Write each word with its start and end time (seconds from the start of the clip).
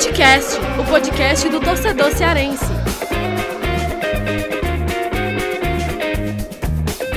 Futecast, 0.00 0.56
o 0.80 0.84
podcast 0.90 1.46
do 1.50 1.60
torcedor 1.60 2.10
cearense. 2.12 2.64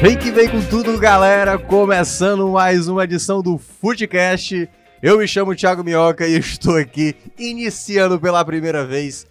Vem 0.01 0.17
que 0.17 0.29
vem 0.29 0.49
com 0.49 0.61
tudo, 0.65 0.99
galera! 0.99 1.57
Começando 1.57 2.49
mais 2.49 2.89
uma 2.89 3.05
edição 3.05 3.41
do 3.41 3.57
Futecast. 3.57 4.69
Eu 5.01 5.17
me 5.17 5.25
chamo 5.25 5.55
Thiago 5.55 5.81
Minhoca 5.81 6.27
e 6.27 6.37
estou 6.37 6.75
aqui 6.75 7.15
iniciando 7.39 8.19
pela 8.19 8.43
primeira 8.43 8.85
vez 8.85 9.25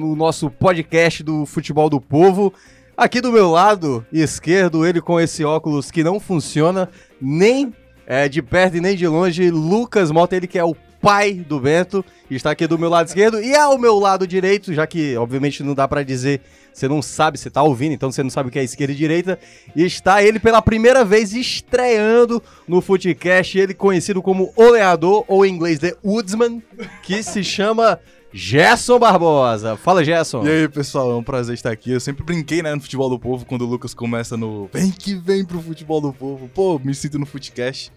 no 0.00 0.16
nosso 0.16 0.48
podcast 0.48 1.22
do 1.22 1.44
Futebol 1.44 1.90
do 1.90 2.00
Povo. 2.00 2.50
Aqui 2.96 3.20
do 3.20 3.30
meu 3.30 3.50
lado 3.50 4.06
esquerdo, 4.10 4.86
ele 4.86 5.02
com 5.02 5.20
esse 5.20 5.44
óculos 5.44 5.90
que 5.90 6.02
não 6.02 6.18
funciona 6.18 6.88
nem 7.20 7.74
é, 8.06 8.26
de 8.26 8.40
perto 8.40 8.78
e 8.78 8.80
nem 8.80 8.96
de 8.96 9.06
longe, 9.06 9.50
Lucas 9.50 10.10
Mota, 10.10 10.34
ele 10.34 10.46
que 10.46 10.58
é 10.58 10.64
o 10.64 10.74
pai 11.00 11.34
do 11.34 11.60
Bento, 11.60 12.04
está 12.30 12.50
aqui 12.50 12.66
do 12.66 12.78
meu 12.78 12.88
lado 12.88 13.06
esquerdo 13.06 13.40
e 13.40 13.54
ao 13.54 13.78
meu 13.78 13.98
lado 13.98 14.26
direito, 14.26 14.72
já 14.72 14.86
que 14.86 15.16
obviamente 15.16 15.62
não 15.62 15.74
dá 15.74 15.86
pra 15.86 16.02
dizer, 16.02 16.40
você 16.72 16.88
não 16.88 17.00
sabe, 17.00 17.38
você 17.38 17.48
tá 17.48 17.62
ouvindo, 17.62 17.92
então 17.92 18.12
você 18.12 18.22
não 18.22 18.30
sabe 18.30 18.48
o 18.48 18.52
que 18.52 18.58
é 18.58 18.64
esquerda 18.64 18.92
e 18.92 18.96
direita, 18.96 19.38
está 19.74 20.22
ele 20.22 20.38
pela 20.38 20.60
primeira 20.60 21.04
vez 21.04 21.32
estreando 21.32 22.42
no 22.68 22.80
Footcast, 22.80 23.58
ele 23.58 23.74
conhecido 23.74 24.20
como 24.20 24.52
Oleador, 24.56 25.24
ou 25.26 25.46
em 25.46 25.54
inglês 25.54 25.78
The 25.78 25.94
Woodsman, 26.04 26.62
que 27.02 27.22
se 27.22 27.42
chama 27.42 27.98
Gerson 28.32 28.98
Barbosa. 28.98 29.76
Fala, 29.76 30.04
Gerson. 30.04 30.46
E 30.46 30.50
aí, 30.50 30.68
pessoal, 30.68 31.10
é 31.10 31.14
um 31.14 31.22
prazer 31.22 31.54
estar 31.54 31.70
aqui. 31.70 31.90
Eu 31.92 32.00
sempre 32.00 32.22
brinquei, 32.22 32.60
né, 32.60 32.74
no 32.74 32.82
Futebol 32.82 33.08
do 33.08 33.18
Povo, 33.18 33.46
quando 33.46 33.62
o 33.62 33.66
Lucas 33.66 33.94
começa 33.94 34.36
no 34.36 34.68
Vem 34.70 34.90
que 34.90 35.14
vem 35.14 35.42
pro 35.42 35.58
Futebol 35.58 36.02
do 36.02 36.12
Povo. 36.12 36.46
Pô, 36.52 36.78
me 36.78 36.94
sinto 36.94 37.18
no 37.18 37.24
Futecast. 37.24 37.90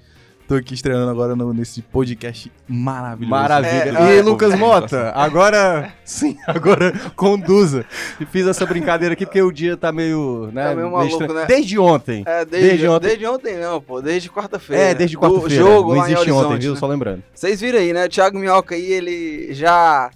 Tô 0.50 0.56
aqui 0.56 0.74
estreando 0.74 1.12
agora 1.12 1.36
no- 1.36 1.54
nesse 1.54 1.80
podcast 1.80 2.52
maravilhoso. 2.68 3.30
Maravilha. 3.30 4.00
É, 4.00 4.16
e 4.16 4.18
é, 4.18 4.22
Lucas 4.24 4.58
Mota, 4.58 5.12
agora 5.16 5.94
sim, 6.04 6.36
agora 6.48 6.92
conduza. 7.16 7.86
E 8.20 8.26
fiz 8.26 8.48
essa 8.48 8.66
brincadeira 8.66 9.14
aqui 9.14 9.28
porque 9.28 9.44
o 9.44 9.52
dia 9.52 9.78
tá 9.78 9.92
meio, 9.92 10.50
né, 10.52 10.70
Tá 10.70 10.76
meio 10.76 10.92
maluco, 10.92 11.32
né? 11.34 11.46
Desde 11.48 11.78
ontem. 11.78 12.24
É, 12.26 12.44
desde, 12.46 12.68
Desde 12.70 12.88
ontem. 12.88 13.08
desde 13.10 13.26
ontem 13.28 13.58
não, 13.60 13.80
pô, 13.80 14.02
desde 14.02 14.28
quarta-feira. 14.28 14.82
É, 14.82 14.96
desde 14.96 15.16
quarta-feira. 15.16 15.64
jogo 15.64 15.90
Não 15.94 16.00
lá 16.02 16.10
em 16.10 16.14
existe 16.14 16.32
ontem, 16.32 16.58
viu? 16.58 16.74
né? 16.74 16.80
Só 16.80 16.88
lembrando. 16.88 17.24
Vocês 17.32 17.62
viram 17.62 17.78
aí, 17.78 17.94
né? 17.94 18.06
O 18.06 18.10
Thiago 18.10 18.40
Minhoca 18.40 18.74
aí, 18.74 18.92
ele 18.92 19.54
já 19.54 20.10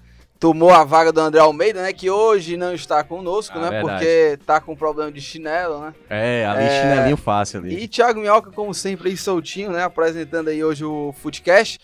tomou 0.44 0.72
a 0.72 0.84
vaga 0.84 1.10
do 1.10 1.22
André 1.22 1.40
Almeida, 1.40 1.82
né? 1.82 1.94
Que 1.94 2.10
hoje 2.10 2.58
não 2.58 2.74
está 2.74 3.02
conosco, 3.02 3.58
Ah, 3.58 3.62
né? 3.62 3.70
verdade. 3.70 4.04
Porque 4.06 4.40
tá 4.46 4.60
com 4.60 4.76
problema 4.76 5.10
de 5.10 5.22
chinelo, 5.22 5.80
né? 5.80 5.94
É, 6.10 6.46
ali 6.46 6.64
É, 6.66 6.82
chinelinho 6.82 7.16
fácil 7.16 7.62
ali. 7.62 7.82
E 7.82 7.88
Thiago 7.88 8.20
Minhoca, 8.20 8.52
como 8.52 8.74
sempre, 8.74 9.08
aí 9.10 9.16
soltinho, 9.16 9.72
né? 9.72 9.84
Apresentando 9.86 10.50
aí 10.50 10.62
hoje 10.62 10.84
o 10.84 11.14
Footcast. 11.18 11.80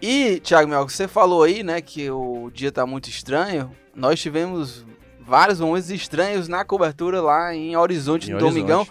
E, 0.00 0.38
Thiago 0.38 0.68
Minhoca, 0.68 0.92
você 0.92 1.08
falou 1.08 1.42
aí, 1.42 1.64
né, 1.64 1.80
que 1.80 2.08
o 2.08 2.52
dia 2.54 2.70
tá 2.70 2.86
muito 2.86 3.08
estranho. 3.08 3.72
Nós 3.96 4.20
tivemos 4.20 4.86
vários 5.20 5.58
momentos 5.58 5.90
estranhos 5.90 6.46
na 6.46 6.64
cobertura 6.64 7.20
lá 7.20 7.52
em 7.52 7.76
Horizonte, 7.76 8.30
Em 8.30 8.34
no 8.34 8.38
Domingão. 8.38 8.86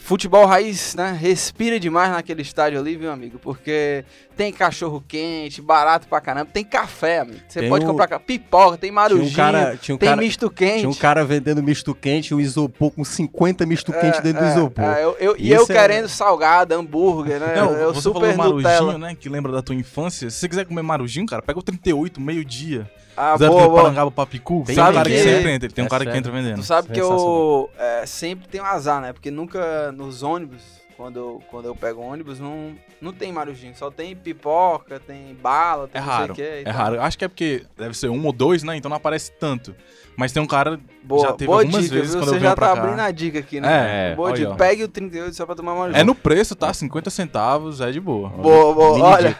Futebol 0.00 0.46
raiz, 0.46 0.94
né? 0.94 1.14
Respira 1.20 1.78
demais 1.78 2.10
naquele 2.12 2.40
estádio 2.40 2.78
ali, 2.78 2.96
viu, 2.96 3.10
amigo? 3.10 3.38
Porque 3.38 4.04
tem 4.36 4.50
cachorro 4.52 5.04
quente, 5.06 5.60
barato 5.60 6.06
pra 6.06 6.20
caramba, 6.20 6.48
tem 6.50 6.64
café, 6.64 7.18
amigo. 7.18 7.40
Você 7.46 7.60
Tem 7.60 7.68
pode 7.68 7.84
um- 7.84 7.88
comprar 7.88 8.06
ca- 8.06 8.18
pipoca, 8.20 8.78
tem 8.78 8.88
Tinha 8.88 8.92
marujinho, 8.94 9.28
um 9.28 9.34
cara, 9.34 9.76
tinha 9.76 9.94
um 9.94 9.98
tem 9.98 10.08
cara, 10.08 10.20
misto 10.22 10.48
quente. 10.50 10.78
tinha 10.78 10.88
um 10.88 10.94
cara 10.94 11.24
vendendo 11.24 11.62
misto 11.62 11.94
quente, 11.94 12.32
um 12.34 12.40
isopor 12.40 12.90
com 12.92 13.04
50 13.04 13.66
misto 13.66 13.92
quente 13.92 14.22
dentro 14.22 14.40
do 14.40 14.46
É, 14.48 14.52
isopor. 14.52 14.84
é, 14.84 15.04
eu- 15.04 15.16
eu- 15.18 15.36
e 15.36 15.50
eu 15.50 15.64
é- 15.64 15.66
querendo 15.66 16.08
salgado, 16.08 16.74
hambúrguer, 16.74 17.38
né? 17.40 17.54
Não, 17.56 17.72
eu 17.72 17.92
você 17.92 18.00
super 18.02 18.34
falou 18.34 18.54
Nutella. 18.56 18.80
marujinho, 18.86 18.98
né, 18.98 19.14
que 19.18 19.28
lembra 19.28 19.52
da 19.52 19.60
tua 19.60 19.74
infância. 19.74 20.30
Se 20.30 20.38
você 20.38 20.48
quiser 20.48 20.64
comer 20.64 20.80
marujinho, 20.82 21.26
cara, 21.26 21.42
pega 21.42 21.58
o 21.58 21.62
38, 21.62 22.18
meio-dia. 22.20 22.90
Ah, 23.18 23.36
Zé 23.36 23.48
boa, 23.48 23.68
boa. 23.68 23.82
Parangaba 23.82 24.10
Papicu. 24.10 24.62
Tem 24.66 24.74
Sabe 24.76 24.90
um 24.90 24.94
cara 24.94 25.10
que, 25.10 25.16
que- 25.16 25.22
sempre 25.22 25.50
entra, 25.52 25.68
tem 25.68 25.82
um 25.84 25.86
É 25.86 25.90
cara 25.90 26.06
que 26.06 26.16
entra 26.16 26.30
vendendo. 26.32 26.56
Tu 26.56 26.62
sabe 26.62 26.88
que 26.88 27.00
eu 27.00 27.08
Sensacional. 27.08 27.70
é, 27.78 28.06
sempre 28.06 28.48
tenho 28.48 28.64
azar, 28.64 29.00
né? 29.00 29.12
Porque 29.12 29.30
nunca 29.30 29.90
nos 29.92 30.22
ônibus, 30.22 30.62
quando 30.96 31.16
eu, 31.18 31.42
quando 31.50 31.66
eu 31.66 31.74
pego 31.74 32.00
ônibus, 32.00 32.38
não, 32.38 32.74
não 33.00 33.12
tem 33.12 33.32
marujinho. 33.32 33.74
Só 33.76 33.90
tem 33.90 34.14
pipoca, 34.14 35.00
tem 35.00 35.36
bala, 35.42 35.88
tem 35.88 36.00
É 36.00 36.04
não 36.04 36.10
sei 36.10 36.18
raro, 36.20 36.32
o 36.32 36.36
que. 36.36 36.42
É 36.64 36.70
raro. 36.70 37.00
Acho 37.00 37.18
que 37.18 37.24
é 37.24 37.28
porque 37.28 37.64
deve 37.76 37.96
ser 37.96 38.08
um 38.08 38.24
ou 38.24 38.32
dois, 38.32 38.62
né? 38.62 38.76
Então 38.76 38.88
não 38.88 38.96
aparece 38.96 39.32
tanto. 39.32 39.74
Mas 40.16 40.32
tem 40.32 40.42
um 40.42 40.46
cara 40.46 40.80
Boa, 41.04 41.28
Já 41.28 41.32
teve 41.32 41.46
boa 41.46 41.62
algumas 41.62 41.82
dica, 41.84 41.94
vezes 41.94 42.10
viu? 42.10 42.20
quando 42.20 42.28
eu 42.28 42.34
Você 42.34 42.38
venho 42.40 42.50
já 42.50 42.56
pra 42.56 42.68
tá 42.68 42.74
cá. 42.74 42.82
abrindo 42.82 43.00
a 43.00 43.10
dica 43.10 43.38
aqui, 43.38 43.60
né? 43.60 44.10
É, 44.10 44.14
boa 44.14 44.28
olha, 44.28 44.36
dica. 44.36 44.50
ó. 44.50 44.54
Pegue 44.56 44.84
o 44.84 44.88
38 44.88 45.32
só 45.34 45.46
pra 45.46 45.54
tomar 45.54 45.74
marujinho. 45.74 46.00
É 46.00 46.04
no 46.04 46.14
preço, 46.14 46.54
tá? 46.54 46.74
50 46.74 47.08
centavos, 47.08 47.80
é 47.80 47.90
de 47.90 47.98
boa. 48.00 48.28
Boa, 48.28 48.74
boa. 48.74 48.90
Mini 48.90 49.02
Olha, 49.02 49.36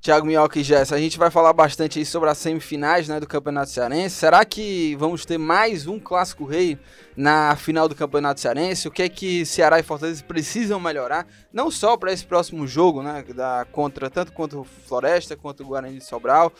Thiago 0.00 0.24
Minhoca 0.24 0.60
e 0.60 0.62
Jess, 0.62 0.92
a 0.92 0.98
gente 0.98 1.18
vai 1.18 1.28
falar 1.28 1.52
bastante 1.52 1.98
aí 1.98 2.06
sobre 2.06 2.30
as 2.30 2.38
semifinais 2.38 3.08
né, 3.08 3.18
do 3.18 3.26
Campeonato 3.26 3.70
Cearense. 3.70 4.14
Será 4.14 4.44
que 4.44 4.94
vamos 4.94 5.26
ter 5.26 5.38
mais 5.38 5.88
um 5.88 5.98
Clássico 5.98 6.44
Rei 6.44 6.78
na 7.16 7.56
final 7.56 7.88
do 7.88 7.96
Campeonato 7.96 8.40
Cearense? 8.40 8.86
O 8.86 8.92
que 8.92 9.02
é 9.02 9.08
que 9.08 9.44
Ceará 9.44 9.80
e 9.80 9.82
Fortaleza 9.82 10.22
precisam 10.22 10.78
melhorar? 10.78 11.26
Não 11.52 11.68
só 11.68 11.96
para 11.96 12.12
esse 12.12 12.24
próximo 12.24 12.64
jogo, 12.64 13.02
né? 13.02 13.24
Da, 13.34 13.66
contra, 13.72 14.08
tanto 14.08 14.32
contra 14.32 14.60
o 14.60 14.64
Floresta 14.64 15.36
quanto 15.36 15.64
o 15.64 15.66
Guarani 15.66 15.98
de 15.98 16.04
Sobral, 16.04 16.52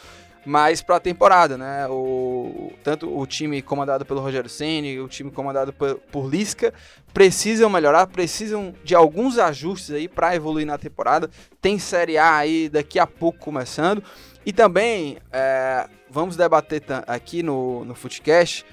mas 0.48 0.80
para 0.80 0.96
a 0.96 1.00
temporada, 1.00 1.58
né? 1.58 1.86
O, 1.88 2.72
tanto 2.82 3.14
o 3.14 3.26
time 3.26 3.60
comandado 3.60 4.06
pelo 4.06 4.22
Rogério 4.22 4.48
Ceni, 4.48 4.98
o 4.98 5.06
time 5.06 5.30
comandado 5.30 5.74
por, 5.74 5.96
por 6.10 6.26
Lisca, 6.26 6.72
precisam 7.12 7.68
melhorar, 7.68 8.06
precisam 8.06 8.74
de 8.82 8.94
alguns 8.94 9.38
ajustes 9.38 9.90
aí 9.90 10.08
para 10.08 10.34
evoluir 10.34 10.66
na 10.66 10.78
temporada. 10.78 11.28
Tem 11.60 11.78
Série 11.78 12.16
A 12.16 12.34
aí 12.34 12.70
daqui 12.70 12.98
a 12.98 13.06
pouco 13.06 13.38
começando. 13.38 14.02
E 14.46 14.50
também 14.50 15.18
é, 15.30 15.86
vamos 16.08 16.34
debater 16.34 16.82
aqui 17.06 17.42
no, 17.42 17.84
no 17.84 17.94
Footcast 17.94 18.64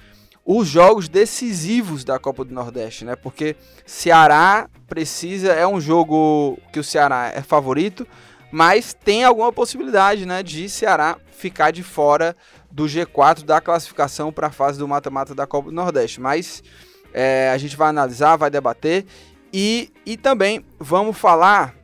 os 0.46 0.66
jogos 0.66 1.10
decisivos 1.10 2.04
da 2.04 2.18
Copa 2.18 2.42
do 2.42 2.54
Nordeste, 2.54 3.04
né? 3.04 3.16
Porque 3.16 3.54
Ceará 3.84 4.70
precisa, 4.88 5.52
é 5.52 5.66
um 5.66 5.78
jogo 5.78 6.56
que 6.72 6.80
o 6.80 6.84
Ceará 6.84 7.32
é 7.34 7.42
favorito, 7.42 8.06
mas 8.50 8.94
tem 8.94 9.24
alguma 9.24 9.52
possibilidade, 9.52 10.26
né, 10.26 10.42
de 10.42 10.68
Ceará 10.68 11.16
ficar 11.30 11.70
de 11.70 11.82
fora 11.82 12.34
do 12.70 12.84
G4 12.84 13.44
da 13.44 13.60
classificação 13.60 14.32
para 14.32 14.48
a 14.48 14.50
fase 14.50 14.78
do 14.78 14.88
mata-mata 14.88 15.34
da 15.34 15.46
Copa 15.46 15.70
do 15.70 15.74
Nordeste. 15.74 16.20
Mas 16.20 16.62
é, 17.12 17.50
a 17.50 17.58
gente 17.58 17.76
vai 17.76 17.88
analisar, 17.88 18.36
vai 18.36 18.50
debater 18.50 19.06
e, 19.52 19.92
e 20.04 20.16
também 20.16 20.64
vamos 20.78 21.16
falar 21.16 21.74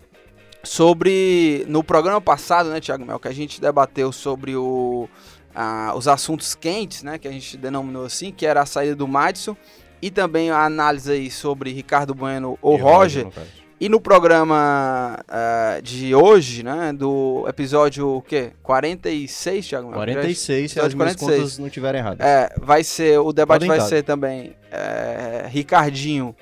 sobre 0.62 1.64
no 1.68 1.82
programa 1.82 2.20
passado, 2.20 2.70
né, 2.70 2.80
Thiago 2.80 3.04
Mel, 3.04 3.18
que 3.18 3.28
a 3.28 3.32
gente 3.32 3.60
debateu 3.60 4.12
sobre 4.12 4.54
o, 4.54 5.08
ah, 5.54 5.92
os 5.96 6.06
assuntos 6.06 6.54
quentes, 6.54 7.02
né, 7.02 7.18
que 7.18 7.26
a 7.26 7.32
gente 7.32 7.56
denominou 7.56 8.04
assim, 8.04 8.30
que 8.30 8.46
era 8.46 8.62
a 8.62 8.66
saída 8.66 8.94
do 8.94 9.08
Madison 9.08 9.56
e 10.00 10.10
também 10.10 10.50
a 10.50 10.64
análise 10.64 11.10
aí 11.10 11.30
sobre 11.30 11.72
Ricardo 11.72 12.14
Bueno 12.14 12.58
ou 12.60 12.76
E 12.76 12.80
Roger. 12.80 13.30
caso. 13.30 13.46
E 13.82 13.88
no 13.88 14.00
programa 14.00 15.18
ah, 15.26 15.80
de 15.82 16.14
hoje, 16.14 16.62
né, 16.62 16.92
do 16.92 17.44
episódio 17.48 18.08
o 18.18 18.22
quê? 18.22 18.52
46, 18.62 19.66
Thiago 19.66 19.88
Mel? 19.88 19.96
46, 19.96 20.70
se 20.70 20.78
as 20.78 20.94
minhas 20.94 21.16
46. 21.16 21.40
contas 21.40 21.58
não 21.58 21.66
estiverem 21.66 21.98
erradas. 22.00 22.24
É, 22.24 22.54
vai 22.60 22.84
ser, 22.84 23.18
o 23.18 23.32
debate 23.32 23.66
vai 23.66 23.80
ser 23.80 24.04
também 24.04 24.54
é, 24.70 25.46
Ricardinho 25.48 26.32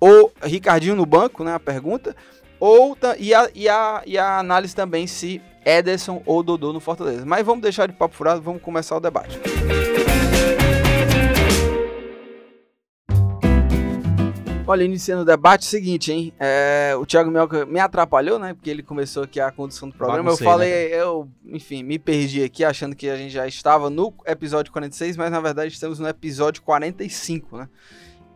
ou 0.00 0.32
Ricardinho 0.42 0.96
no 0.96 1.06
banco, 1.06 1.44
né, 1.44 1.54
a 1.54 1.60
pergunta, 1.60 2.16
ou 2.58 2.98
e 3.16 3.32
a, 3.32 3.48
e, 3.54 3.68
a, 3.68 4.02
e 4.04 4.18
a 4.18 4.40
análise 4.40 4.74
também 4.74 5.06
se 5.06 5.40
Ederson 5.64 6.20
ou 6.26 6.42
Dodô 6.42 6.72
no 6.72 6.80
Fortaleza. 6.80 7.24
Mas 7.24 7.46
vamos 7.46 7.62
deixar 7.62 7.86
de 7.86 7.92
papo 7.92 8.16
furado, 8.16 8.42
vamos 8.42 8.60
começar 8.60 8.96
o 8.96 9.00
debate. 9.00 9.38
Olha, 14.68 14.82
iniciando 14.82 15.22
o 15.22 15.24
debate, 15.24 15.62
é 15.62 15.66
o 15.66 15.70
seguinte, 15.70 16.10
hein? 16.10 16.32
É, 16.40 16.92
o 16.98 17.06
Thiago 17.06 17.30
Melca 17.30 17.64
me 17.64 17.78
atrapalhou, 17.78 18.36
né? 18.36 18.52
Porque 18.52 18.68
ele 18.68 18.82
começou 18.82 19.22
aqui 19.22 19.38
a 19.38 19.52
condução 19.52 19.88
do 19.88 19.94
programa. 19.94 20.24
Baguncei, 20.24 20.44
eu 20.44 20.50
falei, 20.50 20.70
né, 20.70 20.88
eu, 21.00 21.28
enfim, 21.46 21.84
me 21.84 22.00
perdi 22.00 22.42
aqui 22.42 22.64
achando 22.64 22.96
que 22.96 23.08
a 23.08 23.16
gente 23.16 23.30
já 23.30 23.46
estava 23.46 23.88
no 23.88 24.12
episódio 24.26 24.72
46, 24.72 25.16
mas 25.16 25.30
na 25.30 25.40
verdade 25.40 25.72
estamos 25.72 26.00
no 26.00 26.08
episódio 26.08 26.62
45, 26.62 27.58
né? 27.58 27.68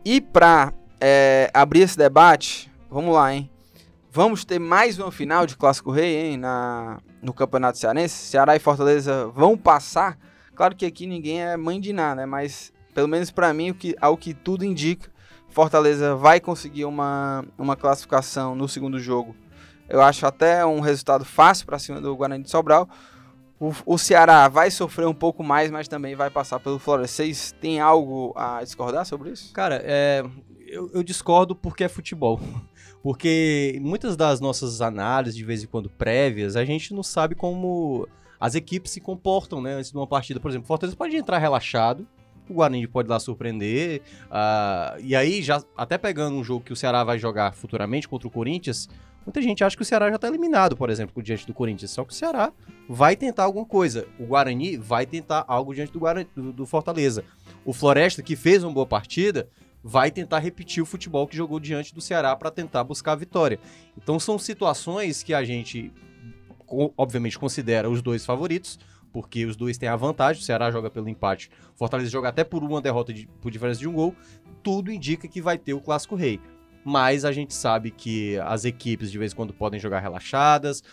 E 0.05 0.21
pra 0.21 0.73
é, 1.01 1.51
abrir 1.53 1.81
esse 1.81 1.97
debate, 1.97 2.71
vamos 2.89 3.13
lá, 3.13 3.33
hein? 3.33 3.51
Vamos 4.09 4.45
ter 4.45 4.57
mais 4.57 4.99
uma 4.99 5.11
final 5.11 5.45
de 5.45 5.57
Clássico 5.57 5.91
Rei, 5.91 6.15
hein? 6.15 6.37
Na, 6.37 6.99
no 7.21 7.33
Campeonato 7.33 7.77
Cearense. 7.77 8.15
Ceará 8.15 8.55
e 8.55 8.59
Fortaleza 8.59 9.27
vão 9.35 9.57
passar. 9.57 10.17
Claro 10.55 10.77
que 10.77 10.85
aqui 10.85 11.05
ninguém 11.05 11.41
é 11.41 11.57
mãe 11.57 11.81
de 11.81 11.91
nada, 11.91 12.21
né? 12.21 12.25
Mas 12.25 12.71
pelo 12.93 13.07
menos 13.07 13.31
pra 13.31 13.53
mim, 13.53 13.71
o 13.71 13.75
que, 13.75 13.95
ao 13.99 14.15
que 14.15 14.33
tudo 14.33 14.63
indica, 14.63 15.10
Fortaleza 15.51 16.15
vai 16.15 16.39
conseguir 16.39 16.85
uma, 16.85 17.45
uma 17.57 17.75
classificação 17.75 18.55
no 18.55 18.67
segundo 18.67 18.99
jogo. 18.99 19.35
Eu 19.87 20.01
acho 20.01 20.25
até 20.25 20.65
um 20.65 20.79
resultado 20.79 21.25
fácil 21.25 21.65
para 21.65 21.77
cima 21.77 21.99
do 21.99 22.15
Guarani 22.15 22.43
de 22.43 22.49
Sobral. 22.49 22.87
O, 23.59 23.73
o 23.85 23.97
Ceará 23.97 24.47
vai 24.47 24.71
sofrer 24.71 25.05
um 25.05 25.13
pouco 25.13 25.43
mais, 25.43 25.69
mas 25.69 25.87
também 25.87 26.15
vai 26.15 26.29
passar 26.29 26.59
pelo 26.59 26.79
Floresta. 26.79 27.17
Vocês 27.17 27.53
têm 27.59 27.79
algo 27.79 28.33
a 28.35 28.63
discordar 28.63 29.05
sobre 29.05 29.31
isso? 29.31 29.53
Cara, 29.53 29.81
é, 29.83 30.23
eu, 30.67 30.89
eu 30.93 31.03
discordo 31.03 31.55
porque 31.55 31.83
é 31.83 31.89
futebol. 31.89 32.39
Porque 33.03 33.79
muitas 33.81 34.15
das 34.15 34.39
nossas 34.39 34.79
análises, 34.79 35.35
de 35.35 35.43
vez 35.43 35.63
em 35.63 35.65
quando 35.65 35.89
prévias, 35.89 36.55
a 36.55 36.63
gente 36.63 36.93
não 36.93 37.01
sabe 37.01 37.33
como 37.33 38.07
as 38.39 38.53
equipes 38.53 38.91
se 38.91 39.01
comportam, 39.01 39.59
né, 39.59 39.73
antes 39.73 39.89
de 39.89 39.97
uma 39.97 40.05
partida. 40.05 40.39
Por 40.39 40.51
exemplo, 40.51 40.67
Fortaleza 40.67 40.95
pode 40.95 41.15
entrar 41.15 41.39
relaxado, 41.39 42.07
o 42.49 42.53
Guarani 42.55 42.87
pode 42.87 43.09
lá 43.09 43.19
surpreender, 43.19 44.01
uh, 44.27 44.99
e 45.01 45.15
aí 45.15 45.41
já 45.41 45.63
até 45.75 45.97
pegando 45.97 46.35
um 46.35 46.43
jogo 46.43 46.63
que 46.63 46.73
o 46.73 46.75
Ceará 46.75 47.03
vai 47.03 47.17
jogar 47.17 47.53
futuramente 47.53 48.07
contra 48.07 48.27
o 48.27 48.31
Corinthians, 48.31 48.89
muita 49.25 49.41
gente 49.41 49.63
acha 49.63 49.75
que 49.75 49.81
o 49.81 49.85
Ceará 49.85 50.09
já 50.09 50.15
está 50.15 50.27
eliminado, 50.27 50.75
por 50.75 50.89
exemplo, 50.89 51.21
diante 51.21 51.45
do 51.45 51.53
Corinthians, 51.53 51.91
só 51.91 52.03
que 52.03 52.11
o 52.11 52.15
Ceará 52.15 52.51
vai 52.89 53.15
tentar 53.15 53.43
alguma 53.43 53.65
coisa, 53.65 54.07
o 54.19 54.25
Guarani 54.25 54.77
vai 54.77 55.05
tentar 55.05 55.45
algo 55.47 55.73
diante 55.73 55.93
do, 55.93 55.99
Guarani, 55.99 56.27
do, 56.35 56.51
do 56.51 56.65
Fortaleza. 56.65 57.23
O 57.63 57.73
Floresta, 57.73 58.21
que 58.21 58.35
fez 58.35 58.63
uma 58.63 58.73
boa 58.73 58.85
partida, 58.85 59.47
vai 59.83 60.11
tentar 60.11 60.39
repetir 60.39 60.81
o 60.81 60.85
futebol 60.85 61.27
que 61.27 61.35
jogou 61.35 61.59
diante 61.59 61.93
do 61.93 62.01
Ceará 62.01 62.35
para 62.35 62.51
tentar 62.51 62.83
buscar 62.83 63.13
a 63.13 63.15
vitória. 63.15 63.59
Então 63.97 64.19
são 64.19 64.37
situações 64.37 65.23
que 65.23 65.33
a 65.33 65.43
gente 65.43 65.91
obviamente 66.97 67.37
considera 67.37 67.89
os 67.89 68.01
dois 68.01 68.25
favoritos, 68.25 68.79
porque 69.11 69.45
os 69.45 69.55
dois 69.55 69.77
têm 69.77 69.89
a 69.89 69.95
vantagem, 69.95 70.41
o 70.41 70.45
Ceará 70.45 70.71
joga 70.71 70.89
pelo 70.89 71.09
empate, 71.09 71.49
Fortaleza 71.75 72.09
joga 72.09 72.29
até 72.29 72.43
por 72.43 72.63
uma 72.63 72.81
derrota 72.81 73.13
de, 73.13 73.27
por 73.41 73.51
diferença 73.51 73.79
de 73.79 73.87
um 73.87 73.93
gol, 73.93 74.15
tudo 74.63 74.91
indica 74.91 75.27
que 75.27 75.41
vai 75.41 75.57
ter 75.57 75.73
o 75.73 75.81
Clássico 75.81 76.15
Rei. 76.15 76.39
Mas 76.83 77.25
a 77.25 77.31
gente 77.31 77.53
sabe 77.53 77.91
que 77.91 78.37
as 78.39 78.65
equipes 78.65 79.11
de 79.11 79.17
vez 79.17 79.33
em 79.33 79.35
quando 79.35 79.53
podem 79.53 79.79
jogar 79.79 79.99
relaxadas, 79.99 80.83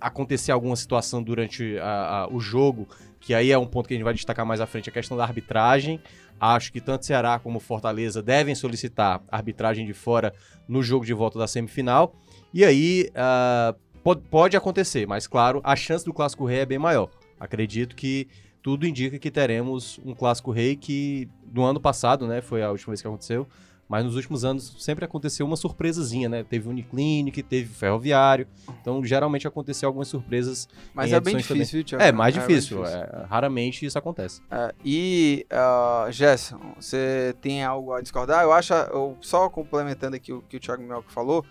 acontecer 0.00 0.52
alguma 0.52 0.76
situação 0.76 1.22
durante 1.22 1.78
a, 1.78 2.22
a, 2.22 2.28
o 2.28 2.38
jogo, 2.38 2.88
que 3.20 3.34
aí 3.34 3.50
é 3.50 3.58
um 3.58 3.66
ponto 3.66 3.88
que 3.88 3.94
a 3.94 3.96
gente 3.96 4.04
vai 4.04 4.14
destacar 4.14 4.46
mais 4.46 4.60
à 4.60 4.66
frente, 4.66 4.88
a 4.88 4.92
questão 4.92 5.16
da 5.16 5.24
arbitragem. 5.24 6.00
Acho 6.40 6.72
que 6.72 6.80
tanto 6.80 7.06
Ceará 7.06 7.38
como 7.38 7.60
Fortaleza 7.60 8.22
devem 8.22 8.54
solicitar 8.54 9.22
arbitragem 9.30 9.86
de 9.86 9.92
fora 9.92 10.32
no 10.68 10.82
jogo 10.82 11.04
de 11.04 11.12
volta 11.12 11.38
da 11.38 11.46
semifinal. 11.46 12.14
E 12.52 12.64
aí 12.64 13.10
uh, 13.10 13.78
pode, 14.02 14.22
pode 14.22 14.56
acontecer, 14.56 15.06
mas 15.06 15.26
claro, 15.26 15.60
a 15.64 15.76
chance 15.76 16.04
do 16.04 16.12
Clássico 16.12 16.44
Rei 16.44 16.60
é 16.60 16.66
bem 16.66 16.78
maior. 16.78 17.08
Acredito 17.42 17.96
que 17.96 18.28
tudo 18.62 18.86
indica 18.86 19.18
que 19.18 19.32
teremos 19.32 19.98
um 20.04 20.14
Clássico 20.14 20.52
Rei 20.52 20.76
que 20.76 21.28
no 21.52 21.64
ano 21.64 21.80
passado, 21.80 22.24
né, 22.28 22.40
foi 22.40 22.62
a 22.62 22.70
última 22.70 22.92
vez 22.92 23.02
que 23.02 23.08
aconteceu, 23.08 23.48
mas 23.88 24.04
nos 24.04 24.14
últimos 24.14 24.44
anos 24.44 24.76
sempre 24.78 25.04
aconteceu 25.04 25.44
uma 25.44 25.56
surpresazinha, 25.56 26.28
né? 26.28 26.44
Teve 26.44 26.68
Uniclinic, 26.68 27.42
teve 27.42 27.68
Ferroviário. 27.68 28.46
Então, 28.80 29.04
geralmente 29.04 29.46
aconteceu 29.46 29.88
algumas 29.88 30.06
surpresas. 30.06 30.68
Mas 30.94 31.12
é 31.12 31.20
bem 31.20 31.36
difícil, 31.36 31.78
viu, 31.78 31.84
Thiago? 31.84 32.04
É, 32.04 32.12
mais 32.12 32.34
é 32.34 32.40
difícil. 32.40 32.86
É, 32.86 33.26
raramente 33.28 33.84
isso 33.84 33.98
acontece. 33.98 34.40
É, 34.48 34.72
e, 34.84 35.44
uh, 35.52 36.10
Gerson, 36.12 36.58
você 36.80 37.34
tem 37.42 37.64
algo 37.64 37.92
a 37.92 38.00
discordar? 38.00 38.44
Eu 38.44 38.52
acho, 38.52 38.72
eu, 38.72 39.18
só 39.20 39.50
complementando 39.50 40.14
aqui 40.14 40.32
o 40.32 40.40
que 40.42 40.56
o 40.56 40.60
Thiago 40.60 40.82
Melco 40.84 41.12
falou, 41.12 41.44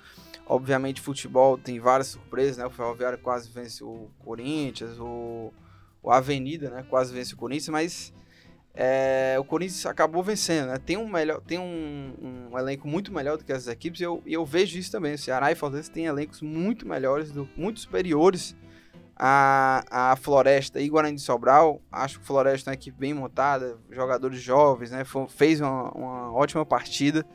obviamente 0.48 1.00
futebol 1.00 1.58
tem 1.58 1.80
várias 1.80 2.08
surpresas, 2.08 2.58
né? 2.58 2.66
O 2.66 2.72
Ferroviário 2.72 3.20
quase 3.20 3.52
vence 3.52 3.84
o 3.84 4.08
Corinthians, 4.18 4.98
o, 5.00 5.54
o 6.02 6.12
Avenida, 6.12 6.70
né? 6.70 6.86
Quase 6.90 7.14
vence 7.14 7.34
o 7.34 7.38
Corinthians, 7.38 7.70
mas 7.70 8.14
é, 8.74 9.36
o 9.38 9.44
Corinthians 9.44 9.86
acabou 9.86 10.24
vencendo, 10.24 10.68
né? 10.68 10.78
Tem 10.78 10.98
um, 10.98 11.08
melhor, 11.08 11.42
tem 11.42 11.60
um, 11.60 12.50
um 12.52 12.58
elenco 12.58 12.88
muito 12.88 13.14
melhor 13.14 13.38
do 13.38 13.44
que 13.44 13.52
essas 13.52 13.68
equipes 13.68 14.00
e 14.00 14.04
eu, 14.04 14.22
eu 14.26 14.46
vejo 14.46 14.78
isso 14.78 14.92
também. 14.92 15.14
O 15.14 15.18
Ceará 15.18 15.52
e 15.52 15.56
Fortaleza 15.56 15.92
têm 15.92 16.06
elencos 16.06 16.42
muito 16.42 16.88
melhores, 16.88 17.32
do, 17.32 17.48
muito 17.56 17.80
superiores 17.82 18.56
à, 19.16 20.12
à 20.12 20.16
Floresta 20.16 20.80
e 20.80 20.90
Guarani 20.90 21.16
de 21.16 21.22
Sobral. 21.22 21.82
Acho 21.92 22.18
que 22.18 22.24
o 22.24 22.28
Floresta 22.28 22.70
é 22.70 22.72
uma 22.72 22.76
equipe 22.76 22.98
bem 22.98 23.14
montada, 23.14 23.78
jogadores 23.90 24.42
jovens, 24.42 24.92
né? 24.92 25.04
Foi, 25.04 25.28
fez 25.28 25.60
uma, 25.60 25.92
uma 25.92 26.34
ótima 26.34 26.66
partida. 26.66 27.26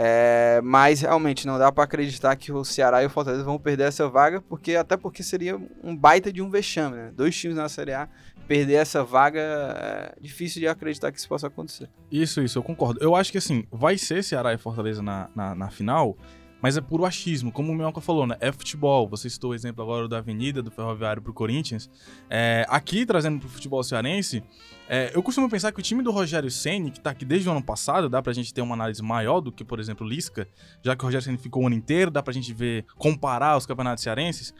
É, 0.00 0.60
mas 0.62 1.00
realmente 1.00 1.44
não 1.44 1.58
dá 1.58 1.72
para 1.72 1.82
acreditar 1.82 2.36
que 2.36 2.52
o 2.52 2.64
Ceará 2.64 3.02
e 3.02 3.06
o 3.06 3.10
Fortaleza 3.10 3.42
vão 3.42 3.58
perder 3.58 3.88
essa 3.88 4.08
vaga, 4.08 4.40
porque 4.40 4.76
até 4.76 4.96
porque 4.96 5.24
seria 5.24 5.60
um 5.82 5.96
baita 5.96 6.32
de 6.32 6.40
um 6.40 6.48
vexame, 6.48 6.94
né? 6.94 7.12
Dois 7.16 7.36
times 7.36 7.56
na 7.56 7.68
Série 7.68 7.92
A 7.92 8.08
perder 8.46 8.74
essa 8.74 9.02
vaga, 9.02 9.40
é 9.40 10.14
difícil 10.20 10.60
de 10.60 10.68
acreditar 10.68 11.10
que 11.10 11.18
isso 11.18 11.28
possa 11.28 11.48
acontecer. 11.48 11.90
Isso, 12.10 12.40
isso, 12.40 12.58
eu 12.58 12.62
concordo. 12.62 12.98
Eu 13.02 13.14
acho 13.14 13.30
que 13.32 13.38
assim, 13.38 13.66
vai 13.70 13.98
ser 13.98 14.22
Ceará 14.22 14.54
e 14.54 14.58
Fortaleza 14.58 15.02
na, 15.02 15.28
na, 15.34 15.54
na 15.54 15.68
final, 15.68 16.16
mas 16.60 16.76
é 16.76 16.80
puro 16.80 17.04
achismo, 17.04 17.52
como 17.52 17.72
o 17.72 17.74
Minhoca 17.74 18.00
falou, 18.00 18.26
né? 18.26 18.36
É 18.40 18.50
futebol. 18.50 19.08
Você 19.08 19.30
citou 19.30 19.50
o 19.50 19.54
exemplo 19.54 19.82
agora 19.82 20.08
da 20.08 20.18
Avenida, 20.18 20.62
do 20.62 20.70
Ferroviário 20.70 21.22
pro 21.22 21.32
Corinthians. 21.32 21.88
É, 22.28 22.66
aqui, 22.68 23.06
trazendo 23.06 23.38
pro 23.38 23.48
futebol 23.48 23.82
cearense, 23.82 24.42
é, 24.88 25.12
eu 25.14 25.22
costumo 25.22 25.48
pensar 25.48 25.70
que 25.70 25.78
o 25.78 25.82
time 25.82 26.02
do 26.02 26.10
Rogério 26.10 26.50
Senni, 26.50 26.90
que 26.90 26.98
tá 26.98 27.10
aqui 27.10 27.24
desde 27.24 27.48
o 27.48 27.52
ano 27.52 27.62
passado, 27.62 28.08
dá 28.08 28.22
pra 28.22 28.32
gente 28.32 28.52
ter 28.52 28.60
uma 28.60 28.74
análise 28.74 29.02
maior 29.02 29.40
do 29.40 29.52
que, 29.52 29.64
por 29.64 29.78
exemplo, 29.78 30.06
o 30.06 30.08
Lisca, 30.08 30.48
já 30.82 30.96
que 30.96 31.04
o 31.04 31.06
Rogério 31.06 31.24
Senni 31.24 31.38
ficou 31.38 31.62
o 31.62 31.66
ano 31.66 31.76
inteiro, 31.76 32.10
dá 32.10 32.22
pra 32.22 32.32
gente 32.32 32.52
ver, 32.52 32.86
comparar 32.96 33.56
os 33.56 33.66
campeonatos 33.66 34.02
cearenses. 34.02 34.54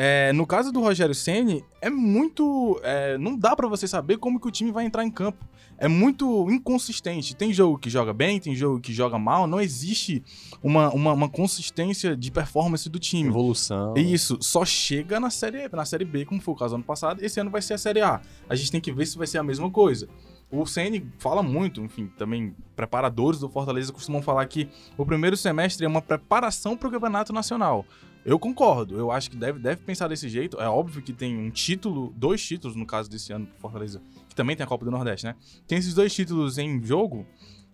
É, 0.00 0.32
no 0.32 0.46
caso 0.46 0.70
do 0.70 0.80
Rogério 0.80 1.12
Ceni 1.12 1.64
é 1.80 1.90
muito. 1.90 2.78
É, 2.84 3.18
não 3.18 3.36
dá 3.36 3.56
para 3.56 3.66
você 3.66 3.88
saber 3.88 4.16
como 4.18 4.38
que 4.38 4.46
o 4.46 4.50
time 4.50 4.70
vai 4.70 4.86
entrar 4.86 5.02
em 5.02 5.10
campo. 5.10 5.44
É 5.76 5.88
muito 5.88 6.48
inconsistente. 6.52 7.34
Tem 7.34 7.52
jogo 7.52 7.76
que 7.76 7.90
joga 7.90 8.12
bem, 8.12 8.38
tem 8.38 8.54
jogo 8.54 8.80
que 8.80 8.92
joga 8.92 9.18
mal. 9.18 9.48
Não 9.48 9.60
existe 9.60 10.22
uma, 10.62 10.88
uma, 10.90 11.12
uma 11.12 11.28
consistência 11.28 12.16
de 12.16 12.30
performance 12.30 12.88
do 12.88 12.96
time. 13.00 13.28
Evolução. 13.28 13.92
Isso. 13.96 14.38
Só 14.40 14.64
chega 14.64 15.18
na 15.18 15.30
série, 15.30 15.68
na 15.68 15.84
série 15.84 16.04
B, 16.04 16.24
como 16.24 16.40
foi 16.40 16.54
o 16.54 16.56
caso 16.56 16.76
ano 16.76 16.84
passado. 16.84 17.20
Esse 17.20 17.40
ano 17.40 17.50
vai 17.50 17.60
ser 17.60 17.74
a 17.74 17.78
Série 17.78 18.00
A. 18.00 18.20
A 18.48 18.54
gente 18.54 18.70
tem 18.70 18.80
que 18.80 18.92
ver 18.92 19.04
se 19.04 19.18
vai 19.18 19.26
ser 19.26 19.38
a 19.38 19.42
mesma 19.42 19.68
coisa. 19.68 20.08
O 20.50 20.64
Ceni 20.64 21.12
fala 21.18 21.42
muito, 21.42 21.82
enfim, 21.82 22.10
também 22.16 22.54
preparadores 22.74 23.38
do 23.38 23.48
Fortaleza 23.48 23.92
costumam 23.92 24.22
falar 24.22 24.46
que 24.46 24.68
o 24.96 25.04
primeiro 25.04 25.36
semestre 25.36 25.84
é 25.84 25.88
uma 25.88 26.00
preparação 26.00 26.76
para 26.76 26.88
o 26.88 26.90
campeonato 26.90 27.32
nacional. 27.32 27.84
Eu 28.24 28.38
concordo, 28.38 28.98
eu 28.98 29.10
acho 29.10 29.30
que 29.30 29.36
deve, 29.36 29.58
deve 29.58 29.80
pensar 29.82 30.08
desse 30.08 30.28
jeito. 30.28 30.60
É 30.60 30.68
óbvio 30.68 31.00
que 31.02 31.12
tem 31.12 31.36
um 31.36 31.50
título, 31.50 32.12
dois 32.16 32.44
títulos 32.44 32.76
no 32.76 32.84
caso 32.84 33.08
desse 33.08 33.32
ano 33.32 33.46
pro 33.46 33.58
Fortaleza, 33.58 34.02
que 34.28 34.34
também 34.34 34.54
tem 34.54 34.64
a 34.64 34.66
Copa 34.66 34.84
do 34.84 34.90
Nordeste, 34.90 35.26
né? 35.26 35.34
Tem 35.66 35.78
esses 35.78 35.94
dois 35.94 36.14
títulos 36.14 36.58
em 36.58 36.82
jogo, 36.84 37.26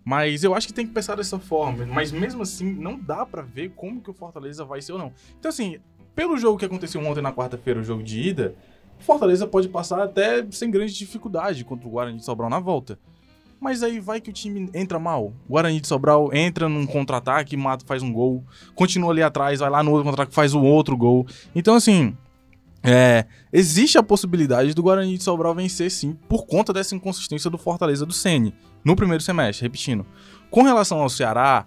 mas 0.04 0.44
eu 0.44 0.54
acho 0.54 0.66
que 0.66 0.72
tem 0.72 0.86
que 0.86 0.92
pensar 0.92 1.16
dessa 1.16 1.38
forma. 1.38 1.86
Mas 1.86 2.12
mesmo 2.12 2.42
assim, 2.42 2.72
não 2.72 2.98
dá 2.98 3.24
para 3.24 3.42
ver 3.42 3.70
como 3.70 4.00
que 4.00 4.10
o 4.10 4.14
Fortaleza 4.14 4.64
vai 4.64 4.80
ser 4.80 4.92
ou 4.92 4.98
não. 4.98 5.12
Então, 5.38 5.48
assim, 5.48 5.78
pelo 6.14 6.36
jogo 6.36 6.58
que 6.58 6.64
aconteceu 6.64 7.04
ontem 7.04 7.22
na 7.22 7.32
quarta-feira, 7.32 7.80
o 7.80 7.84
jogo 7.84 8.02
de 8.02 8.20
ida, 8.20 8.54
o 9.00 9.02
Fortaleza 9.02 9.46
pode 9.46 9.68
passar 9.68 10.02
até 10.02 10.46
sem 10.50 10.70
grande 10.70 10.94
dificuldade 10.94 11.64
contra 11.64 11.88
o 11.88 11.90
Guarani 11.90 12.18
de 12.18 12.24
Sobral 12.24 12.48
na 12.48 12.60
volta. 12.60 12.98
Mas 13.64 13.82
aí 13.82 13.98
vai 13.98 14.20
que 14.20 14.28
o 14.28 14.32
time 14.32 14.68
entra 14.74 14.98
mal. 14.98 15.32
O 15.48 15.52
Guarani 15.52 15.80
de 15.80 15.88
Sobral 15.88 16.28
entra 16.34 16.68
num 16.68 16.84
contra-ataque, 16.84 17.56
mata, 17.56 17.82
faz 17.86 18.02
um 18.02 18.12
gol. 18.12 18.44
Continua 18.74 19.10
ali 19.10 19.22
atrás, 19.22 19.60
vai 19.60 19.70
lá 19.70 19.82
no 19.82 19.90
outro 19.90 20.04
contra-ataque, 20.04 20.34
faz 20.34 20.52
um 20.52 20.62
outro 20.62 20.94
gol. 20.94 21.26
Então, 21.54 21.74
assim, 21.74 22.14
é, 22.82 23.24
existe 23.50 23.96
a 23.96 24.02
possibilidade 24.02 24.74
do 24.74 24.82
Guarani 24.82 25.16
de 25.16 25.24
Sobral 25.24 25.54
vencer 25.54 25.90
sim, 25.90 26.12
por 26.28 26.44
conta 26.44 26.74
dessa 26.74 26.94
inconsistência 26.94 27.48
do 27.48 27.56
Fortaleza 27.56 28.04
do 28.04 28.12
Sene 28.12 28.54
no 28.84 28.94
primeiro 28.94 29.22
semestre, 29.22 29.62
repetindo. 29.62 30.04
Com 30.50 30.60
relação 30.60 31.00
ao 31.00 31.08
Ceará, 31.08 31.64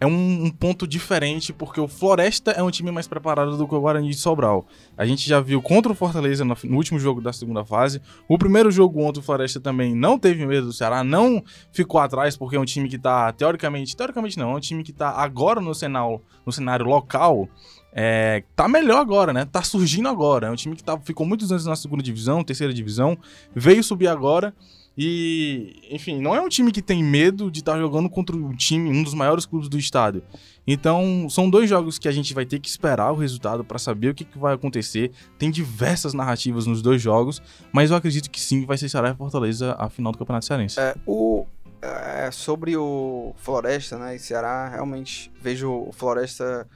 é 0.00 0.06
um, 0.06 0.46
um, 0.46 0.50
ponto 0.50 0.86
diferente, 0.86 1.52
porque 1.52 1.78
o 1.78 1.86
Floresta 1.86 2.52
é 2.52 2.62
um 2.62 2.70
time 2.70 2.90
mais 2.90 3.06
preparado 3.06 3.58
do 3.58 3.68
que 3.68 3.74
o 3.74 3.80
Guarani 3.80 4.08
de 4.08 4.16
Sobral. 4.16 4.66
A 4.96 5.04
gente 5.04 5.28
já 5.28 5.40
viu 5.40 5.60
contra 5.60 5.92
o 5.92 5.94
Fortaleza 5.94 6.42
no, 6.42 6.56
no, 6.64 6.76
último 6.76 6.98
jogo 6.98 7.20
da 7.20 7.34
segunda 7.34 7.66
fase. 7.66 8.00
O 8.26 8.38
primeiro 8.38 8.70
jogo 8.70 8.98
contra 8.98 9.20
o 9.20 9.22
Floresta 9.22 9.60
também 9.60 9.94
não 9.94 10.18
teve 10.18 10.46
medo 10.46 10.68
do 10.68 10.72
Ceará, 10.72 11.04
não 11.04 11.44
ficou 11.70 12.00
atrás, 12.00 12.34
porque 12.34 12.56
é 12.56 12.60
um 12.60 12.64
time 12.64 12.88
que 12.88 12.98
tá, 12.98 13.30
teoricamente, 13.32 13.94
teoricamente 13.94 14.38
não, 14.38 14.52
é 14.52 14.54
um 14.56 14.60
time 14.60 14.82
que 14.82 14.92
tá 14.92 15.10
agora 15.10 15.60
no 15.60 15.74
cenário, 15.74 16.22
no 16.46 16.52
cenário 16.52 16.86
local. 16.86 17.46
É, 17.92 18.42
tá 18.56 18.66
melhor 18.66 19.00
agora, 19.00 19.34
né? 19.34 19.44
Tá 19.44 19.62
surgindo 19.62 20.08
agora. 20.08 20.46
É 20.46 20.50
um 20.50 20.56
time 20.56 20.74
que 20.74 20.82
tá, 20.82 20.98
ficou 20.98 21.26
muitos 21.26 21.52
anos 21.52 21.66
na 21.66 21.76
segunda 21.76 22.02
divisão, 22.02 22.42
terceira 22.42 22.72
divisão, 22.72 23.18
veio 23.54 23.84
subir 23.84 24.08
agora 24.08 24.54
e, 24.96 25.80
enfim, 25.90 26.20
não 26.20 26.34
é 26.34 26.40
um 26.40 26.48
time 26.48 26.72
que 26.72 26.82
tem 26.82 27.02
medo 27.02 27.50
de 27.50 27.60
estar 27.60 27.72
tá 27.72 27.78
jogando 27.78 28.08
contra 28.10 28.36
um 28.36 28.54
time, 28.54 28.90
um 28.90 29.02
dos 29.02 29.14
maiores 29.14 29.46
clubes 29.46 29.68
do 29.68 29.78
estado. 29.78 30.22
Então, 30.66 31.26
são 31.30 31.48
dois 31.48 31.68
jogos 31.68 31.98
que 31.98 32.08
a 32.08 32.12
gente 32.12 32.34
vai 32.34 32.44
ter 32.44 32.58
que 32.58 32.68
esperar 32.68 33.10
o 33.12 33.16
resultado 33.16 33.64
para 33.64 33.78
saber 33.78 34.10
o 34.10 34.14
que, 34.14 34.24
que, 34.24 34.38
vai 34.38 34.54
acontecer. 34.54 35.10
Tem 35.38 35.50
diversas 35.50 36.12
narrativas 36.12 36.66
nos 36.66 36.82
dois 36.82 37.00
jogos, 37.00 37.42
mas 37.72 37.90
eu 37.90 37.96
acredito 37.96 38.30
que 38.30 38.40
sim, 38.40 38.66
vai 38.66 38.76
ser 38.76 38.88
Ceará 38.88 39.10
e 39.10 39.14
Fortaleza 39.14 39.74
a 39.78 39.88
final 39.88 40.12
do 40.12 40.18
Campeonato 40.18 40.46
Cearense. 40.46 40.78
É, 40.78 40.94
o, 41.06 41.46
é, 41.80 42.30
sobre 42.30 42.76
o 42.76 43.32
Floresta, 43.36 43.96
né, 43.96 44.16
e 44.16 44.18
Ceará, 44.18 44.68
realmente 44.68 45.32
vejo 45.40 45.70
o 45.70 45.92
Floresta 45.92 46.68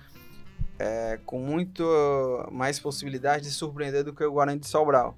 é, 0.79 1.21
com 1.27 1.39
muito 1.39 1.85
mais 2.51 2.79
possibilidade 2.79 3.45
de 3.45 3.51
surpreender 3.51 4.03
do 4.03 4.13
que 4.13 4.25
o 4.25 4.33
Guarani 4.33 4.61
de 4.61 4.67
Sobral. 4.67 5.17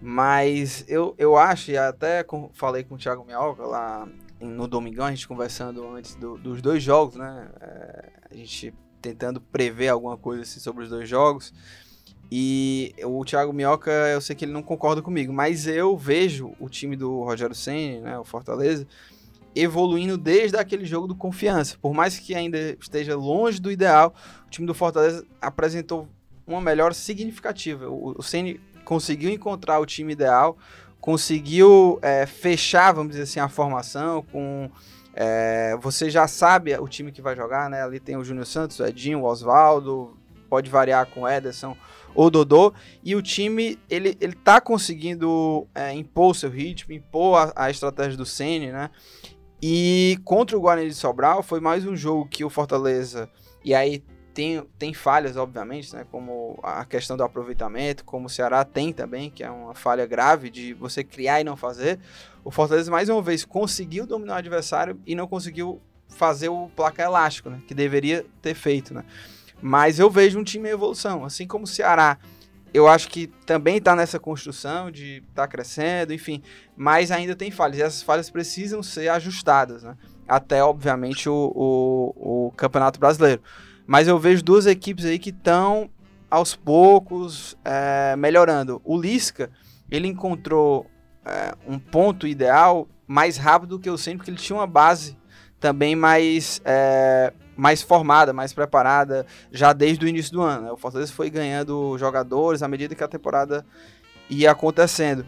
Mas 0.00 0.84
eu, 0.88 1.14
eu 1.18 1.36
acho, 1.36 1.72
e 1.72 1.76
até 1.76 2.22
com, 2.22 2.50
falei 2.54 2.84
com 2.84 2.94
o 2.94 2.98
Thiago 2.98 3.24
Minhoca 3.24 3.64
lá 3.64 4.08
no 4.40 4.68
Domingão, 4.68 5.06
a 5.06 5.10
gente 5.10 5.26
conversando 5.26 5.86
antes 5.88 6.14
do, 6.14 6.38
dos 6.38 6.62
dois 6.62 6.82
jogos, 6.82 7.16
né? 7.16 7.48
É, 7.60 8.12
a 8.30 8.34
gente 8.34 8.72
tentando 9.02 9.40
prever 9.40 9.88
alguma 9.88 10.16
coisa 10.16 10.42
assim, 10.42 10.60
sobre 10.60 10.84
os 10.84 10.90
dois 10.90 11.08
jogos. 11.08 11.52
E 12.30 12.94
o 13.04 13.24
Thiago 13.24 13.52
Minhoca, 13.52 13.90
eu 13.90 14.20
sei 14.20 14.36
que 14.36 14.44
ele 14.44 14.52
não 14.52 14.62
concorda 14.62 15.00
comigo, 15.00 15.32
mas 15.32 15.66
eu 15.66 15.96
vejo 15.96 16.52
o 16.60 16.68
time 16.68 16.94
do 16.94 17.22
Rogério 17.22 17.54
Senna, 17.54 18.00
né, 18.02 18.18
o 18.18 18.24
Fortaleza, 18.24 18.86
evoluindo 19.54 20.18
desde 20.18 20.56
aquele 20.56 20.84
jogo 20.84 21.06
do 21.06 21.14
confiança. 21.14 21.76
Por 21.80 21.94
mais 21.94 22.18
que 22.18 22.34
ainda 22.34 22.76
esteja 22.78 23.16
longe 23.16 23.60
do 23.60 23.72
ideal, 23.72 24.14
o 24.46 24.50
time 24.50 24.66
do 24.66 24.74
Fortaleza 24.74 25.26
apresentou 25.40 26.06
uma 26.46 26.60
melhora 26.60 26.92
significativa. 26.94 27.88
O, 27.88 28.14
o 28.18 28.22
Senna 28.22 28.58
conseguiu 28.88 29.28
encontrar 29.28 29.78
o 29.80 29.84
time 29.84 30.14
ideal, 30.14 30.56
conseguiu 30.98 31.98
é, 32.00 32.24
fechar, 32.24 32.92
vamos 32.92 33.10
dizer 33.10 33.24
assim, 33.24 33.38
a 33.38 33.46
formação 33.46 34.22
com. 34.22 34.70
É, 35.12 35.76
você 35.78 36.08
já 36.08 36.26
sabe 36.26 36.74
o 36.78 36.88
time 36.88 37.12
que 37.12 37.20
vai 37.20 37.36
jogar, 37.36 37.68
né? 37.68 37.82
Ali 37.82 38.00
tem 38.00 38.16
o 38.16 38.24
Júnior 38.24 38.46
Santos, 38.46 38.78
o 38.80 38.86
Edinho, 38.86 39.20
o 39.20 39.24
Oswaldo, 39.24 40.16
pode 40.48 40.70
variar 40.70 41.04
com 41.06 41.22
o 41.22 41.28
Ederson 41.28 41.76
ou 42.14 42.30
Dodô. 42.30 42.72
E 43.04 43.14
o 43.14 43.20
time, 43.20 43.78
ele, 43.90 44.16
ele 44.22 44.32
tá 44.32 44.58
conseguindo 44.58 45.66
é, 45.74 45.92
impor 45.92 46.30
o 46.30 46.34
seu 46.34 46.48
ritmo, 46.48 46.94
impor 46.94 47.36
a, 47.36 47.66
a 47.66 47.70
estratégia 47.70 48.16
do 48.16 48.24
Ceni, 48.24 48.72
né? 48.72 48.88
E 49.60 50.18
contra 50.24 50.56
o 50.56 50.60
Guarani 50.60 50.88
de 50.88 50.94
Sobral 50.94 51.42
foi 51.42 51.60
mais 51.60 51.84
um 51.84 51.94
jogo 51.94 52.26
que 52.26 52.42
o 52.42 52.48
Fortaleza. 52.48 53.28
E 53.62 53.74
aí 53.74 54.02
tem, 54.38 54.64
tem 54.78 54.94
falhas, 54.94 55.36
obviamente, 55.36 55.92
né? 55.92 56.06
Como 56.12 56.60
a 56.62 56.84
questão 56.84 57.16
do 57.16 57.24
aproveitamento, 57.24 58.04
como 58.04 58.28
o 58.28 58.30
Ceará 58.30 58.64
tem 58.64 58.92
também, 58.92 59.30
que 59.30 59.42
é 59.42 59.50
uma 59.50 59.74
falha 59.74 60.06
grave 60.06 60.48
de 60.48 60.72
você 60.74 61.02
criar 61.02 61.40
e 61.40 61.44
não 61.44 61.56
fazer. 61.56 61.98
O 62.44 62.50
Fortaleza, 62.52 62.88
mais 62.88 63.08
uma 63.08 63.20
vez, 63.20 63.44
conseguiu 63.44 64.06
dominar 64.06 64.34
o 64.34 64.38
adversário 64.38 64.96
e 65.04 65.16
não 65.16 65.26
conseguiu 65.26 65.82
fazer 66.06 66.50
o 66.50 66.70
placar 66.76 67.06
elástico, 67.06 67.50
né? 67.50 67.60
Que 67.66 67.74
deveria 67.74 68.24
ter 68.40 68.54
feito, 68.54 68.94
né? 68.94 69.04
Mas 69.60 69.98
eu 69.98 70.08
vejo 70.08 70.38
um 70.38 70.44
time 70.44 70.68
em 70.68 70.72
evolução, 70.72 71.24
assim 71.24 71.44
como 71.44 71.64
o 71.64 71.66
Ceará. 71.66 72.16
Eu 72.72 72.86
acho 72.86 73.08
que 73.08 73.26
também 73.44 73.78
está 73.78 73.96
nessa 73.96 74.20
construção 74.20 74.88
de 74.88 75.16
estar 75.16 75.42
tá 75.42 75.48
crescendo, 75.48 76.14
enfim, 76.14 76.44
mas 76.76 77.10
ainda 77.10 77.34
tem 77.34 77.50
falhas. 77.50 77.78
E 77.78 77.82
essas 77.82 78.02
falhas 78.04 78.30
precisam 78.30 78.84
ser 78.84 79.08
ajustadas, 79.08 79.82
né? 79.82 79.96
Até, 80.28 80.62
obviamente, 80.62 81.28
o, 81.28 81.52
o, 81.56 82.46
o 82.46 82.52
Campeonato 82.52 83.00
Brasileiro. 83.00 83.42
Mas 83.88 84.06
eu 84.06 84.18
vejo 84.18 84.44
duas 84.44 84.66
equipes 84.66 85.06
aí 85.06 85.18
que 85.18 85.30
estão 85.30 85.88
aos 86.30 86.54
poucos 86.54 87.56
é, 87.64 88.14
melhorando. 88.16 88.82
O 88.84 89.00
Lisca, 89.00 89.50
ele 89.90 90.06
encontrou 90.06 90.86
é, 91.24 91.54
um 91.66 91.78
ponto 91.78 92.26
ideal 92.26 92.86
mais 93.06 93.38
rápido 93.38 93.70
do 93.70 93.78
que 93.78 93.88
o 93.88 93.96
Senna, 93.96 94.18
porque 94.18 94.30
ele 94.30 94.36
tinha 94.36 94.58
uma 94.58 94.66
base 94.66 95.16
também 95.58 95.96
mais, 95.96 96.60
é, 96.66 97.32
mais 97.56 97.80
formada, 97.80 98.30
mais 98.30 98.52
preparada, 98.52 99.24
já 99.50 99.72
desde 99.72 100.04
o 100.04 100.08
início 100.08 100.32
do 100.32 100.42
ano. 100.42 100.66
Né? 100.66 100.70
O 100.70 100.76
Fortaleza 100.76 101.10
foi 101.10 101.30
ganhando 101.30 101.96
jogadores 101.96 102.62
à 102.62 102.68
medida 102.68 102.94
que 102.94 103.02
a 103.02 103.08
temporada 103.08 103.64
ia 104.28 104.50
acontecendo. 104.50 105.24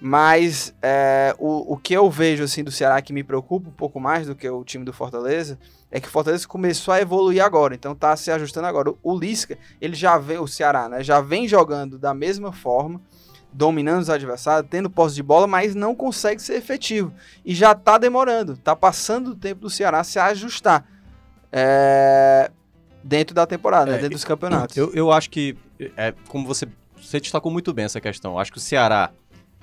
Mas 0.00 0.72
é, 0.80 1.34
o, 1.36 1.72
o 1.72 1.76
que 1.76 1.94
eu 1.94 2.08
vejo 2.08 2.44
assim 2.44 2.62
do 2.62 2.70
Ceará 2.70 3.02
que 3.02 3.12
me 3.12 3.24
preocupa 3.24 3.68
um 3.68 3.72
pouco 3.72 3.98
mais 3.98 4.28
do 4.28 4.36
que 4.36 4.48
o 4.48 4.62
time 4.62 4.84
do 4.84 4.92
Fortaleza 4.92 5.58
é 5.94 6.00
que 6.00 6.08
o 6.08 6.10
Fortaleza 6.10 6.46
começou 6.48 6.92
a 6.92 7.00
evoluir 7.00 7.42
agora, 7.42 7.72
então 7.72 7.94
tá 7.94 8.16
se 8.16 8.28
ajustando 8.28 8.66
agora. 8.66 8.92
O 9.00 9.16
Lisca, 9.16 9.56
ele 9.80 9.94
já 9.94 10.18
vem, 10.18 10.38
o 10.38 10.46
Ceará, 10.48 10.88
né, 10.88 11.04
já 11.04 11.20
vem 11.20 11.46
jogando 11.46 11.96
da 11.96 12.12
mesma 12.12 12.52
forma, 12.52 13.00
dominando 13.52 14.02
os 14.02 14.10
adversários, 14.10 14.68
tendo 14.68 14.90
posse 14.90 15.14
de 15.14 15.22
bola, 15.22 15.46
mas 15.46 15.72
não 15.76 15.94
consegue 15.94 16.42
ser 16.42 16.54
efetivo. 16.56 17.14
E 17.44 17.54
já 17.54 17.76
tá 17.76 17.96
demorando, 17.96 18.56
tá 18.56 18.74
passando 18.74 19.30
o 19.30 19.34
tempo 19.36 19.60
do 19.60 19.70
Ceará 19.70 20.02
se 20.02 20.18
ajustar 20.18 20.84
é, 21.52 22.50
dentro 23.04 23.32
da 23.32 23.46
temporada, 23.46 23.92
né, 23.92 23.98
É, 23.98 24.00
dentro 24.00 24.16
dos 24.16 24.24
campeonatos. 24.24 24.76
Eu, 24.76 24.92
eu 24.94 25.12
acho 25.12 25.30
que, 25.30 25.56
é, 25.96 26.12
como 26.26 26.44
você, 26.44 26.66
você 27.00 27.20
destacou 27.20 27.52
muito 27.52 27.72
bem 27.72 27.84
essa 27.84 28.00
questão, 28.00 28.36
acho 28.36 28.50
que 28.50 28.58
o 28.58 28.60
Ceará 28.60 29.12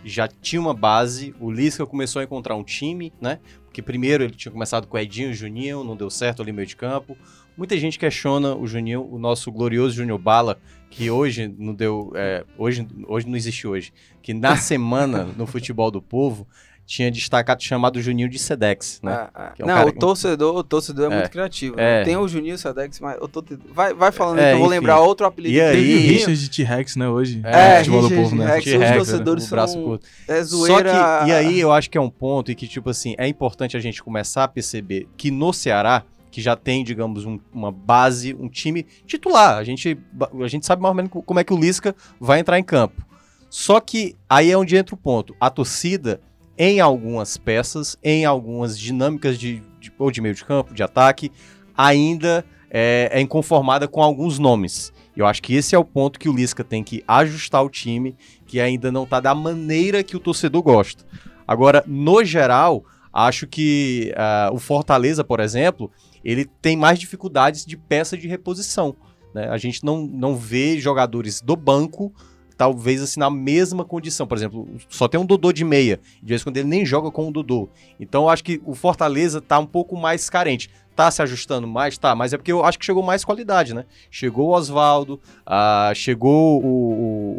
já 0.03 0.27
tinha 0.27 0.62
uma 0.62 0.74
base, 0.74 1.34
o 1.39 1.51
Lisca 1.51 1.86
começou 1.86 2.20
a 2.20 2.24
encontrar 2.24 2.55
um 2.55 2.63
time, 2.63 3.13
né? 3.22 3.39
Porque 3.65 3.81
primeiro 3.81 4.24
ele 4.24 4.34
tinha 4.34 4.51
começado 4.51 4.88
com 4.88 4.98
o 4.98 5.00
Edinho 5.00 5.31
o 5.31 5.34
Juninho, 5.34 5.84
não 5.84 5.96
deu 5.96 6.10
certo 6.10 6.41
ali 6.41 6.51
no 6.51 6.58
meio 6.58 6.67
de 6.67 6.75
campo. 6.75 7.17
Muita 7.58 7.77
gente 7.77 8.00
questiona 8.00 8.55
o 8.55 8.65
Juninho, 8.65 9.08
o 9.10 9.20
nosso 9.20 9.51
glorioso 9.51 9.96
Júnior 9.96 10.17
Bala, 10.17 10.60
que 10.89 11.10
hoje 11.10 11.53
não 11.58 11.74
deu. 11.74 12.12
é, 12.15 12.43
hoje, 12.58 12.88
hoje 13.08 13.27
não 13.27 13.36
existe 13.36 13.67
hoje. 13.67 13.93
Que 14.22 14.34
na 14.34 14.55
semana, 14.58 15.24
no 15.38 15.46
futebol 15.46 15.91
do 15.91 16.01
povo, 16.01 16.48
tinha 16.93 17.10
destacado 17.10 17.63
chamado 17.63 17.95
o 17.95 18.01
Juninho 18.01 18.27
de 18.27 18.38
Sedex, 18.38 19.00
né? 19.01 19.13
Ah, 19.13 19.29
ah. 19.33 19.48
Que 19.55 19.62
é 19.62 19.65
um 19.65 19.67
não, 19.69 19.75
cara 19.75 19.88
o 19.89 19.93
torcedor, 19.93 20.55
o 20.57 20.62
torcedor 20.63 21.10
é, 21.10 21.13
É, 21.13 21.17
muito 21.19 21.31
criativo. 21.31 21.75
é. 21.79 22.00
né? 22.00 22.03
Tem 22.03 22.17
o 22.17 22.27
Juninho 22.27 22.57
Sadex, 22.57 23.00
mas 23.00 23.17
eu 23.21 23.29
tô... 23.29 23.41
vai, 23.74 23.93
vai 23.93 24.12
falando 24.12 24.39
aí 24.39 24.45
É, 24.45 24.48
que 24.50 24.53
eu 24.55 24.57
vou 24.57 24.67
enfim. 24.67 24.75
lembrar 24.75 25.00
outro 25.00 25.25
apelido 25.25 25.55
E 25.55 25.62
aí-. 25.62 25.98
Richard 26.00 26.38
de 26.38 26.50
T-Rex, 26.50 26.98
né, 26.98 27.07
hoje. 27.07 27.39
É, 27.45 27.77
futebol 27.77 28.01
do 28.01 28.07
Richard 28.10 28.29
povo, 28.29 28.36
né? 28.43 28.60
T-Rex. 28.60 28.74
Os 28.74 28.79
né? 28.81 28.95
torcedores 28.98 29.48
O 29.48 29.50
braço 29.50 29.74
são- 29.75 29.83
curto. 29.86 30.05
É 30.27 30.43
Só 30.43 30.57
zoeira. 30.57 30.91
que, 31.24 31.29
e 31.29 31.33
aí 31.33 31.60
eu 31.62 31.71
acho 31.71 31.89
que 31.89 31.98
é 31.98 32.01
um 32.01 32.10
ponto 32.10 32.51
e 32.51 32.55
que, 32.55 32.67
tipo 32.67 32.89
assim, 32.89 33.15
é 33.17 33.25
importante 33.25 33.77
a 33.77 33.79
gente 33.79 34.03
começar 34.03 34.43
a 34.43 34.48
perceber 34.50 35.07
que 35.15 35.31
no 35.31 35.53
Ceará, 35.53 36.03
que 36.29 36.41
já 36.41 36.57
tem, 36.57 36.83
digamos, 36.83 37.24
um- 37.25 37.39
uma 37.53 37.71
base, 37.71 38.33
um 38.38 38.50
time 38.50 38.86
titular, 39.07 39.57
a 39.57 39.63
gente, 39.63 39.98
a 40.43 40.48
gente 40.50 40.65
sabe 40.65 40.81
mais 40.81 40.91
ou 40.91 40.95
menos 40.95 41.12
como 41.25 41.39
é 41.39 41.43
que 41.45 41.53
o 41.53 41.57
Lisca 41.57 41.95
vai 42.19 42.39
entrar 42.41 42.60
em 42.60 42.63
campo. 42.63 43.01
Só 43.50 43.79
que 43.81 44.15
aí 44.29 44.50
é 44.51 44.57
onde 44.57 44.75
entra 44.77 44.95
o 44.95 44.98
ponto. 44.98 45.36
A 45.39 45.50
torcida, 45.50 46.21
em 46.63 46.80
algumas 46.80 47.38
peças, 47.38 47.98
em 48.03 48.24
algumas 48.24 48.77
dinâmicas 48.77 49.36
de, 49.39 49.63
de- 49.80 49.91
ou 49.98 50.12
de 50.12 50.22
meio 50.22 50.36
de 50.36 50.46
campo, 50.46 50.75
de 50.75 50.84
ataque, 50.84 51.32
ainda 51.75 52.46
é, 52.70 53.10
é 53.12 53.20
inconformada 53.20 53.88
com 53.88 54.00
alguns 54.03 54.38
nomes. 54.38 54.94
Eu 55.18 55.25
acho 55.25 55.41
que 55.41 55.56
esse 55.56 55.74
é 55.74 55.80
o 55.80 55.84
ponto 55.84 56.20
que 56.20 56.30
o 56.30 56.34
Lisca 56.34 56.63
tem 56.63 56.84
que 56.84 57.03
ajustar 57.08 57.63
o 57.65 57.70
time, 57.70 58.15
que 58.46 58.62
ainda 58.62 58.91
não 58.91 59.08
tá 59.08 59.20
da 59.20 59.34
maneira 59.34 60.03
que 60.03 60.15
o 60.15 60.20
torcedor 60.20 60.62
gosta. 60.62 61.03
Agora, 61.48 61.84
no 61.88 62.24
geral, 62.24 62.84
acho 63.12 63.48
que 63.48 64.13
ah, 64.15 64.51
o 64.53 64.60
Fortaleza, 64.60 65.24
por 65.24 65.39
exemplo, 65.39 65.89
ele 66.24 66.46
tem 66.46 66.77
mais 66.77 67.00
dificuldades 67.00 67.65
de 67.65 67.75
peça 67.75 68.15
de 68.15 68.27
reposição. 68.27 68.96
né? 69.34 69.50
A 69.50 69.58
gente 69.58 69.84
não, 69.84 70.06
não 70.06 70.36
vê 70.36 70.80
jogadores 70.80 71.41
do 71.41 71.56
banco, 71.56 72.13
talvez 72.62 73.01
assim, 73.01 73.20
na 73.20 73.27
mesma 73.32 73.84
condição. 73.84 74.27
Por 74.27 74.38
exemplo, 74.38 74.68
só 74.88 75.08
tem 75.08 75.20
um 75.20 75.25
Dodô 75.25 75.51
de 75.51 75.63
meia. 75.65 76.00
De 76.22 76.30
vez 76.30 76.41
em 76.41 76.44
quando 76.44 76.58
ele 76.58 76.68
nem 76.68 76.86
joga 76.86 77.10
com 77.10 77.27
o 77.27 77.32
Dodô. 77.32 77.68
Então, 78.00 78.24
eu 78.25 78.30
acho 78.30 78.44
que 78.44 78.62
o 78.63 78.75
Fortaleza 78.75 79.41
tá 79.41 79.58
um 79.58 79.65
pouco 79.65 79.98
mais 79.98 80.30
carente. 80.30 80.70
Tá 80.96 81.10
se 81.10 81.24
ajustando 81.24 81.65
mais? 81.68 81.98
Tá, 81.98 82.13
mas 82.13 82.34
é 82.34 82.38
porque 82.38 82.51
eu 82.51 82.63
acho 82.63 82.77
que 82.77 82.86
chegou 82.86 83.01
mais 83.01 83.25
qualidade, 83.25 83.74
né? 83.74 83.86
Chegou 84.12 84.50
o 84.50 84.51
Oswaldo, 84.53 85.20
ah, 85.44 85.91
chegou 85.96 86.63
o, 86.63 86.68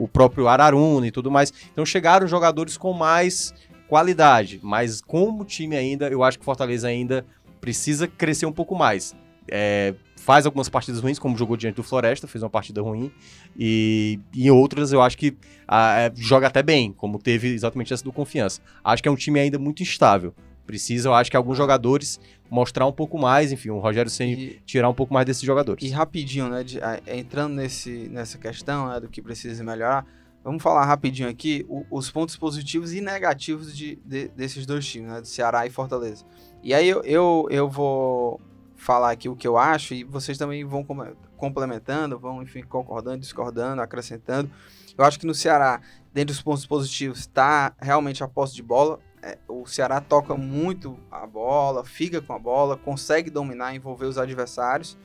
o- 0.01 0.03
o 0.05 0.09
próprio 0.09 0.49
Araruna 0.49 1.07
e 1.07 1.13
tudo 1.13 1.31
mais. 1.31 1.53
Então 1.73 1.87
chegaram 1.87 2.27
jogadores 2.27 2.77
com 2.77 2.93
mais 2.93 3.55
qualidade. 3.89 4.59
Mas 4.61 5.01
como 5.01 5.45
time 5.45 5.77
ainda, 5.77 6.09
eu 6.09 6.25
acho 6.25 6.37
que 6.37 6.43
o 6.43 6.45
Fortaleza 6.45 6.89
ainda 6.89 7.25
precisa 7.61 8.09
crescer 8.09 8.47
um 8.47 8.53
pouco 8.53 8.75
mais. 8.75 9.15
É, 9.49 9.95
faz 10.25 10.47
algumas 10.47 10.69
partidas 10.69 11.01
ruins, 11.01 11.19
como 11.19 11.37
jogou 11.37 11.57
diante 11.57 11.75
do 11.77 11.83
Floresta, 11.83 12.27
fez 12.29 12.43
uma 12.43 12.51
partida 12.51 12.81
ruim. 12.81 13.11
E 13.59 14.21
em 14.35 14.51
outras 14.51 14.93
eu 14.93 15.03
acho 15.03 15.17
que 15.19 15.37
ah, 15.67 15.99
é, 15.99 16.13
joga 16.15 16.47
até 16.47 16.63
bem, 16.63 16.93
como 16.93 17.19
teve 17.19 17.49
exatamente 17.49 17.93
essa 17.93 18.05
do 18.05 18.13
Confiança. 18.13 18.61
Acho 18.85 19.03
que 19.03 19.09
é 19.09 19.13
um 19.13 19.17
time 19.17 19.41
ainda 19.41 19.59
muito 19.59 19.83
instável. 19.83 20.33
Precisa, 20.65 21.09
eu 21.09 21.15
acho 21.15 21.29
que 21.31 21.37
alguns 21.37 21.57
jogadores 21.57 22.21
mostrar 22.49 22.87
um 22.87 22.93
pouco 22.93 23.19
mais, 23.19 23.51
enfim, 23.51 23.71
o 23.71 23.79
Rogério 23.81 24.11
E, 24.21 24.61
tirar 24.65 24.89
um 24.89 24.95
pouco 24.95 25.13
mais 25.13 25.27
desses 25.27 25.43
jogadores. 25.43 25.85
e 25.85 25.89
rapidinho, 25.93 26.49
né? 26.49 26.63
de- 26.63 26.81
a- 26.81 27.01
entrando 27.09 27.55
nesse, 27.55 28.09
nessa 28.09 28.39
questão 28.39 28.89
né, 28.89 29.01
do 29.01 29.09
que 29.09 29.21
precisa 29.21 29.65
melhorar, 29.65 30.07
vamos 30.45 30.63
falar 30.63 30.85
rapidinho 30.87 31.29
aqui 31.29 31.67
o- 31.69 31.85
os 31.91 32.11
pontos 32.13 32.37
positivos 32.37 32.93
e 32.95 33.01
negativos 33.01 33.77
de, 33.77 33.99
de- 34.05 34.29
desses 34.29 34.65
dois 34.65 34.87
times, 34.87 35.11
né? 35.11 35.21
Do 35.21 35.27
Ceará 35.27 35.67
e 35.67 35.71
Fortaleza. 35.71 36.25
E 36.63 36.73
aí 36.73 36.89
eu, 36.89 37.03
eu, 37.03 37.49
eu 37.51 37.69
vou 37.69 38.41
falar 38.83 39.13
aqui 39.13 39.29
o 39.29 39.37
que 39.37 39.47
eu 39.47 39.57
acho 39.57 39.95
e 39.95 40.03
vocês 40.03 40.37
também 40.37 40.65
vão 40.65 40.83
com- 40.83 41.15
complementando, 41.37 42.19
vão, 42.19 42.43
enfim, 42.43 42.63
concordando, 42.63 43.19
discordando, 43.19 43.81
acrescentando. 43.81 44.51
Eu 44.99 45.05
acho 45.05 45.21
que 45.21 45.27
no 45.27 45.35
Ceará, 45.35 45.81
dentre 46.13 46.35
os 46.35 46.43
pontos 46.43 46.67
positivos, 46.67 47.21
está 47.21 47.75
realmente 47.79 48.25
a 48.25 48.29
posse 48.29 48.55
de 48.55 48.63
bola. 48.63 48.99
É, 49.23 49.39
o 49.47 49.65
Ceará 49.67 50.01
toca 50.01 50.35
muito 50.35 50.99
a 51.13 51.25
bola, 51.27 51.85
fica 51.85 52.21
com 52.21 52.33
a 52.33 52.39
bola, 52.41 52.77
consegue 52.77 53.31
dominar, 53.31 53.73
envolver 53.73 54.07
os 54.07 54.19
adversários. 54.19 54.99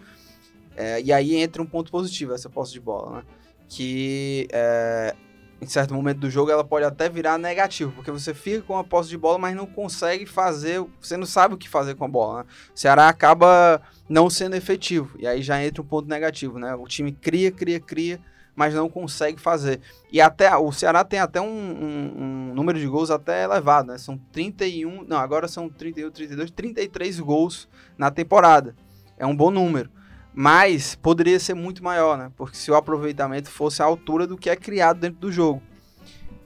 É, 0.76 1.00
e 1.00 1.14
aí 1.14 1.36
entra 1.36 1.62
um 1.62 1.66
ponto 1.66 1.92
positivo 1.92 2.34
essa 2.34 2.50
posse 2.50 2.74
de 2.74 2.80
bola, 2.80 3.18
né? 3.18 3.24
Que 3.70 4.48
é, 4.52 5.16
em 5.62 5.66
certo 5.68 5.94
momento 5.94 6.20
do 6.20 6.30
jogo 6.30 6.52
ela 6.52 6.64
pode 6.64 6.86
até 6.86 7.10
virar 7.10 7.38
negativo, 7.38 7.92
porque 7.94 8.12
você 8.12 8.34
fica 8.34 8.62
com 8.62 8.78
a 8.78 8.84
posse 8.84 9.10
de 9.10 9.18
bola, 9.18 9.38
mas 9.40 9.56
não 9.56 9.66
consegue 9.66 10.26
fazer, 10.26 10.84
você 11.02 11.18
não 11.18 11.26
sabe 11.26 11.56
o 11.56 11.58
que 11.58 11.68
fazer 11.68 11.96
com 11.96 12.06
a 12.06 12.08
bola. 12.08 12.40
Né? 12.44 12.50
O 12.76 12.80
Ceará 12.80 13.10
acaba 13.10 13.82
não 14.08 14.30
sendo 14.30 14.56
efetivo, 14.56 15.18
e 15.20 15.26
aí 15.28 15.42
já 15.42 15.64
entra 15.64 15.82
um 15.82 15.86
ponto 15.86 16.08
negativo, 16.08 16.60
né? 16.60 16.76
O 16.76 16.86
time 16.86 17.12
cria, 17.12 17.52
cria, 17.52 17.80
cria, 17.80 18.20
mas 18.56 18.74
não 18.74 18.90
consegue 18.90 19.40
fazer. 19.40 19.82
E 20.12 20.20
até 20.22 20.56
o 20.56 20.72
Ceará 20.72 21.04
tem 21.04 21.20
até 21.20 21.40
um, 21.42 21.46
um- 21.46 22.14
um 22.50 22.54
número 22.56 22.80
de 22.80 22.88
gols 22.88 23.12
até 23.12 23.44
elevado, 23.44 23.88
né? 23.92 23.98
São 23.98 24.18
31, 24.32 25.04
não, 25.08 25.18
agora 25.18 25.48
são 25.48 25.70
31, 25.70 26.10
32, 26.12 26.52
33 26.52 27.20
gols 27.20 27.68
na 27.98 28.10
temporada. 28.10 28.76
É 29.18 29.26
um 29.26 29.36
bom 29.36 29.52
número. 29.52 29.90
Mas 30.40 30.94
poderia 30.94 31.40
ser 31.40 31.56
muito 31.56 31.84
maior, 31.84 32.16
né? 32.16 32.32
Porque 32.38 32.56
se 32.56 32.70
o 32.70 32.76
aproveitamento 32.76 33.50
fosse 33.50 33.82
à 33.82 33.86
altura 33.86 34.28
do 34.28 34.38
que 34.38 34.52
é 34.52 34.56
criado 34.56 35.00
dentro 35.00 35.18
do 35.20 35.32
jogo. 35.32 35.64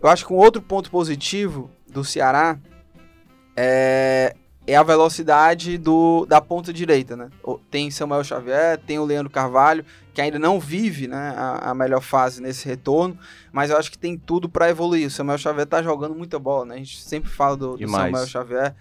Eu 0.01 0.07
acho 0.07 0.25
que 0.25 0.31
um 0.31 0.37
outro 0.37 0.61
ponto 0.61 0.89
positivo 0.89 1.69
do 1.91 2.01
Ceará 2.01 2.57
é 3.53 4.33
é 4.65 4.75
a 4.77 4.83
velocidade 4.83 5.77
do, 5.77 6.25
da 6.25 6.39
ponta 6.39 6.71
direita, 6.71 7.17
né? 7.17 7.29
Tem 7.69 7.91
Samuel 7.91 8.23
Xavier, 8.23 8.77
tem 8.77 8.97
o 8.97 9.03
Leandro 9.03 9.29
Carvalho, 9.29 9.83
que 10.13 10.21
ainda 10.21 10.39
não 10.39 10.57
vive 10.57 11.07
né, 11.07 11.33
a, 11.35 11.71
a 11.71 11.75
melhor 11.75 11.99
fase 11.99 12.41
nesse 12.41 12.65
retorno, 12.69 13.17
mas 13.51 13.71
eu 13.71 13.77
acho 13.77 13.91
que 13.91 13.97
tem 13.97 14.17
tudo 14.17 14.47
para 14.47 14.69
evoluir. 14.69 15.07
O 15.07 15.11
Samuel 15.11 15.37
Xavier 15.37 15.65
tá 15.65 15.83
jogando 15.83 16.15
muita 16.15 16.39
bola, 16.39 16.65
né? 16.65 16.75
A 16.75 16.77
gente 16.77 17.01
sempre 17.01 17.29
fala 17.29 17.57
do, 17.57 17.75
do. 17.75 17.89
Samuel 17.89 18.27
Xavier. 18.27 18.75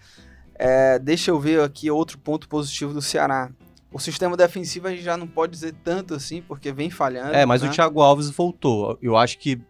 É, 0.54 0.98
deixa 1.00 1.32
eu 1.32 1.40
ver 1.40 1.60
aqui 1.62 1.90
outro 1.90 2.18
ponto 2.18 2.48
positivo 2.48 2.92
do 2.92 3.02
Ceará. 3.02 3.50
O 3.92 3.98
sistema 3.98 4.36
defensivo 4.36 4.86
a 4.86 4.90
gente 4.90 5.02
já 5.02 5.16
não 5.16 5.26
pode 5.26 5.52
dizer 5.52 5.74
tanto 5.82 6.14
assim, 6.14 6.40
porque 6.42 6.70
vem 6.72 6.90
falhando. 6.90 7.34
É, 7.34 7.44
mas 7.44 7.62
né? 7.62 7.68
o 7.68 7.72
Thiago 7.72 8.00
Alves 8.00 8.30
voltou. 8.30 8.96
Eu 9.02 9.16
acho 9.16 9.36
que, 9.38 9.60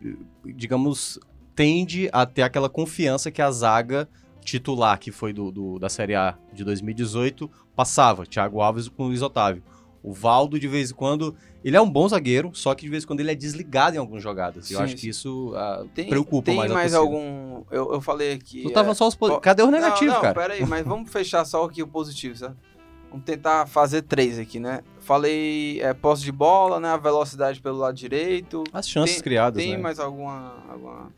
digamos, 0.44 1.18
tende 1.54 2.08
a 2.12 2.26
ter 2.26 2.42
aquela 2.42 2.68
confiança 2.68 3.30
que 3.30 3.40
a 3.42 3.50
zaga 3.50 4.08
titular, 4.44 4.98
que 4.98 5.10
foi 5.12 5.32
do, 5.32 5.50
do- 5.50 5.78
da 5.78 5.88
Série 5.88 6.14
A 6.14 6.36
de 6.52 6.64
2018, 6.64 7.50
passava. 7.76 8.26
Thiago 8.26 8.60
Alves 8.60 8.88
com 8.88 9.04
o 9.04 9.06
Luiz 9.08 9.22
Otávio. 9.22 9.62
O 10.02 10.14
Valdo, 10.14 10.58
de 10.58 10.66
vez 10.66 10.90
em 10.90 10.94
quando, 10.94 11.34
ele 11.62 11.76
é 11.76 11.80
um 11.80 11.88
bom 11.90 12.08
zagueiro, 12.08 12.50
só 12.54 12.74
que 12.74 12.84
de 12.86 12.88
vez 12.90 13.04
em 13.04 13.06
quando 13.06 13.20
ele 13.20 13.30
é 13.32 13.34
desligado 13.34 13.96
em 13.96 13.98
algumas 13.98 14.22
jogadas. 14.22 14.70
eu 14.70 14.78
Sim, 14.78 14.82
acho 14.84 14.92
sim. 14.94 14.98
que 14.98 15.08
isso 15.10 15.52
ah, 15.54 15.84
Tem, 15.94 16.08
preocupa 16.08 16.46
tem 16.46 16.56
mais 16.56 16.70
a 16.70 16.74
mais 16.74 16.94
algum. 16.94 17.62
Eu, 17.70 17.92
eu 17.92 18.00
falei 18.00 18.32
aqui. 18.32 18.62
Tu 18.62 18.70
é, 18.70 18.72
tava 18.72 18.94
só 18.94 19.06
os... 19.06 19.14
po- 19.14 19.38
Cadê 19.40 19.62
o 19.62 19.70
negativo, 19.70 20.06
não, 20.06 20.14
não, 20.14 20.20
cara? 20.22 20.34
Pera 20.34 20.54
aí, 20.54 20.64
mas 20.64 20.86
vamos 20.86 21.10
fechar 21.12 21.44
só 21.44 21.64
aqui 21.64 21.82
o 21.82 21.86
positivo, 21.86 22.34
sabe? 22.34 22.56
Vamos 23.10 23.24
tentar 23.24 23.66
fazer 23.66 24.02
três 24.02 24.38
aqui, 24.38 24.60
né? 24.60 24.82
Falei 25.00 25.80
é, 25.82 25.92
posse 25.92 26.22
de 26.22 26.30
bola, 26.32 26.78
né? 26.78 26.88
A 26.88 26.96
velocidade 26.96 27.60
pelo 27.60 27.78
lado 27.78 27.94
direito. 27.96 28.62
As 28.72 28.88
chances 28.88 29.16
tem- 29.16 29.24
criadas, 29.24 29.62
Tem 29.62 29.72
né? 29.72 29.78
mais 29.78 29.98
alguma, 29.98 30.54
alguma 30.70 31.12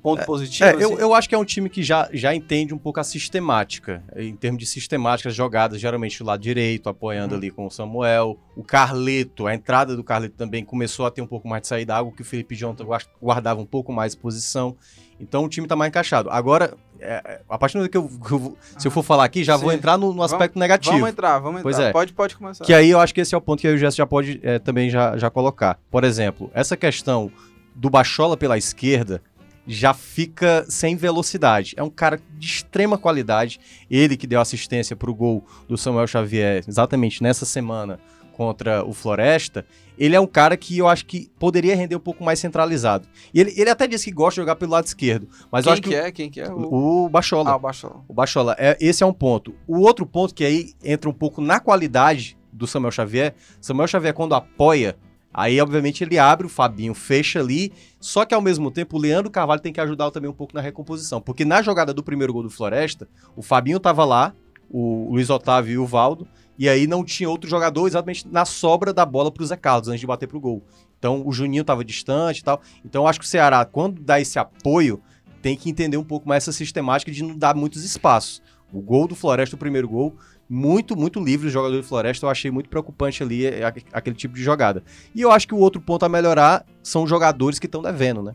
ponto 0.00 0.24
positivo? 0.24 0.68
É, 0.68 0.74
eu, 0.74 0.92
assim? 0.92 1.02
eu 1.02 1.14
acho 1.14 1.28
que 1.28 1.34
é 1.34 1.38
um 1.38 1.44
time 1.44 1.68
que 1.68 1.82
já, 1.82 2.08
já 2.12 2.32
entende 2.34 2.72
um 2.72 2.78
pouco 2.78 3.00
a 3.00 3.04
sistemática. 3.04 4.04
Em 4.14 4.36
termos 4.36 4.60
de 4.60 4.66
sistemática, 4.66 5.28
as 5.28 5.34
jogadas, 5.34 5.80
geralmente 5.80 6.18
do 6.18 6.24
lado 6.24 6.40
direito, 6.40 6.88
apoiando 6.88 7.32
Uhum. 7.34 7.38
ali 7.40 7.50
com 7.50 7.66
o 7.66 7.70
Samuel. 7.70 8.38
O 8.56 8.62
Carleto, 8.62 9.46
a 9.48 9.54
entrada 9.54 9.96
do 9.96 10.04
Carleto 10.04 10.36
também 10.36 10.64
começou 10.64 11.04
a 11.04 11.10
ter 11.10 11.20
um 11.22 11.26
pouco 11.26 11.48
mais 11.48 11.62
de 11.62 11.68
saída, 11.68 11.96
algo 11.96 12.12
que 12.12 12.22
o 12.22 12.24
Felipe 12.24 12.54
Jonathan 12.54 12.84
guas- 12.84 13.08
guardava 13.20 13.60
um 13.60 13.66
pouco 13.66 13.92
mais 13.92 14.12
de 14.12 14.18
posição. 14.18 14.76
Então 15.20 15.44
o 15.44 15.48
time 15.48 15.66
tá 15.66 15.76
mais 15.76 15.88
encaixado. 15.88 16.28
Agora, 16.30 16.74
é, 17.00 17.22
é, 17.24 17.40
a 17.48 17.58
partir 17.58 17.74
do 17.74 17.78
momento 17.78 17.90
que 17.92 17.96
eu, 17.98 18.08
vou- 18.38 18.56
se 18.78 18.86
eu 18.86 18.90
for 18.90 19.02
falar 19.02 19.24
aqui, 19.24 19.44
já 19.44 19.56
vou 19.56 19.70
Sim. 19.70 19.76
entrar 19.76 19.96
no, 19.96 20.12
no 20.12 20.22
aspecto 20.22 20.58
negativo. 20.58 20.92
Vamos 20.94 21.10
entrar, 21.10 21.38
vamos 21.38 21.60
entrar. 21.60 21.62
Pois 21.62 21.78
é. 21.78 21.92
Pode, 21.92 22.12
pode 22.12 22.36
começar. 22.36 22.64
Que 22.64 22.74
aí 22.74 22.90
eu 22.90 22.98
acho 23.00 23.14
que 23.14 23.20
esse 23.20 23.34
é 23.34 23.38
o 23.38 23.40
ponto 23.40 23.60
que 23.60 23.68
aí 23.68 23.74
o 23.74 23.78
Gerson 23.78 23.96
já 23.98 24.06
pode 24.06 24.40
é, 24.42 24.58
também 24.58 24.90
já, 24.90 25.16
já 25.16 25.30
colocar. 25.30 25.78
Por 25.90 26.04
exemplo, 26.04 26.50
essa 26.54 26.76
questão 26.76 27.30
do 27.74 27.88
Bachola 27.90 28.36
pela 28.36 28.56
esquerda 28.58 29.22
já 29.66 29.94
fica 29.94 30.64
sem 30.68 30.94
velocidade. 30.94 31.74
É 31.76 31.82
um 31.82 31.88
cara 31.88 32.20
de 32.38 32.46
extrema 32.46 32.98
qualidade. 32.98 33.58
Ele 33.90 34.16
que 34.16 34.26
deu 34.26 34.40
assistência 34.40 34.94
para 34.94 35.10
o 35.10 35.14
gol 35.14 35.44
do 35.68 35.78
Samuel 35.78 36.06
Xavier 36.06 36.62
exatamente 36.68 37.22
nessa 37.22 37.46
semana 37.46 37.98
contra 38.36 38.84
o 38.84 38.92
Floresta. 38.92 39.64
Ele 39.96 40.16
é 40.16 40.20
um 40.20 40.26
cara 40.26 40.56
que 40.56 40.76
eu 40.76 40.88
acho 40.88 41.06
que 41.06 41.30
poderia 41.38 41.76
render 41.76 41.94
um 41.94 42.00
pouco 42.00 42.24
mais 42.24 42.40
centralizado. 42.40 43.06
E 43.32 43.40
ele, 43.40 43.54
ele 43.56 43.70
até 43.70 43.86
disse 43.86 44.06
que 44.06 44.10
gosta 44.10 44.32
de 44.32 44.42
jogar 44.42 44.56
pelo 44.56 44.72
lado 44.72 44.86
esquerdo. 44.86 45.28
Mas 45.50 45.64
eu 45.64 45.70
Quem 45.70 45.72
acho 45.72 45.82
que, 45.82 45.88
que, 45.88 45.94
é? 45.94 46.12
Quem 46.12 46.30
que 46.30 46.40
é? 46.40 46.50
O, 46.50 47.04
o, 47.04 47.08
Bachola. 47.08 47.50
Ah, 47.50 47.56
o 47.56 47.60
Baixola. 47.60 48.04
O 48.08 48.12
Bachola, 48.12 48.56
é, 48.58 48.76
esse 48.80 49.02
é 49.02 49.06
um 49.06 49.12
ponto. 49.12 49.54
O 49.66 49.80
outro 49.80 50.04
ponto 50.04 50.34
que 50.34 50.44
aí 50.44 50.72
entra 50.82 51.08
um 51.08 51.12
pouco 51.12 51.40
na 51.40 51.60
qualidade 51.60 52.36
do 52.52 52.66
Samuel 52.66 52.90
Xavier. 52.90 53.34
Samuel 53.60 53.86
Xavier, 53.86 54.14
quando 54.14 54.34
apoia, 54.34 54.96
aí 55.32 55.60
obviamente 55.60 56.02
ele 56.02 56.18
abre, 56.18 56.46
o 56.46 56.50
Fabinho 56.50 56.94
fecha 56.94 57.38
ali. 57.38 57.72
Só 58.00 58.24
que 58.24 58.34
ao 58.34 58.42
mesmo 58.42 58.70
tempo 58.72 58.96
o 58.96 59.00
Leandro 59.00 59.30
Carvalho 59.30 59.60
tem 59.60 59.72
que 59.72 59.80
ajudar 59.80 60.10
também 60.10 60.28
um 60.28 60.34
pouco 60.34 60.54
na 60.54 60.60
recomposição. 60.60 61.20
Porque 61.20 61.44
na 61.44 61.62
jogada 61.62 61.94
do 61.94 62.02
primeiro 62.02 62.32
gol 62.32 62.42
do 62.42 62.50
Floresta, 62.50 63.08
o 63.36 63.42
Fabinho 63.42 63.78
tava 63.78 64.04
lá, 64.04 64.34
o 64.68 65.08
Luiz 65.12 65.30
Otávio 65.30 65.74
e 65.74 65.78
o 65.78 65.86
Valdo. 65.86 66.26
E 66.58 66.68
aí 66.68 66.86
não 66.86 67.04
tinha 67.04 67.28
outro 67.28 67.48
jogador 67.50 67.86
exatamente 67.86 68.26
na 68.28 68.44
sobra 68.44 68.92
da 68.92 69.04
bola 69.04 69.30
pro 69.30 69.44
Zé 69.44 69.56
Carlos, 69.56 69.88
antes 69.88 70.00
de 70.00 70.06
bater 70.06 70.28
pro 70.28 70.40
gol. 70.40 70.62
Então 70.98 71.22
o 71.26 71.32
Juninho 71.32 71.64
tava 71.64 71.84
distante 71.84 72.38
e 72.40 72.44
tal. 72.44 72.60
Então 72.84 73.06
acho 73.06 73.18
que 73.20 73.26
o 73.26 73.28
Ceará, 73.28 73.64
quando 73.64 74.00
dá 74.00 74.20
esse 74.20 74.38
apoio, 74.38 75.00
tem 75.42 75.56
que 75.56 75.68
entender 75.68 75.96
um 75.96 76.04
pouco 76.04 76.28
mais 76.28 76.44
essa 76.44 76.52
sistemática 76.52 77.10
de 77.12 77.22
não 77.22 77.36
dar 77.36 77.54
muitos 77.54 77.84
espaços. 77.84 78.42
O 78.72 78.80
gol 78.80 79.06
do 79.06 79.14
Floresta, 79.14 79.54
o 79.56 79.58
primeiro 79.58 79.88
gol, 79.88 80.16
muito, 80.48 80.96
muito 80.96 81.22
livre 81.22 81.46
o 81.48 81.50
jogador 81.50 81.76
do 81.76 81.82
Floresta. 81.82 82.24
Eu 82.26 82.30
achei 82.30 82.50
muito 82.50 82.68
preocupante 82.68 83.22
ali 83.22 83.46
é, 83.46 83.64
aque- 83.64 83.84
aquele 83.92 84.16
tipo 84.16 84.34
de 84.34 84.42
jogada. 84.42 84.82
E 85.14 85.20
eu 85.20 85.30
acho 85.30 85.46
que 85.46 85.54
o 85.54 85.58
outro 85.58 85.80
ponto 85.80 86.04
a 86.04 86.08
melhorar 86.08 86.64
são 86.82 87.02
os 87.04 87.10
jogadores 87.10 87.58
que 87.58 87.66
estão 87.66 87.82
devendo, 87.82 88.22
né? 88.22 88.34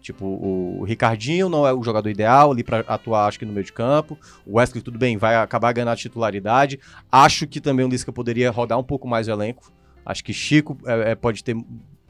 Tipo, 0.00 0.24
o 0.24 0.82
Ricardinho 0.84 1.48
não 1.48 1.66
é 1.66 1.72
o 1.74 1.82
jogador 1.82 2.08
ideal 2.08 2.50
ali 2.52 2.64
para 2.64 2.80
atuar, 2.80 3.26
acho 3.26 3.38
que 3.38 3.44
no 3.44 3.52
meio 3.52 3.64
de 3.64 3.72
campo. 3.72 4.18
O 4.46 4.56
Wesley, 4.58 4.82
tudo 4.82 4.98
bem, 4.98 5.16
vai 5.18 5.36
acabar 5.36 5.72
ganhando 5.72 5.90
a 5.90 5.96
titularidade. 5.96 6.80
Acho 7.12 7.46
que 7.46 7.60
também 7.60 7.84
o 7.84 7.88
Lisca 7.88 8.12
poderia 8.12 8.50
rodar 8.50 8.78
um 8.78 8.82
pouco 8.84 9.06
mais 9.06 9.28
o 9.28 9.30
elenco. 9.30 9.70
Acho 10.04 10.24
que 10.24 10.32
Chico 10.32 10.78
é, 10.86 11.10
é, 11.10 11.14
pode 11.14 11.44
ter 11.44 11.54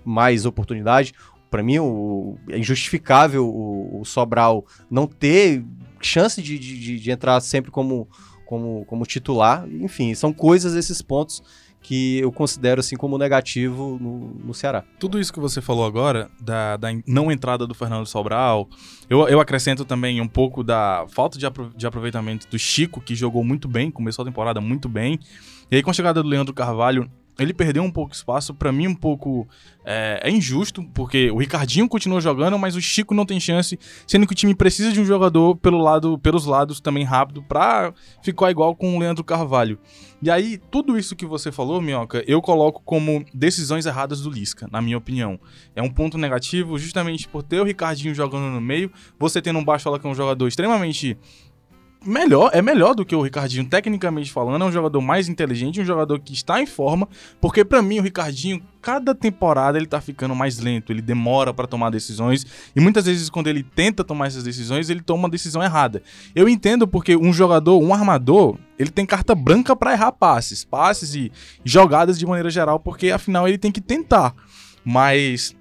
mais 0.05 0.47
oportunidade. 0.47 1.13
Para 1.51 1.63
mim, 1.65 1.81
o- 1.81 2.39
é 2.49 2.59
injustificável 2.59 3.45
o, 3.47 4.01
o 4.01 4.05
Sobral 4.05 4.65
não 4.89 5.07
ter 5.07 5.65
chance 6.01 6.41
de, 6.41 6.59
de, 6.59 6.99
de- 7.01 7.11
entrar 7.11 7.41
sempre 7.41 7.71
como, 7.73 8.09
como, 8.47 8.85
como 8.87 9.05
titular. 9.05 9.67
Enfim, 9.69 10.15
são 10.15 10.33
coisas, 10.33 10.75
esses 10.75 11.03
pontos 11.03 11.43
que 11.83 12.19
eu 12.19 12.31
considero 12.31 12.81
assim 12.81 12.97
como 12.97 13.17
negativo 13.17 13.99
no, 14.01 14.35
no 14.47 14.55
Ceará. 14.55 14.85
Tudo 14.99 15.19
isso 15.19 15.33
que 15.33 15.41
você 15.41 15.61
falou 15.61 15.85
agora, 15.85 16.31
da, 16.41 16.77
da 16.77 16.89
não 17.07 17.33
entrada 17.33 17.67
do 17.67 17.75
Fernando 17.75 18.07
Sobral, 18.07 18.69
eu, 19.09 19.27
eu 19.29 19.41
acrescento 19.41 19.85
também 19.85 20.21
um 20.21 20.29
pouco 20.29 20.63
da 20.63 21.07
falta 21.09 21.39
de, 21.39 21.47
apro- 21.47 21.73
de 21.75 21.87
aproveitamento 21.87 22.47
do 22.49 22.59
Chico, 22.59 23.01
que 23.01 23.15
jogou 23.15 23.43
muito 23.43 23.67
bem, 23.67 23.91
começou 23.91 24.23
a 24.23 24.27
temporada 24.27 24.61
muito 24.61 24.89
bem. 24.89 25.19
E 25.71 25.77
aí, 25.77 25.83
com 25.83 25.91
a 25.91 25.95
chegada 25.95 26.23
do 26.23 26.29
Leandro 26.29 26.53
Carvalho, 26.53 27.09
ele 27.41 27.55
perdeu 27.55 27.83
um 27.83 27.91
pouco 27.91 28.15
espaço. 28.15 28.55
Pra 28.55 28.71
mim, 28.71 28.87
um 28.87 28.95
pouco 28.95 29.49
é, 29.85 30.21
é 30.23 30.31
injusto, 30.31 30.85
porque 30.95 31.31
o 31.31 31.39
Ricardinho 31.39 31.89
continua 31.89 32.21
jogando, 32.21 32.59
mas 32.59 32.77
o 32.77 32.81
Chico 32.81 33.15
não 33.15 33.25
tem 33.25 33.41
chance, 33.41 33.79
sendo 34.07 34.27
que 34.27 34.33
o 34.33 34.37
time 34.37 34.55
precisa 34.55 34.93
de 34.93 35.01
um 35.01 35.05
jogador 35.05 35.57
pelo 35.57 35.79
lado, 35.79 36.19
pelos 36.19 36.45
lados 36.45 36.81
também 36.81 37.03
rápido 37.05 37.43
pra 37.43 37.93
ficar 38.23 38.51
igual 38.51 38.77
com 38.77 38.97
o 38.97 38.99
Leandro 38.99 39.25
Carvalho. 39.25 39.79
E 40.23 40.31
aí, 40.31 40.59
tudo 40.71 40.99
isso 40.99 41.17
que 41.17 41.25
você 41.25 41.51
falou, 41.51 41.81
Minhoca, 41.81 42.23
eu 42.27 42.43
coloco 42.43 42.83
como 42.85 43.25
decisões 43.33 43.87
erradas 43.87 44.21
do 44.21 44.29
Lisca, 44.29 44.69
na 44.71 44.83
minha 44.83 44.99
opinião. 44.99 45.41
É 45.75 45.83
um 45.83 45.89
ponto 45.89 46.19
negativo 46.19 46.79
justamente 46.79 47.27
por 47.27 47.43
ter 47.43 47.59
o 47.59 47.65
Ricardinho 47.65 48.15
jogando 48.15 48.53
no 48.53 48.61
meio, 48.61 48.93
você 49.19 49.41
tendo 49.41 49.59
um 49.59 49.65
Baixola 49.65 49.99
que 49.99 50.07
é 50.07 50.11
um 50.11 50.15
jogador 50.15 50.47
extremamente 50.47 51.17
melhor, 52.05 52.51
é 52.53 52.63
melhor 52.63 52.95
do 52.95 53.05
que 53.05 53.15
o 53.15 53.23
Ricardinho, 53.23 53.65
tecnicamente 53.65 54.33
falando, 54.33 54.63
é 54.65 54.69
um 54.69 54.73
jogador 54.73 55.01
mais 55.01 55.29
inteligente, 55.29 55.81
um 55.81 55.85
jogador 55.85 56.19
que 56.19 56.33
está 56.33 56.61
em 56.61 56.67
forma, 56.67 57.09
porque 57.41 57.65
pra 57.65 57.83
mim 57.83 57.99
o 57.99 58.03
Ricardinho, 58.03 58.63
cada 58.81 59.15
temporada 59.15 59.79
ele 59.79 59.87
tá 59.87 60.01
ficando 60.01 60.35
mais 60.35 60.59
lento, 60.59 60.93
ele 60.93 61.03
demora 61.03 61.53
pra 61.53 61.67
tomar 61.67 61.91
decisões, 61.91 62.47
e 62.75 62.81
muitas 62.81 63.05
vezes 63.05 63.29
quando 63.29 63.49
ele 63.49 63.63
tenta 63.63 64.03
tomar 64.03 64.29
essas 64.29 64.45
decisões, 64.45 64.89
ele 64.89 65.03
toma 65.03 65.25
uma 65.25 65.29
decisão 65.29 65.63
errada. 65.63 66.03
Eu 66.35 66.49
entendo 66.49 66.89
porque 66.89 67.17
um 67.17 67.33
jogador, 67.33 67.79
um 67.79 67.93
armador, 67.93 68.57
ele 68.79 68.91
tem 68.91 69.05
carta 69.05 69.35
branca 69.35 69.77
pra 69.77 69.93
errar 69.93 70.13
passes, 70.13 70.65
passes 70.65 71.15
e 71.15 71.31
jogadas 71.65 72.19
de 72.19 72.25
maneira 72.25 72.49
geral, 72.49 72.81
porque 72.81 73.11
afinal 73.11 73.47
ele 73.47 73.59
tem 73.59 73.71
que 73.71 73.81
tentar. 73.81 74.35
Mas 74.83 75.55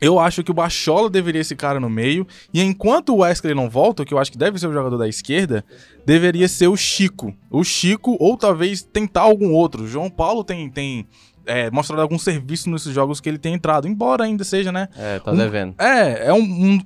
eu 0.00 0.18
acho 0.18 0.42
que 0.42 0.50
o 0.50 0.54
Bachola 0.54 1.10
deveria 1.10 1.40
esse 1.40 1.54
cara 1.54 1.78
no 1.80 1.90
meio. 1.90 2.26
E 2.54 2.62
enquanto 2.62 3.10
o 3.14 3.18
Wesley 3.18 3.54
não 3.54 3.68
volta, 3.68 4.04
que 4.04 4.14
eu 4.14 4.18
acho 4.18 4.32
que 4.32 4.38
deve 4.38 4.58
ser 4.58 4.66
o 4.66 4.72
jogador 4.72 4.96
da 4.96 5.08
esquerda, 5.08 5.64
deveria 6.06 6.48
ser 6.48 6.68
o 6.68 6.76
Chico. 6.76 7.34
O 7.50 7.62
Chico, 7.64 8.16
ou 8.18 8.36
talvez 8.36 8.82
tentar 8.82 9.22
algum 9.22 9.52
outro. 9.52 9.82
O 9.84 9.86
João 9.86 10.08
Paulo 10.10 10.42
tem, 10.44 10.68
tem 10.70 11.06
é, 11.46 11.70
mostrado 11.70 12.02
algum 12.02 12.18
serviço 12.18 12.70
nesses 12.70 12.92
jogos 12.94 13.20
que 13.20 13.28
ele 13.28 13.38
tem 13.38 13.54
entrado, 13.54 13.86
embora 13.88 14.24
ainda 14.24 14.44
seja, 14.44 14.70
né? 14.72 14.88
É, 14.96 15.18
tá 15.18 15.32
Um- 15.32 15.36
devendo. 15.36 15.74
É, 15.78 16.26
é 16.28 16.32
um. 16.32 16.38
um- 16.42 16.80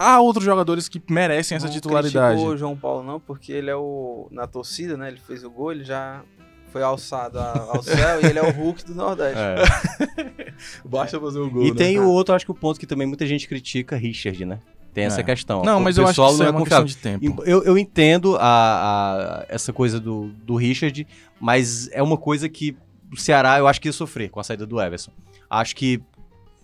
Há 0.00 0.20
outros 0.20 0.44
jogadores 0.44 0.88
que 0.88 1.02
merecem 1.10 1.56
essa 1.56 1.66
Não 1.66 1.72
titularidade. 1.72 2.34
criticou 2.36 2.54
o 2.54 2.56
João 2.56 2.76
Paulo 2.76 3.02
não, 3.02 3.18
porque 3.18 3.50
ele 3.52 3.68
é 3.68 3.74
o 3.74 4.28
na 4.30 4.46
torcida, 4.46 4.96
né? 4.96 5.08
Ele 5.08 5.18
fez 5.18 5.42
o 5.42 5.50
gol, 5.50 5.72
ele 5.72 5.82
já 5.82 6.22
foi 6.68 6.82
alçado 6.82 7.38
a- 7.38 7.66
ao 7.74 7.82
céu 7.82 8.20
e 8.22 8.26
ele 8.26 8.38
é 8.38 8.42
o 8.42 8.50
Hulk 8.52 8.84
do 8.84 8.94
Nordeste. 8.94 9.38
É. 9.38 10.52
Basta 10.84 11.18
fazer 11.20 11.38
o 11.38 11.50
gol. 11.50 11.64
E 11.66 11.70
né? 11.70 11.76
tem 11.76 11.98
o 11.98 12.08
outro, 12.08 12.34
acho 12.34 12.44
que 12.44 12.50
o 12.50 12.54
ponto 12.54 12.78
que 12.78 12.86
também 12.86 13.06
muita 13.06 13.26
gente 13.26 13.46
critica, 13.48 13.96
Richard, 13.96 14.44
né? 14.44 14.58
Tem 14.94 15.04
essa 15.04 15.20
É. 15.20 15.24
questão. 15.24 15.62
Não, 15.62 15.78
O 15.78 15.82
mas 15.82 15.96
eu 15.98 16.06
acho 16.06 16.20
que 16.20 16.28
isso 16.28 16.38
não 16.38 16.46
é 16.46 16.50
uma 16.50 16.60
questão 16.62 16.82
confiável. 16.82 16.86
de 16.86 16.96
tempo. 16.96 17.42
Eu, 17.44 17.62
eu 17.64 17.78
entendo 17.78 18.36
a, 18.36 18.40
a- 18.40 19.46
essa 19.48 19.72
coisa 19.72 20.00
do, 20.00 20.28
do 20.44 20.56
Richard, 20.56 21.06
mas 21.40 21.88
é 21.92 22.02
uma 22.02 22.16
coisa 22.16 22.48
que 22.48 22.76
o 23.12 23.16
Ceará 23.16 23.58
eu 23.58 23.66
acho 23.66 23.80
que 23.80 23.88
ia 23.88 23.92
sofrer 23.92 24.28
com 24.30 24.40
a 24.40 24.44
saída 24.44 24.66
do 24.66 24.80
Everson. 24.80 25.12
Acho 25.48 25.76
que, 25.76 26.02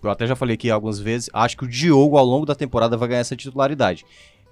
eu 0.03 0.11
até 0.11 0.27
já 0.27 0.35
falei 0.35 0.55
aqui 0.55 0.71
algumas 0.71 0.99
vezes, 0.99 1.31
acho 1.33 1.57
que 1.57 1.65
o 1.65 1.69
Diogo 1.69 2.17
ao 2.19 2.25
longo 2.25 2.45
da 2.45 2.55
temporada 2.55 2.97
vai 2.97 3.09
ganhar 3.09 3.21
essa 3.21 3.37
titularidade. 3.37 4.05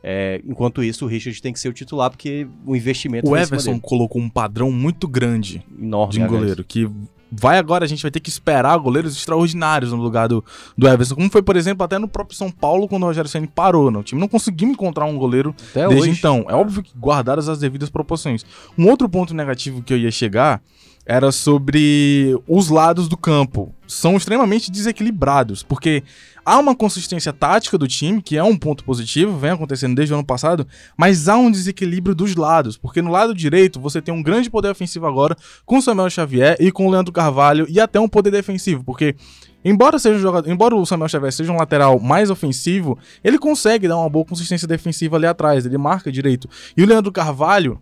É, 0.02 0.40
enquanto 0.46 0.82
isso, 0.82 1.04
o 1.04 1.08
Richard 1.08 1.40
tem 1.40 1.52
que 1.52 1.60
ser 1.60 1.68
o 1.68 1.72
titular, 1.72 2.10
porque 2.10 2.46
o 2.66 2.74
investimento 2.74 3.30
O 3.30 3.36
Everson 3.36 3.78
colocou 3.78 4.20
um 4.20 4.28
padrão 4.28 4.70
muito 4.72 5.06
grande 5.06 5.64
enorme 5.80 6.14
de 6.14 6.22
um 6.22 6.26
goleiro, 6.26 6.64
que 6.64 6.90
vai 7.32 7.56
agora, 7.56 7.84
a 7.84 7.88
gente 7.88 8.02
vai 8.02 8.10
ter 8.10 8.20
que 8.20 8.28
esperar 8.28 8.76
goleiros 8.76 9.16
extraordinários 9.16 9.92
no 9.92 10.02
lugar 10.02 10.28
do, 10.28 10.44
do 10.76 10.86
Everson. 10.86 11.14
Como 11.14 11.30
foi, 11.30 11.40
por 11.40 11.56
exemplo, 11.56 11.82
até 11.82 11.98
no 11.98 12.06
próprio 12.06 12.36
São 12.36 12.50
Paulo, 12.50 12.86
quando 12.86 13.04
o 13.04 13.06
Rogério 13.06 13.30
Senna 13.30 13.48
parou. 13.52 13.90
Né? 13.90 13.98
O 13.98 14.02
time 14.02 14.20
não 14.20 14.28
conseguiu 14.28 14.68
encontrar 14.68 15.06
um 15.06 15.16
goleiro 15.16 15.54
Até 15.70 15.88
desde 15.88 16.10
hoje. 16.10 16.18
então. 16.18 16.44
É 16.48 16.54
óbvio 16.54 16.82
que 16.82 16.92
guardadas 16.98 17.48
as 17.48 17.58
devidas 17.58 17.88
proporções. 17.88 18.44
Um 18.76 18.86
outro 18.88 19.08
ponto 19.08 19.32
negativo 19.32 19.82
que 19.82 19.94
eu 19.94 19.98
ia 19.98 20.10
chegar 20.10 20.60
era 21.04 21.32
sobre 21.32 22.36
os 22.46 22.68
lados 22.68 23.08
do 23.08 23.16
campo. 23.16 23.74
São 23.86 24.16
extremamente 24.16 24.70
desequilibrados, 24.70 25.62
porque 25.62 26.02
há 26.44 26.58
uma 26.58 26.74
consistência 26.74 27.32
tática 27.32 27.76
do 27.76 27.88
time, 27.88 28.22
que 28.22 28.36
é 28.36 28.42
um 28.42 28.56
ponto 28.56 28.84
positivo, 28.84 29.36
vem 29.36 29.50
acontecendo 29.50 29.94
desde 29.94 30.14
o 30.14 30.16
ano 30.16 30.26
passado, 30.26 30.66
mas 30.96 31.28
há 31.28 31.36
um 31.36 31.50
desequilíbrio 31.50 32.14
dos 32.14 32.34
lados, 32.36 32.76
porque 32.76 33.02
no 33.02 33.10
lado 33.10 33.34
direito 33.34 33.80
você 33.80 34.00
tem 34.00 34.14
um 34.14 34.22
grande 34.22 34.48
poder 34.48 34.70
ofensivo 34.70 35.06
agora 35.06 35.36
com 35.66 35.78
o 35.78 35.82
Samuel 35.82 36.10
Xavier 36.10 36.56
e 36.58 36.72
com 36.72 36.86
o 36.86 36.90
Leandro 36.90 37.12
Carvalho 37.12 37.66
e 37.68 37.80
até 37.80 38.00
um 38.00 38.08
poder 38.08 38.30
defensivo, 38.30 38.84
porque 38.84 39.14
Embora, 39.64 39.96
seja 39.96 40.16
um 40.16 40.20
jogador, 40.20 40.50
embora 40.50 40.74
o 40.74 40.84
Samuel 40.84 41.08
Xavier 41.08 41.32
seja 41.32 41.52
um 41.52 41.56
lateral 41.56 42.00
mais 42.00 42.30
ofensivo, 42.30 42.98
ele 43.22 43.38
consegue 43.38 43.86
dar 43.86 43.96
uma 43.96 44.10
boa 44.10 44.24
consistência 44.24 44.66
defensiva 44.66 45.16
ali 45.16 45.26
atrás, 45.26 45.64
ele 45.64 45.78
marca 45.78 46.10
direito. 46.10 46.48
E 46.76 46.82
o 46.82 46.86
Leandro 46.86 47.12
Carvalho, 47.12 47.80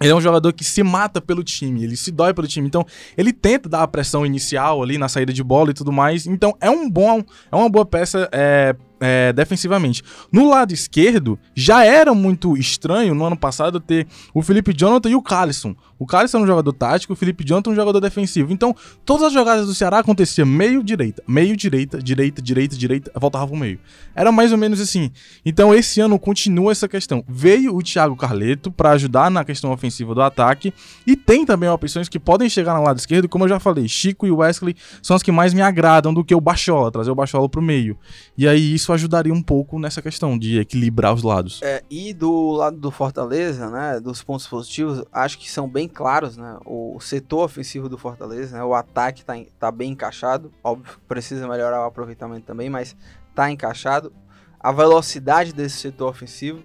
ele 0.00 0.10
é 0.10 0.14
um 0.14 0.20
jogador 0.20 0.52
que 0.52 0.64
se 0.64 0.82
mata 0.82 1.20
pelo 1.20 1.42
time, 1.42 1.84
ele 1.84 1.96
se 1.96 2.10
dói 2.10 2.32
pelo 2.32 2.46
time. 2.46 2.66
Então, 2.66 2.84
ele 3.16 3.32
tenta 3.32 3.68
dar 3.68 3.82
a 3.82 3.88
pressão 3.88 4.24
inicial 4.24 4.82
ali 4.82 4.96
na 4.98 5.08
saída 5.08 5.32
de 5.32 5.42
bola 5.42 5.70
e 5.70 5.74
tudo 5.74 5.92
mais. 5.92 6.26
Então, 6.26 6.56
é 6.60 6.70
um 6.70 6.88
bom, 6.88 7.22
é 7.50 7.56
uma 7.56 7.68
boa 7.68 7.84
peça 7.84 8.28
é, 8.32 8.74
é, 9.00 9.32
defensivamente. 9.32 10.02
No 10.32 10.48
lado 10.48 10.72
esquerdo, 10.72 11.38
já 11.54 11.84
era 11.84 12.14
muito 12.14 12.56
estranho 12.56 13.14
no 13.14 13.24
ano 13.24 13.36
passado 13.36 13.80
ter 13.80 14.06
o 14.34 14.42
Felipe 14.42 14.72
Jonathan 14.72 15.10
e 15.10 15.14
o 15.14 15.22
Calisson. 15.22 15.74
O 15.98 16.06
Calisson 16.06 16.38
é 16.38 16.40
um 16.42 16.46
jogador 16.46 16.72
tático, 16.72 17.12
o 17.12 17.16
Felipe 17.16 17.44
Jonathan 17.44 17.70
é 17.70 17.72
um 17.72 17.76
jogador 17.76 18.00
defensivo. 18.00 18.52
Então, 18.52 18.74
todas 19.04 19.24
as 19.24 19.32
jogadas 19.32 19.66
do 19.66 19.74
Ceará 19.74 19.98
aconteciam 19.98 20.46
meio 20.46 20.82
direita, 20.82 21.22
meio 21.26 21.56
direita, 21.56 22.00
direita, 22.00 22.40
direita, 22.40 22.76
direita, 22.76 23.10
voltava 23.16 23.48
pro 23.48 23.56
meio. 23.56 23.80
Era 24.14 24.30
mais 24.30 24.52
ou 24.52 24.58
menos 24.58 24.80
assim. 24.80 25.10
Então, 25.44 25.74
esse 25.74 26.00
ano 26.00 26.18
continua 26.18 26.70
essa 26.70 26.88
questão. 26.88 27.24
Veio 27.28 27.74
o 27.74 27.82
Thiago 27.82 28.14
Carleto 28.16 28.70
para 28.70 28.90
ajudar 28.90 29.30
na 29.30 29.44
questão 29.44 29.72
ofensiva 29.72 30.14
do 30.14 30.22
ataque 30.22 30.72
e 31.06 31.16
tem 31.16 31.44
também 31.44 31.68
opções 31.68 32.08
que 32.08 32.18
podem 32.18 32.48
chegar 32.48 32.74
no 32.74 32.82
lado 32.84 32.98
esquerdo, 32.98 33.28
como 33.28 33.44
eu 33.44 33.48
já 33.48 33.58
falei, 33.58 33.88
Chico 33.88 34.26
e 34.26 34.30
Wesley 34.30 34.76
são 35.02 35.16
as 35.16 35.22
que 35.22 35.32
mais 35.32 35.52
me 35.52 35.62
agradam 35.62 36.14
do 36.14 36.24
que 36.24 36.34
o 36.34 36.40
Bachola, 36.40 36.90
trazer 36.90 37.10
o 37.10 37.14
Bachola 37.14 37.48
pro 37.48 37.60
meio. 37.60 37.98
E 38.36 38.46
aí 38.46 38.74
isso 38.74 38.87
ajudaria 38.92 39.32
um 39.32 39.42
pouco 39.42 39.78
nessa 39.78 40.02
questão 40.02 40.38
de 40.38 40.58
equilibrar 40.58 41.14
os 41.14 41.22
lados. 41.22 41.60
É, 41.62 41.82
e 41.90 42.12
do 42.12 42.52
lado 42.52 42.76
do 42.76 42.90
Fortaleza, 42.90 43.70
né, 43.70 44.00
dos 44.00 44.22
pontos 44.22 44.46
positivos, 44.46 45.04
acho 45.12 45.38
que 45.38 45.50
são 45.50 45.68
bem 45.68 45.88
claros, 45.88 46.36
né, 46.36 46.58
o 46.64 46.98
setor 47.00 47.44
ofensivo 47.44 47.88
do 47.88 47.98
Fortaleza, 47.98 48.56
né, 48.56 48.64
o 48.64 48.74
ataque 48.74 49.24
tá, 49.24 49.34
tá 49.58 49.70
bem 49.70 49.92
encaixado, 49.92 50.52
óbvio 50.62 50.98
precisa 51.06 51.46
melhorar 51.48 51.82
o 51.82 51.86
aproveitamento 51.86 52.46
também, 52.46 52.68
mas 52.70 52.96
tá 53.34 53.50
encaixado, 53.50 54.12
a 54.60 54.72
velocidade 54.72 55.52
desse 55.52 55.76
setor 55.76 56.08
ofensivo, 56.10 56.62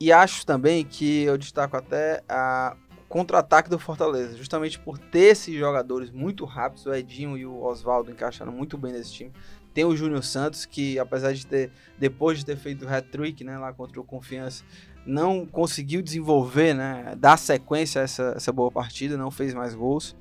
e 0.00 0.10
acho 0.10 0.46
também 0.46 0.84
que 0.84 1.22
eu 1.24 1.36
destaco 1.36 1.76
até 1.76 2.22
a 2.28 2.74
contra-ataque 3.10 3.68
do 3.68 3.76
Fortaleza, 3.76 4.36
justamente 4.36 4.78
por 4.78 4.96
ter 4.96 5.32
esses 5.32 5.52
jogadores 5.58 6.12
muito 6.12 6.44
rápidos, 6.44 6.86
o 6.86 6.94
Edinho 6.94 7.36
e 7.36 7.44
o 7.44 7.60
Oswaldo 7.64 8.08
encaixaram 8.08 8.52
muito 8.52 8.78
bem 8.78 8.92
nesse 8.92 9.12
time. 9.12 9.32
Tem 9.72 9.84
o 9.84 9.96
Júnior 9.96 10.22
Santos, 10.24 10.66
que 10.66 10.98
apesar 10.98 11.32
de 11.32 11.46
ter, 11.46 11.70
depois 11.98 12.38
de 12.38 12.44
ter 12.44 12.56
feito 12.56 12.84
o 12.84 12.88
hat-trick, 12.88 13.44
né, 13.44 13.56
lá 13.58 13.72
contra 13.72 14.00
o 14.00 14.04
Confiança, 14.04 14.64
não 15.06 15.46
conseguiu 15.46 16.02
desenvolver, 16.02 16.74
né, 16.74 17.14
dar 17.16 17.36
sequência 17.36 18.00
a 18.00 18.04
essa, 18.04 18.34
essa 18.36 18.52
boa 18.52 18.70
partida, 18.70 19.16
não 19.16 19.30
fez 19.30 19.54
mais 19.54 19.74
gols. 19.74 20.16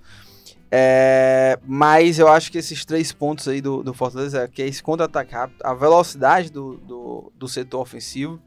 É, 0.72 1.58
mas 1.66 2.20
eu 2.20 2.28
acho 2.28 2.52
que 2.52 2.60
esses 2.60 2.86
três 2.86 3.12
pontos 3.12 3.48
aí 3.48 3.60
do, 3.60 3.82
do 3.82 3.94
Fortaleza, 3.94 4.44
é 4.44 4.48
que 4.48 4.62
é 4.62 4.68
esse 4.68 4.84
contra-ataque 4.84 5.34
rápido, 5.34 5.62
a 5.64 5.74
velocidade 5.74 6.52
do, 6.52 6.78
do, 6.78 7.32
do 7.36 7.48
setor 7.48 7.82
ofensivo, 7.82 8.40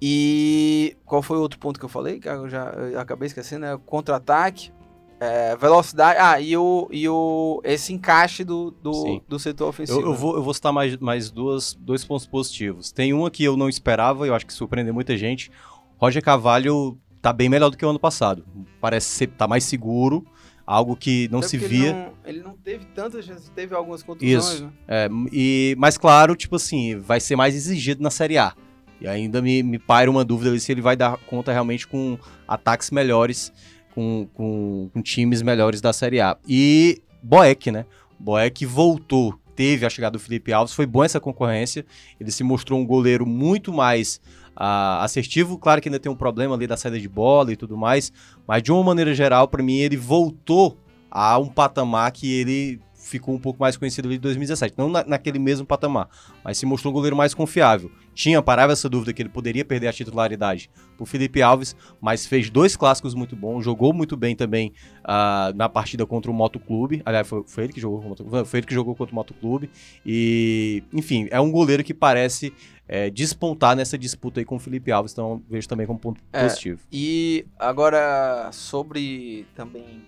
e 0.00 0.96
qual 1.04 1.22
foi 1.22 1.36
o 1.36 1.40
outro 1.40 1.58
ponto 1.58 1.78
que 1.78 1.84
eu 1.84 1.88
falei? 1.88 2.20
Que 2.20 2.28
eu 2.28 2.48
já 2.48 2.66
eu 2.70 3.00
acabei 3.00 3.26
esquecendo, 3.26 3.66
né? 3.66 3.78
Contra-ataque, 3.84 4.72
é, 5.20 5.56
velocidade. 5.56 6.18
Ah, 6.20 6.40
e 6.40 6.56
o, 6.56 6.88
e 6.90 7.08
o 7.08 7.60
esse 7.64 7.92
encaixe 7.92 8.44
do, 8.44 8.70
do, 8.70 9.20
do 9.28 9.38
setor 9.38 9.68
ofensivo. 9.68 10.00
Eu, 10.00 10.06
eu 10.06 10.12
né? 10.12 10.16
vou, 10.16 10.36
eu 10.36 10.42
vou 10.42 10.54
citar 10.54 10.72
mais, 10.72 10.96
mais 10.98 11.30
duas, 11.30 11.74
dois 11.74 12.04
pontos 12.04 12.26
positivos. 12.26 12.92
Tem 12.92 13.12
uma 13.12 13.30
que 13.30 13.44
eu 13.44 13.56
não 13.56 13.68
esperava, 13.68 14.26
eu 14.26 14.34
acho 14.34 14.46
que 14.46 14.52
surpreendeu 14.52 14.94
muita 14.94 15.16
gente. 15.16 15.50
Roger 15.96 16.22
Carvalho 16.22 16.98
tá 17.20 17.32
bem 17.32 17.48
melhor 17.48 17.70
do 17.70 17.76
que 17.76 17.84
o 17.84 17.88
ano 17.88 17.98
passado. 17.98 18.44
Parece 18.80 19.08
ser 19.08 19.26
tá 19.28 19.48
mais 19.48 19.64
seguro, 19.64 20.24
algo 20.64 20.94
que 20.94 21.28
não 21.30 21.40
Até 21.40 21.48
se 21.48 21.58
via. 21.58 21.88
Ele 21.88 21.92
não, 21.92 22.12
ele 22.24 22.42
não 22.42 22.56
teve 22.56 22.84
tantas 22.86 23.24
chances, 23.24 23.48
teve 23.48 23.74
algumas 23.74 24.02
contusões, 24.02 24.44
Isso. 24.44 24.64
né? 24.64 24.72
É, 24.86 25.08
e, 25.32 25.74
mas 25.78 25.98
claro, 25.98 26.36
tipo 26.36 26.56
assim, 26.56 26.96
vai 26.96 27.18
ser 27.18 27.34
mais 27.34 27.54
exigido 27.54 28.02
na 28.02 28.10
Série 28.10 28.38
A. 28.38 28.54
E 29.00 29.06
ainda 29.06 29.40
me, 29.40 29.62
me 29.62 29.78
paira 29.78 30.10
uma 30.10 30.24
dúvida 30.24 30.58
se 30.58 30.72
ele 30.72 30.80
vai 30.80 30.96
dar 30.96 31.16
conta 31.18 31.52
realmente 31.52 31.86
com 31.86 32.18
ataques 32.46 32.90
melhores, 32.90 33.52
com, 33.98 34.28
com, 34.32 34.90
com 34.94 35.02
times 35.02 35.42
melhores 35.42 35.80
da 35.80 35.92
Série 35.92 36.20
A. 36.20 36.36
E 36.48 37.02
Boeck, 37.20 37.72
né? 37.72 37.84
Boeck 38.16 38.64
voltou, 38.64 39.34
teve 39.56 39.84
a 39.84 39.90
chegada 39.90 40.12
do 40.12 40.20
Felipe 40.20 40.52
Alves, 40.52 40.72
foi 40.72 40.86
bom 40.86 41.02
essa 41.02 41.18
concorrência. 41.18 41.84
Ele 42.20 42.30
se 42.30 42.44
mostrou 42.44 42.78
um 42.78 42.86
goleiro 42.86 43.26
muito 43.26 43.72
mais 43.72 44.20
ah, 44.54 45.02
assertivo. 45.02 45.58
Claro 45.58 45.82
que 45.82 45.88
ainda 45.88 45.98
tem 45.98 46.10
um 46.12 46.14
problema 46.14 46.54
ali 46.54 46.64
da 46.64 46.76
saída 46.76 47.00
de 47.00 47.08
bola 47.08 47.52
e 47.52 47.56
tudo 47.56 47.76
mais, 47.76 48.12
mas 48.46 48.62
de 48.62 48.70
uma 48.70 48.84
maneira 48.84 49.12
geral, 49.12 49.48
para 49.48 49.64
mim, 49.64 49.78
ele 49.78 49.96
voltou 49.96 50.78
a 51.10 51.36
um 51.36 51.48
patamar 51.48 52.12
que 52.12 52.32
ele 52.32 52.80
ficou 53.08 53.34
um 53.34 53.38
pouco 53.38 53.58
mais 53.60 53.76
conhecido 53.76 54.06
ali 54.08 54.16
em 54.16 54.20
2017. 54.20 54.74
Não 54.76 54.88
na- 54.88 55.04
naquele 55.04 55.38
mesmo 55.38 55.66
patamar, 55.66 56.08
mas 56.44 56.58
se 56.58 56.66
mostrou 56.66 56.92
um 56.92 56.94
goleiro 56.94 57.16
mais 57.16 57.34
confiável. 57.34 57.90
Tinha, 58.14 58.42
parava 58.42 58.72
essa 58.72 58.88
dúvida 58.88 59.12
que 59.12 59.22
ele 59.22 59.28
poderia 59.28 59.64
perder 59.64 59.88
a 59.88 59.92
titularidade 59.92 60.68
pro 60.96 61.06
Felipe 61.06 61.40
Alves, 61.40 61.76
mas 62.00 62.26
fez 62.26 62.50
dois 62.50 62.76
clássicos 62.76 63.14
muito 63.14 63.36
bons, 63.36 63.62
jogou 63.64 63.92
muito 63.92 64.16
bem 64.16 64.34
também 64.34 64.72
ah, 65.04 65.52
na 65.54 65.68
partida 65.68 66.04
contra 66.04 66.30
o 66.30 66.34
Moto 66.34 66.58
Clube. 66.58 67.00
Aliás, 67.04 67.26
foi, 67.26 67.42
foi 67.46 67.64
ele 67.64 67.72
que 67.72 67.80
jogou 67.80 68.00
contra, 68.02 68.24
o- 68.26 68.44
foi 68.44 68.60
ele 68.60 68.66
que 68.66 68.74
jogou 68.74 68.94
contra 68.94 69.12
o 69.12 69.14
Moto 69.14 69.32
Clube. 69.34 69.70
E, 70.04 70.82
enfim, 70.92 71.28
é 71.30 71.40
um 71.40 71.50
goleiro 71.50 71.84
que 71.84 71.94
parece 71.94 72.52
é, 72.88 73.10
despontar 73.10 73.76
nessa 73.76 73.96
disputa 73.98 74.40
aí 74.40 74.44
com 74.46 74.56
o 74.56 74.58
Felipe 74.58 74.90
Alves, 74.90 75.12
então 75.12 75.42
vejo 75.48 75.68
também 75.68 75.86
como 75.86 75.98
ponto 75.98 76.20
É, 76.32 76.42
positivo. 76.42 76.80
E 76.90 77.44
agora, 77.58 78.48
sobre 78.52 79.46
também 79.54 80.02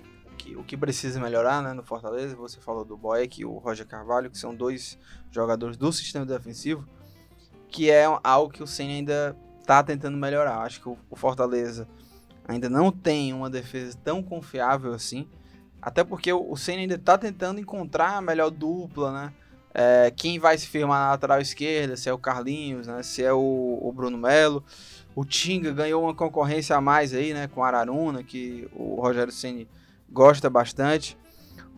que, 0.50 0.56
o 0.56 0.64
que 0.64 0.76
precisa 0.76 1.20
melhorar 1.20 1.62
né, 1.62 1.72
no 1.72 1.82
Fortaleza, 1.82 2.34
você 2.34 2.60
falou 2.60 2.84
do 2.84 2.96
Boeck 2.96 3.40
e 3.40 3.44
o 3.44 3.58
Roger 3.58 3.86
Carvalho, 3.86 4.30
que 4.30 4.38
são 4.38 4.54
dois 4.54 4.98
jogadores 5.30 5.76
do 5.76 5.92
sistema 5.92 6.26
defensivo, 6.26 6.86
que 7.68 7.90
é 7.90 8.04
algo 8.24 8.52
que 8.52 8.62
o 8.62 8.66
Senna 8.66 8.92
ainda 8.92 9.36
está 9.60 9.82
tentando 9.82 10.16
melhorar. 10.16 10.58
Acho 10.58 10.80
que 10.80 10.88
o, 10.88 10.98
o 11.08 11.16
Fortaleza 11.16 11.88
ainda 12.46 12.68
não 12.68 12.90
tem 12.90 13.32
uma 13.32 13.48
defesa 13.48 13.96
tão 14.02 14.22
confiável 14.22 14.92
assim, 14.92 15.28
até 15.80 16.02
porque 16.02 16.32
o, 16.32 16.56
Senna 16.56 16.80
ainda 16.80 16.96
está 16.96 17.16
tentando 17.16 17.60
encontrar 17.60 18.16
a 18.16 18.20
melhor 18.20 18.50
dupla, 18.50 19.12
né? 19.12 19.32
É, 19.72 20.10
quem 20.10 20.36
vai 20.36 20.58
se 20.58 20.66
firmar 20.66 21.00
na 21.00 21.10
lateral 21.10 21.40
esquerda, 21.40 21.96
se 21.96 22.08
é 22.08 22.12
o 22.12 22.18
Carlinhos, 22.18 22.88
né? 22.88 23.04
Se 23.04 23.22
é 23.22 23.32
o, 23.32 23.78
o 23.80 23.92
Bruno 23.92 24.18
Melo. 24.18 24.64
O 25.14 25.24
Tinga 25.24 25.72
ganhou 25.72 26.02
uma 26.02 26.14
concorrência 26.14 26.74
a 26.74 26.80
mais 26.80 27.14
aí, 27.14 27.32
né? 27.32 27.46
Com 27.46 27.62
Araruna, 27.62 28.24
que 28.24 28.68
o 28.74 29.00
Rogério 29.00 29.32
Ceni 29.32 29.68
gosta 30.10 30.50
bastante. 30.50 31.16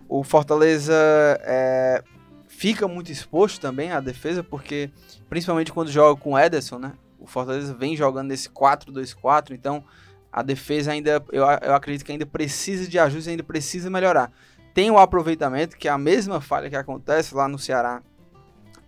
O 0.08 0.22
Fortaleza 0.22 0.94
é, 1.42 2.02
fica 2.48 2.86
muito 2.86 3.10
exposto 3.10 3.60
também 3.60 3.92
à 3.92 4.00
defesa, 4.00 4.42
porque 4.42 4.90
principalmente 5.28 5.72
quando 5.72 5.90
joga 5.90 6.20
com 6.20 6.32
o 6.32 6.38
Ederson, 6.38 6.78
né? 6.78 6.92
O 7.18 7.26
Fortaleza 7.26 7.72
vem 7.74 7.96
jogando 7.96 8.28
nesse 8.28 8.48
4-2-4, 8.48 9.52
então 9.52 9.84
a 10.32 10.42
defesa 10.42 10.92
ainda, 10.92 11.22
eu, 11.30 11.44
eu 11.44 11.74
acredito 11.74 12.04
que 12.04 12.12
ainda 12.12 12.26
precisa 12.26 12.88
de 12.88 12.98
ajuste, 12.98 13.30
ainda 13.30 13.44
precisa 13.44 13.88
melhorar. 13.88 14.32
Tem 14.74 14.90
o 14.90 14.98
aproveitamento, 14.98 15.76
que 15.76 15.86
é 15.86 15.90
a 15.90 15.98
mesma 15.98 16.40
falha 16.40 16.70
que 16.70 16.76
acontece 16.76 17.34
lá 17.34 17.46
no 17.46 17.58
Ceará, 17.58 18.02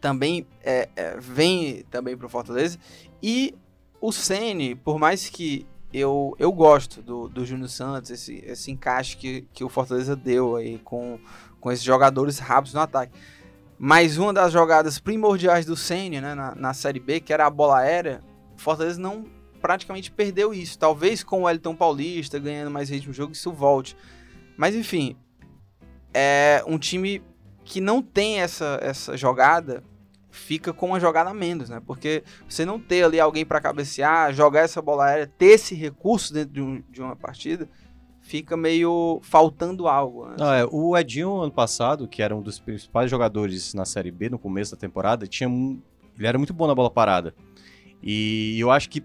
também 0.01 0.47
é, 0.63 0.89
é, 0.97 1.17
vem 1.19 1.85
também 1.91 2.17
para 2.17 2.27
o 2.27 2.29
Fortaleza. 2.29 2.79
E 3.23 3.55
o 4.01 4.13
Ceni, 4.13 4.75
por 4.75 4.99
mais 4.99 5.31
que 5.31 5.67
eu, 5.95 6.35
eu 6.41 6.51
gosto 6.51 7.01
do, 7.01 7.29
do 7.29 7.47
Júnior 7.47 7.69
Santos, 7.69 8.11
esse, 8.11 8.43
esse 8.45 8.71
encaixe 8.73 9.17
que, 9.17 9.47
que 9.53 9.63
o 9.63 9.69
Fortaleza 9.69 10.17
deu 10.17 10.57
aí 10.57 10.79
com, 10.79 11.21
com 11.61 11.71
esses 11.71 11.85
jogadores 11.85 12.41
rápidos 12.41 12.75
no 12.75 12.81
ataque. 12.81 13.13
Mas 13.79 14.19
uma 14.19 14.33
das 14.33 14.53
jogadas 14.53 14.99
primordiais 14.99 15.65
do 15.65 15.77
Ceni 15.77 16.21
né, 16.21 16.35
na, 16.35 16.53
na 16.55 16.75
Série 16.75 16.99
B, 16.99 17.21
que 17.21 17.33
era 17.33 17.47
a 17.47 17.51
bola 17.51 17.79
aérea, 17.79 18.21
o 18.57 18.61
Fortaleza 18.61 19.01
não 19.01 19.25
praticamente 19.61 20.11
perdeu 20.11 20.53
isso. 20.53 20.77
Talvez 20.77 21.23
com 21.23 21.43
o 21.43 21.49
Elton 21.49 21.77
Paulista 21.77 22.41
ganhando 22.41 22.73
mais 22.73 22.91
ritmo 22.91 23.13
de 23.13 23.17
jogo, 23.17 23.33
isso 23.33 23.53
volte. 23.53 23.97
Mas 24.57 24.75
enfim, 24.75 25.17
é 26.13 26.65
um 26.67 26.77
time 26.77 27.23
que 27.65 27.81
não 27.81 28.03
tem 28.03 28.41
essa, 28.41 28.79
essa 28.83 29.17
jogada, 29.17 29.85
fica 30.35 30.73
com 30.73 30.87
uma 30.87 30.99
jogada 31.01 31.33
menos, 31.33 31.69
né? 31.71 31.81
Porque 31.87 32.25
você 32.49 32.65
não 32.65 32.79
ter 32.79 33.05
ali 33.05 33.21
alguém 33.21 33.45
para 33.47 33.61
cabecear, 33.61 34.33
jogar 34.35 34.61
essa 34.61 34.83
bola 34.83 35.07
aérea, 35.07 35.27
ter 35.39 35.47
esse 35.53 35.75
recurso 35.75 36.35
dentro 36.35 36.53
de, 36.53 36.61
um- 36.61 36.83
de 36.91 37.01
uma 37.01 37.15
partida, 37.15 37.69
fica 38.21 38.57
meio 38.57 39.21
faltando 39.23 39.87
algo. 39.87 40.27
Né? 40.29 40.37
Não, 40.39 40.53
é, 40.53 40.67
o 40.71 40.97
Edinho, 40.97 41.41
ano 41.41 41.53
passado, 41.53 42.09
que 42.09 42.21
era 42.23 42.35
um 42.35 42.43
dos 42.43 42.59
principais 42.59 43.11
jogadores 43.11 43.73
na 43.75 43.85
Série 43.85 44.11
B 44.11 44.29
no 44.29 44.39
começo 44.39 44.73
da 44.73 44.77
temporada, 44.77 45.27
tinha 45.27 45.49
um, 45.49 45.81
ele 46.19 46.27
era 46.27 46.37
muito 46.39 46.53
bom 46.53 46.67
na 46.67 46.75
bola 46.75 46.91
parada. 46.91 47.35
E 48.03 48.59
eu 48.59 48.71
acho 48.71 48.89
que 48.91 49.03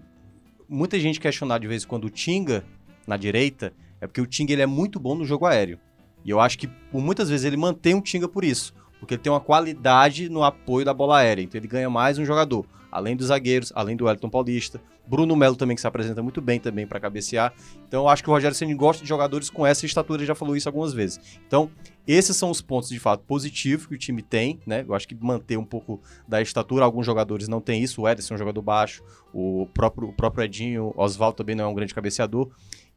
muita 0.68 0.98
gente 0.98 1.20
questionar 1.20 1.58
de 1.58 1.66
vez 1.68 1.84
em 1.84 1.86
quando 1.86 2.04
o 2.06 2.10
Tinga 2.10 2.64
na 3.06 3.16
direita, 3.16 3.72
é 4.00 4.06
porque 4.06 4.20
o 4.20 4.26
Tinga 4.26 4.52
ele 4.52 4.62
é 4.62 4.66
muito 4.66 4.98
bom 4.98 5.14
no 5.14 5.24
jogo 5.24 5.46
aéreo. 5.46 5.78
E 6.24 6.30
eu 6.30 6.38
acho 6.40 6.58
que 6.58 6.68
muitas 6.92 7.30
vezes 7.30 7.44
ele 7.46 7.56
mantém 7.56 7.94
o 7.94 8.00
Tinga 8.02 8.28
por 8.28 8.44
isso. 8.44 8.74
Porque 9.00 9.14
ele 9.14 9.22
tem 9.22 9.32
uma 9.32 9.40
qualidade 9.40 10.28
no 10.28 10.44
apoio 10.44 10.84
da 10.84 10.94
bola 10.94 11.18
aérea. 11.18 11.42
Então 11.42 11.58
ele 11.58 11.66
ganha 11.66 11.90
mais 11.90 12.18
um 12.18 12.24
jogador. 12.24 12.64
Além 12.92 13.16
dos 13.16 13.28
zagueiros, 13.28 13.72
além 13.74 13.96
do 13.96 14.08
Elton 14.08 14.28
Paulista. 14.28 14.80
Bruno 15.06 15.34
Melo 15.34 15.56
também, 15.56 15.74
que 15.74 15.80
se 15.80 15.86
apresenta 15.86 16.22
muito 16.22 16.40
bem 16.40 16.60
também 16.60 16.86
para 16.86 17.00
cabecear. 17.00 17.52
Então 17.88 18.02
eu 18.02 18.08
acho 18.08 18.22
que 18.22 18.30
o 18.30 18.32
Rogério 18.32 18.54
Ceni 18.54 18.74
gosta 18.74 19.02
de 19.02 19.08
jogadores 19.08 19.50
com 19.50 19.66
essa 19.66 19.84
estatura, 19.84 20.20
ele 20.20 20.26
já 20.26 20.36
falou 20.36 20.54
isso 20.54 20.68
algumas 20.68 20.92
vezes. 20.92 21.18
Então, 21.44 21.68
esses 22.06 22.36
são 22.36 22.50
os 22.50 22.60
pontos 22.60 22.88
de 22.88 22.98
fato 23.00 23.24
positivos 23.24 23.86
que 23.86 23.94
o 23.94 23.98
time 23.98 24.22
tem, 24.22 24.60
né? 24.64 24.84
Eu 24.86 24.94
acho 24.94 25.08
que 25.08 25.14
manter 25.14 25.56
um 25.56 25.64
pouco 25.64 26.00
da 26.28 26.40
estatura, 26.40 26.84
alguns 26.84 27.06
jogadores 27.06 27.48
não 27.48 27.60
tem 27.60 27.82
isso. 27.82 28.02
O 28.02 28.08
Ederson 28.08 28.34
é 28.34 28.36
um 28.36 28.38
jogador 28.38 28.62
baixo, 28.62 29.02
o 29.32 29.66
próprio, 29.74 30.08
o 30.08 30.12
próprio 30.12 30.44
Edinho, 30.44 30.92
Oswaldo 30.96 31.36
também 31.36 31.56
não 31.56 31.64
é 31.64 31.66
um 31.66 31.74
grande 31.74 31.94
cabeceador. 31.94 32.48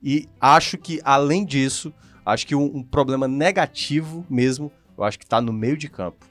E 0.02 0.28
acho 0.39 0.78
que, 0.78 1.00
além 1.04 1.44
disso, 1.46 1.92
acho 2.26 2.46
que 2.46 2.54
um, 2.54 2.78
um 2.78 2.84
problema 2.84 3.28
negativo 3.28 4.26
mesmo 4.30 4.72
eu 4.97 5.03
acho 5.03 5.19
que 5.19 5.25
tá 5.25 5.41
no 5.41 5.53
meio 5.53 5.77
de 5.77 5.89
campo. 5.89 6.25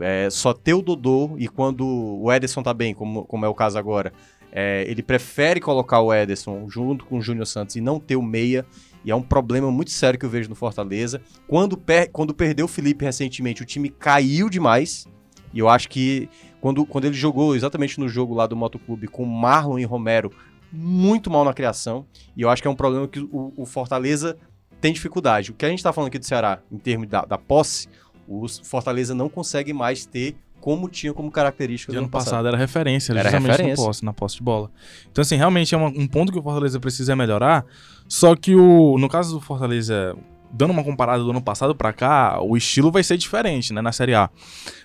É, 0.00 0.28
só 0.30 0.52
ter 0.52 0.74
o 0.74 0.82
Dodô 0.82 1.36
e 1.38 1.46
quando 1.46 1.86
o 1.86 2.32
Ederson 2.32 2.62
tá 2.62 2.74
bem, 2.74 2.94
como, 2.94 3.24
como 3.24 3.44
é 3.44 3.48
o 3.48 3.54
caso 3.54 3.78
agora, 3.78 4.12
é, 4.50 4.84
ele 4.88 5.02
prefere 5.02 5.60
colocar 5.60 6.00
o 6.00 6.12
Ederson 6.12 6.68
junto 6.68 7.04
com 7.04 7.18
o 7.18 7.22
Júnior 7.22 7.46
Santos 7.46 7.76
e 7.76 7.80
não 7.80 7.98
ter 7.98 8.16
o 8.16 8.22
meia. 8.22 8.64
E 9.04 9.10
é 9.10 9.14
um 9.14 9.22
problema 9.22 9.70
muito 9.70 9.90
sério 9.90 10.18
que 10.18 10.24
eu 10.24 10.30
vejo 10.30 10.48
no 10.48 10.54
Fortaleza. 10.54 11.20
Quando, 11.46 11.76
per 11.76 12.10
quando 12.10 12.32
perdeu 12.32 12.64
o 12.66 12.68
Felipe 12.68 13.04
recentemente, 13.04 13.62
o 13.62 13.66
time 13.66 13.88
caiu 13.88 14.48
demais. 14.48 15.06
E 15.52 15.58
eu 15.58 15.68
acho 15.68 15.88
que 15.88 16.28
quando, 16.60 16.86
quando 16.86 17.04
ele 17.04 17.14
jogou 17.14 17.54
exatamente 17.54 18.00
no 18.00 18.08
jogo 18.08 18.34
lá 18.34 18.46
do 18.46 18.56
Motoclube 18.56 19.06
com 19.08 19.24
Marlon 19.24 19.78
e 19.78 19.84
Romero, 19.84 20.32
muito 20.72 21.30
mal 21.30 21.44
na 21.44 21.52
criação. 21.52 22.06
E 22.36 22.42
eu 22.42 22.48
acho 22.48 22.62
que 22.62 22.68
é 22.68 22.70
um 22.70 22.76
problema 22.76 23.06
que 23.06 23.20
o, 23.20 23.52
o 23.56 23.66
Fortaleza 23.66 24.36
tem 24.84 24.92
dificuldade. 24.92 25.50
O 25.50 25.54
que 25.54 25.64
a 25.64 25.68
gente 25.70 25.78
está 25.78 25.94
falando 25.94 26.08
aqui 26.08 26.18
do 26.18 26.26
Ceará, 26.26 26.58
em 26.70 26.76
termos 26.76 27.08
da, 27.08 27.24
da 27.24 27.38
posse, 27.38 27.88
o 28.28 28.46
Fortaleza 28.62 29.14
não 29.14 29.30
consegue 29.30 29.72
mais 29.72 30.04
ter 30.04 30.36
como 30.60 30.90
tinha 30.90 31.12
como 31.14 31.30
característica 31.30 31.90
do 31.90 31.98
ano 32.00 32.08
passado. 32.08 32.30
passado 32.32 32.48
era 32.48 32.56
referência, 32.58 33.12
Era 33.12 33.22
justamente 33.22 33.50
referência. 33.50 33.82
Na, 33.82 33.86
posse, 33.86 34.04
na 34.04 34.12
posse 34.12 34.36
de 34.36 34.42
bola. 34.42 34.70
Então, 35.10 35.22
assim, 35.22 35.36
realmente 35.36 35.74
é 35.74 35.78
uma- 35.78 35.88
um 35.88 36.06
ponto 36.06 36.30
que 36.30 36.38
o 36.38 36.42
Fortaleza 36.42 36.78
precisa 36.78 37.16
melhorar. 37.16 37.64
Só 38.06 38.36
que 38.36 38.54
o, 38.54 38.98
no 38.98 39.08
caso 39.08 39.32
do 39.34 39.40
Fortaleza, 39.40 40.14
dando 40.52 40.70
uma 40.72 40.84
comparada 40.84 41.22
do 41.24 41.30
ano 41.30 41.40
passado 41.42 41.74
pra 41.74 41.90
cá, 41.92 42.38
o 42.42 42.54
estilo 42.54 42.90
vai 42.92 43.02
ser 43.02 43.16
diferente, 43.16 43.72
né, 43.72 43.80
na 43.80 43.90
Série 43.92 44.14
A. 44.14 44.28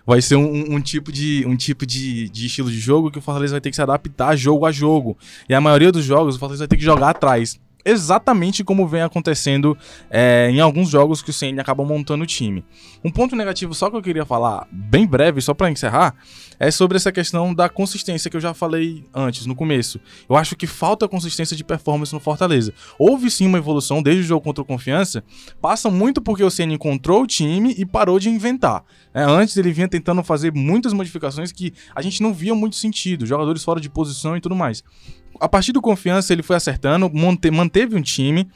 Vai 0.05 0.21
ser 0.21 0.38
um, 0.38 0.75
um 0.75 0.79
tipo, 0.81 1.12
de, 1.12 1.43
um 1.45 1.55
tipo 1.57 1.85
de, 1.85 2.29
de 2.29 2.45
estilo 2.47 2.71
de 2.71 2.79
jogo 2.79 3.12
que 3.12 3.19
o 3.19 3.21
Fortaleza 3.21 3.53
vai 3.53 3.62
ter 3.62 3.69
que 3.69 3.75
se 3.75 3.81
adaptar 3.81 4.35
jogo 4.38 4.65
a 4.65 4.71
jogo. 4.71 5.17
E 5.49 5.53
a 5.53 5.59
maioria 5.62 5.91
dos 5.91 6.05
jogos 6.05 6.35
o 6.35 6.39
Fortaleza 6.39 6.63
vai 6.63 6.67
ter 6.69 6.77
que 6.77 6.83
jogar 6.83 7.09
atrás. 7.09 7.59
Exatamente 7.86 8.63
como 8.63 8.88
vem 8.88 9.02
acontecendo 9.02 9.78
é, 10.10 10.50
em 10.52 10.60
alguns 10.60 10.89
jogos 10.89 11.22
que 11.22 11.30
o 11.30 11.34
CN 11.34 11.60
acaba 11.60 11.84
montando 11.86 12.24
o 12.24 12.28
time. 12.28 12.65
Um 13.04 13.10
ponto 13.10 13.36
negativo 13.36 13.74
só 13.74 13.89
que 13.89 13.96
eu 13.96 14.02
queria 14.02 14.26
falar 14.26 14.68
bem 14.72 15.08
breve, 15.08 15.42
só 15.42 15.54
pra 15.54 15.72
encerrar, 15.72 16.13
é 16.60 16.70
sobre 16.70 16.98
essa 16.98 17.12
questão 17.12 17.54
da 17.54 17.70
consistência 17.70 18.30
que 18.30 18.36
eu 18.36 18.42
já 18.42 18.54
falei 18.54 19.06
antes, 19.13 19.46
no 19.46 19.56
começo. 19.56 20.00
Eu 20.30 20.36
acho 20.36 20.58
que 20.58 20.68
falta 20.68 21.08
consistência 21.08 21.56
de 21.56 21.63
performance 21.63 22.13
no 22.13 22.20
Fortaleza. 22.20 22.74
Houve 22.98 23.32
sim 23.32 23.48
uma 23.48 23.58
evolução 23.58 24.04
desde 24.04 24.24
o 24.24 24.26
jogo 24.26 24.44
contra 24.44 24.62
o 24.62 24.65
Confiança, 24.65 25.24
passa 25.62 25.89
muito 25.89 26.22
porque 26.22 26.44
o 26.44 26.50
CN 26.50 26.74
encontrou 26.74 27.24
o 27.24 27.28
time 27.28 27.74
e 27.78 27.86
parou 27.86 28.20
de 28.20 28.30
inventar. 28.30 28.84
né? 29.13 29.24
antes 29.24 29.56
ele 29.56 29.72
vinha 29.72 29.88
tentando 29.88 30.22
fazer 30.22 30.54
muitas 30.54 30.92
modificações 30.92 31.52
que 31.52 31.74
a 31.96 32.02
gente 32.02 32.22
não 32.22 32.34
via 32.34 32.54
muito 32.54 32.76
sentido, 32.76 33.26
jogadores 33.26 33.63
fora 33.63 33.80
de 33.80 33.89
posição 33.89 34.36
e 34.36 34.42
tudo 34.42 34.56
mais. 34.56 34.84
A 35.39 35.47
partir 35.47 35.71
do 35.71 35.82
Confiança 35.82 36.34
ele 36.34 36.43
foi 36.43 36.56
acertando, 36.56 37.10
monte- 37.10 37.49
manteve 37.49 37.95
um 37.95 38.02
time, 38.02 38.47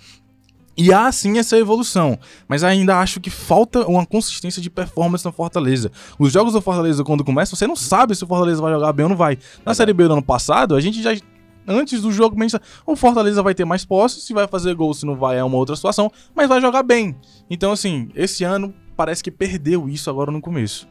e 0.76 0.92
há 0.92 1.12
sim 1.12 1.38
essa 1.38 1.56
evolução, 1.58 2.18
mas 2.48 2.64
ainda 2.64 2.98
acho 2.98 3.20
que 3.22 3.30
falta 3.30 3.86
uma 3.88 4.06
consistência 4.08 4.60
de 4.62 4.72
performance 4.72 5.24
no 5.24 5.32
Fortaleza. 5.32 5.92
Os 6.18 6.34
jogos 6.34 6.54
do 6.54 6.62
Fortaleza, 6.62 7.04
quando 7.04 7.24
começam, 7.24 7.56
você 7.56 7.68
não 7.68 7.76
sabe 7.76 8.16
se 8.16 8.24
o 8.24 8.28
Fortaleza 8.28 8.60
vai 8.60 8.74
jogar 8.74 8.92
bem 8.92 9.04
ou 9.04 9.10
não 9.12 9.16
vai. 9.16 9.38
Na 9.64 9.76
Série 9.76 9.94
B 9.94 10.08
do 10.08 10.14
ano 10.14 10.24
passado, 10.24 10.76
a 10.76 10.82
gente 10.82 11.02
já. 11.02 11.12
Antes 11.66 12.02
do 12.02 12.12
jogo, 12.12 12.36
a 12.38 12.42
gente 12.42 12.52
sabe, 12.52 12.66
o 12.86 12.96
Fortaleza 12.96 13.42
vai 13.42 13.54
ter 13.54 13.64
mais 13.64 13.86
posse, 13.86 14.20
se 14.20 14.34
vai 14.34 14.48
fazer 14.48 14.74
gol, 14.76 14.94
se 14.94 15.06
não 15.06 15.16
vai, 15.16 15.38
é 15.38 15.44
uma 15.44 15.56
outra 15.58 15.76
situação, 15.76 16.12
mas 16.36 16.50
vai 16.50 16.60
jogar 16.60 16.84
bem. 16.84 17.16
Então, 17.50 17.72
assim, 17.72 18.10
esse 18.16 18.44
ano 18.44 18.74
parece 18.98 19.24
que 19.24 19.32
perdeu 19.32 19.88
isso 19.88 20.10
agora 20.10 20.32
no 20.32 20.42
começo. 20.42 20.88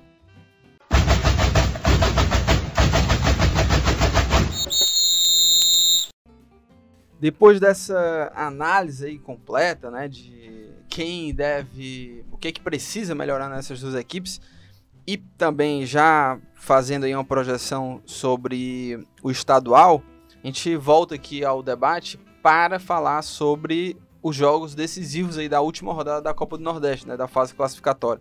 Depois 7.22 7.60
dessa 7.60 8.32
análise 8.34 9.06
aí 9.06 9.16
completa, 9.16 9.92
né, 9.92 10.08
de 10.08 10.72
quem 10.88 11.32
deve, 11.32 12.24
o 12.32 12.36
que 12.36 12.48
é 12.48 12.52
que 12.52 12.60
precisa 12.60 13.14
melhorar 13.14 13.48
nessas 13.48 13.80
duas 13.80 13.94
equipes 13.94 14.40
e 15.06 15.16
também 15.16 15.86
já 15.86 16.36
fazendo 16.52 17.04
aí 17.04 17.14
uma 17.14 17.24
projeção 17.24 18.02
sobre 18.04 19.06
o 19.22 19.30
estadual, 19.30 20.02
a 20.42 20.46
gente 20.48 20.74
volta 20.74 21.14
aqui 21.14 21.44
ao 21.44 21.62
debate 21.62 22.18
para 22.42 22.80
falar 22.80 23.22
sobre 23.22 23.96
os 24.20 24.34
jogos 24.34 24.74
decisivos 24.74 25.38
aí 25.38 25.48
da 25.48 25.60
última 25.60 25.92
rodada 25.92 26.22
da 26.22 26.34
Copa 26.34 26.58
do 26.58 26.64
Nordeste, 26.64 27.06
né, 27.06 27.16
da 27.16 27.28
fase 27.28 27.54
classificatória. 27.54 28.20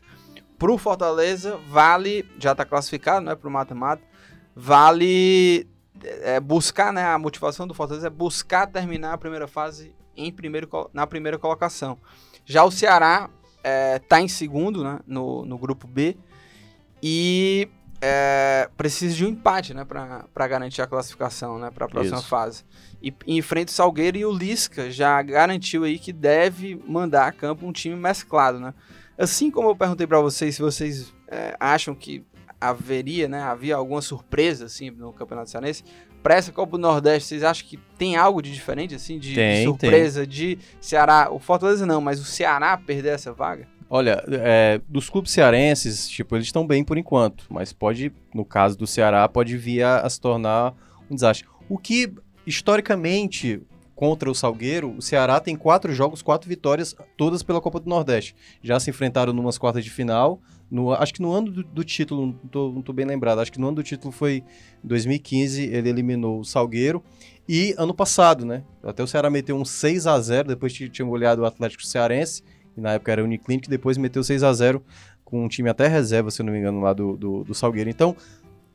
Pro 0.60 0.78
Fortaleza 0.78 1.58
vale, 1.68 2.24
já 2.38 2.52
está 2.52 2.64
classificado, 2.64 3.26
né, 3.26 3.34
pro 3.34 3.50
mata-mata, 3.50 4.04
vale 4.56 5.68
é, 6.04 6.40
buscar, 6.40 6.92
né, 6.94 7.06
a 7.06 7.18
motivação 7.18 7.68
do 7.68 7.74
Fortaleza 7.74 8.08
é 8.08 8.10
buscar 8.10 8.68
terminar 8.68 9.14
a 9.14 9.18
primeira 9.18 9.48
fase 9.48 9.96
em 10.16 10.32
primeiro, 10.32 10.70
na 10.94 11.06
primeira 11.06 11.38
colocação. 11.38 11.98
Já 12.46 12.64
o 12.64 12.72
Ceará 12.72 13.30
está 13.96 14.20
em 14.20 14.28
segundo 14.28 14.84
né, 14.84 15.00
no, 15.06 15.46
no 15.46 15.58
grupo 15.58 15.88
B 15.88 16.18
e 17.02 17.70
é, 18.02 18.68
precisa 18.76 19.16
de 19.16 19.26
um 19.26 19.30
empate 19.30 19.74
né, 19.74 19.86
para 19.86 20.48
garantir 20.48 20.82
a 20.82 20.88
classificação 20.88 21.60
né, 21.60 21.70
para 21.70 21.86
a 21.86 21.90
próxima 21.90 22.18
Isso. 22.18 22.28
fase. 22.28 22.66
E, 23.02 23.14
e 23.28 23.38
enfrenta 23.38 23.72
o 23.72 23.76
Salgueiro 23.76 24.18
e 24.18 24.26
o 24.26 24.32
Lisca 24.32 24.90
já 24.90 25.22
garantiu 25.22 25.84
aí 25.84 26.00
que 26.00 26.12
deve 26.12 26.82
mandar 26.88 27.28
a 27.28 27.32
campo 27.32 27.66
um 27.66 27.72
time 27.72 27.96
mesclado. 27.96 28.60
Né? 28.60 28.74
Assim 29.18 29.52
como 29.52 29.70
eu 29.70 29.76
perguntei 29.76 30.08
para 30.08 30.20
vocês 30.20 30.56
se 30.56 30.62
vocês 30.62 31.14
é, 31.28 31.56
acham 31.60 31.94
que 31.94 32.26
haveria, 32.62 33.28
né, 33.28 33.42
havia 33.42 33.76
alguma 33.76 34.02
surpresa 34.02 34.66
assim 34.66 34.92
no 34.92 35.12
Campeonato 35.12 35.50
Cearense, 35.50 35.84
para 36.22 36.36
essa 36.36 36.52
Copa 36.52 36.78
do 36.78 36.82
Nordeste, 36.82 37.30
vocês 37.30 37.44
acham 37.44 37.68
que 37.68 37.78
tem 37.98 38.16
algo 38.16 38.42
de 38.42 38.54
diferente 38.54 38.94
assim 38.94 39.18
de, 39.18 39.30
de 39.30 39.36
Tem, 39.36 39.66
surpresa 39.66 40.26
de 40.26 40.60
Ceará, 40.80 41.30
o 41.32 41.40
Fortaleza 41.40 41.86
não, 41.86 42.00
mas 42.00 42.22
o 42.22 42.26
Ceará 42.26 42.78
perder 42.78 43.16
essa 43.16 43.34
vaga? 43.34 43.68
Olha, 43.90 44.24
é, 44.30 44.80
dos 44.88 45.10
clubes 45.10 45.32
cearenses, 45.32 46.08
tipo, 46.08 46.36
eles 46.36 46.46
estão 46.46 46.66
bem 46.66 46.82
por 46.84 46.98
enquanto, 46.98 47.46
mas 47.50 47.74
pode, 47.74 48.14
no 48.34 48.46
caso 48.46 48.78
do 48.78 48.88
Ceará, 48.88 49.28
pode 49.28 49.58
vir 49.58 49.84
a, 49.84 50.00
a 50.00 50.10
se 50.10 50.22
tornar 50.22 50.74
um 51.10 51.16
desastre. 51.16 51.46
O 51.68 51.78
que, 51.78 52.14
historicamente, 52.48 53.62
contra 53.94 54.32
o 54.32 54.34
Salgueiro, 54.34 54.96
o 54.98 55.02
Ceará 55.02 55.40
tem 55.40 55.56
quatro 55.56 55.94
jogos, 55.94 56.22
quatro 56.22 56.48
vitórias, 56.48 56.96
todas 57.18 57.44
pela 57.44 57.60
Copa 57.60 57.82
do 57.82 57.90
Nordeste. 57.90 58.34
Já 58.64 58.80
se 58.80 58.90
enfrentaram 58.90 59.34
numas 59.34 59.58
quartas 59.58 59.84
de 59.84 59.90
final, 59.90 60.40
no- 60.72 60.92
acho 60.94 61.14
que 61.14 61.22
no 61.22 61.32
ano 61.34 61.52
do, 61.52 61.64
do 61.64 61.84
título, 61.84 62.26
não 62.28 62.34
tô, 62.34 62.72
não 62.72 62.82
tô 62.82 62.94
bem 62.94 63.06
lembrado, 63.06 63.40
acho 63.40 63.52
que 63.52 63.60
no 63.60 63.68
ano 63.68 63.76
do 63.76 63.84
título 63.84 64.12
foi 64.12 64.44
2015, 64.84 65.64
ele 65.66 65.90
eliminou 65.90 66.40
o 66.40 66.46
Salgueiro. 66.46 67.04
E 67.48 67.76
ano 67.78 67.94
passado, 67.94 68.46
né? 68.46 68.64
Até 68.82 69.04
o 69.04 69.08
Ceará 69.08 69.30
meteu 69.30 69.56
um 69.58 69.66
6 69.66 70.08
a 70.08 70.20
0 70.20 70.48
depois 70.48 70.76
que 70.76 70.88
tinha 70.90 71.06
goleado 71.06 71.42
o 71.42 71.46
Atlético 71.46 71.86
Cearense 71.86 72.42
que 72.74 72.80
na 72.80 72.94
época 72.94 73.12
era 73.12 73.22
a 73.22 73.26
Uniclinic, 73.26 73.70
depois 73.70 73.98
meteu 73.98 74.24
6 74.24 74.44
a 74.44 74.54
0 74.54 74.82
com 75.26 75.44
um 75.44 75.48
time 75.50 75.70
até 75.70 75.88
reserva, 75.88 76.32
se 76.32 76.42
eu 76.42 76.46
não 76.46 76.54
me 76.54 76.60
engano, 76.60 76.80
lá 76.80 76.94
do, 76.94 77.18
do, 77.18 77.44
do 77.44 77.54
Salgueiro. 77.54 77.90
Então, 77.90 78.16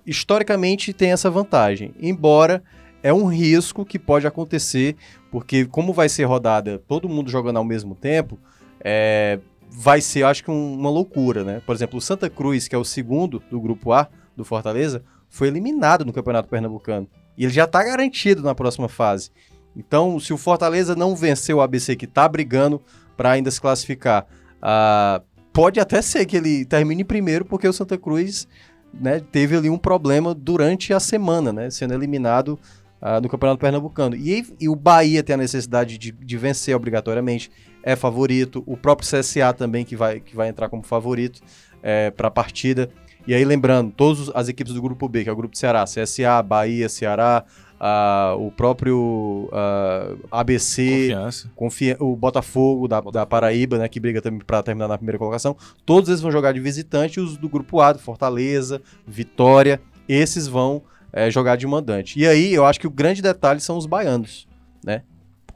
historicamente 0.07 0.93
tem 0.93 1.13
essa 1.13 1.31
vantagem, 1.31 1.93
embora 2.01 2.63
é 3.03 3.13
um 3.13 3.27
risco 3.27 3.85
que 3.85 3.99
pode 3.99 4.27
acontecer, 4.27 4.97
porque 5.31 5.65
como 5.65 5.93
vai 5.93 6.09
ser 6.09 6.25
rodada 6.25 6.79
todo 6.87 7.09
mundo 7.09 7.31
jogando 7.31 7.57
ao 7.57 7.65
mesmo 7.65 7.95
tempo, 7.95 8.39
é, 8.81 9.39
vai 9.71 10.01
ser, 10.01 10.25
acho 10.25 10.45
que, 10.45 10.51
um- 10.51 10.75
uma 10.75 10.91
loucura, 10.91 11.45
né? 11.45 11.63
Por 11.65 11.75
exemplo, 11.75 11.99
o 11.99 12.01
Santa 12.03 12.29
Cruz, 12.31 12.69
que 12.69 12.75
é 12.75 12.79
o 12.79 12.85
segundo 12.85 13.43
do 13.51 13.61
grupo 13.61 13.93
A 13.93 14.09
do 14.37 14.45
Fortaleza, 14.45 15.03
foi 15.29 15.49
eliminado 15.49 16.05
no 16.05 16.13
Campeonato 16.13 16.49
Pernambucano. 16.49 17.09
E 17.37 17.45
ele 17.45 17.53
já 17.53 17.65
está 17.65 17.83
garantido 17.83 18.43
na 18.43 18.55
próxima 18.55 18.89
fase. 18.89 19.31
Então, 19.77 20.19
se 20.19 20.33
o 20.33 20.39
Fortaleza 20.39 20.97
não 20.97 21.15
vencer 21.15 21.55
o 21.55 21.61
ABC, 21.61 21.97
que 21.97 22.07
está 22.07 22.27
brigando 22.29 22.81
para 23.17 23.33
ainda 23.33 23.51
se 23.51 23.61
classificar, 23.61 24.27
ah, 24.63 25.21
pode 25.53 25.79
até 25.79 26.01
ser 26.01 26.25
que 26.25 26.37
ele 26.37 26.65
termine 26.65 27.05
primeiro, 27.05 27.45
porque 27.45 27.69
o 27.69 27.73
Santa 27.73 27.99
Cruz 27.99 28.49
né, 28.95 29.21
teve 29.21 29.57
ali 29.57 29.69
um 29.69 29.77
problema 29.77 30.35
durante 30.35 30.95
a 30.95 31.01
semana, 31.01 31.53
né, 31.53 31.69
sendo 31.71 31.93
eliminado 31.93 32.59
ah, 33.01 33.21
no 33.21 33.29
Campeonato 33.29 33.61
Pernambucano. 33.61 34.17
E, 34.17 34.47
e 34.59 34.69
o 34.69 34.75
Bahia 34.75 35.23
tem 35.23 35.35
a 35.35 35.39
necessidade 35.39 35.99
de, 35.99 36.11
de 36.11 36.37
vencer 36.39 36.75
obrigatoriamente, 36.75 37.51
é 37.87 37.95
favorito. 37.95 38.65
O 38.67 38.77
próprio 38.77 39.09
CSA 39.09 39.53
também, 39.53 39.85
que 39.85 39.95
vai, 39.95 40.19
que 40.19 40.35
vai 40.35 40.49
entrar 40.49 40.69
como 40.69 40.83
favorito 40.83 41.41
é, 41.81 42.11
para 42.11 42.27
a 42.27 42.31
partida. 42.31 42.91
E 43.29 43.33
aí, 43.33 43.45
lembrando, 43.45 43.93
todas 43.97 44.29
as 44.35 44.49
equipes 44.49 44.75
do 44.75 44.83
Grupo 44.83 45.09
B, 45.09 45.23
que 45.23 45.31
é 45.31 45.33
o 45.33 45.37
Grupo 45.37 45.53
do 45.53 45.59
Ceará, 45.59 45.85
CSA, 45.85 46.43
Bahia, 46.43 46.89
Ceará, 46.89 47.45
ah, 47.79 48.35
o 48.39 48.51
próprio 48.51 49.49
ah, 49.53 50.15
ABC. 50.33 51.11
Confia- 51.55 51.97
o 52.01 52.17
Botafogo 52.17 52.89
da, 52.89 53.01
da 53.01 53.25
Paraíba, 53.25 53.79
né, 53.79 53.89
que 53.89 54.01
briga 54.01 54.21
também 54.21 54.41
para 54.41 54.63
terminar 54.65 54.89
na 54.89 54.97
primeira 54.97 55.19
colocação, 55.19 55.57
todos 55.85 56.09
eles 56.09 56.21
vão 56.21 56.33
jogar 56.33 56.53
de 56.53 56.61
visitante, 56.61 57.21
e 57.21 57.23
os 57.23 57.37
do 57.37 57.49
grupo 57.49 57.81
A, 57.81 57.93
do 57.93 58.01
Fortaleza, 58.01 58.83
Vitória, 59.07 59.81
esses 60.09 60.49
vão 60.49 60.83
é, 61.13 61.31
jogar 61.31 61.57
de 61.57 61.67
mandante. 61.67 62.19
E 62.19 62.27
aí, 62.27 62.53
eu 62.53 62.65
acho 62.65 62.81
que 62.81 62.87
o 62.87 62.91
grande 62.91 63.23
detalhe 63.23 63.61
são 63.61 63.77
os 63.77 63.87
baianos, 63.87 64.47
né? 64.85 65.03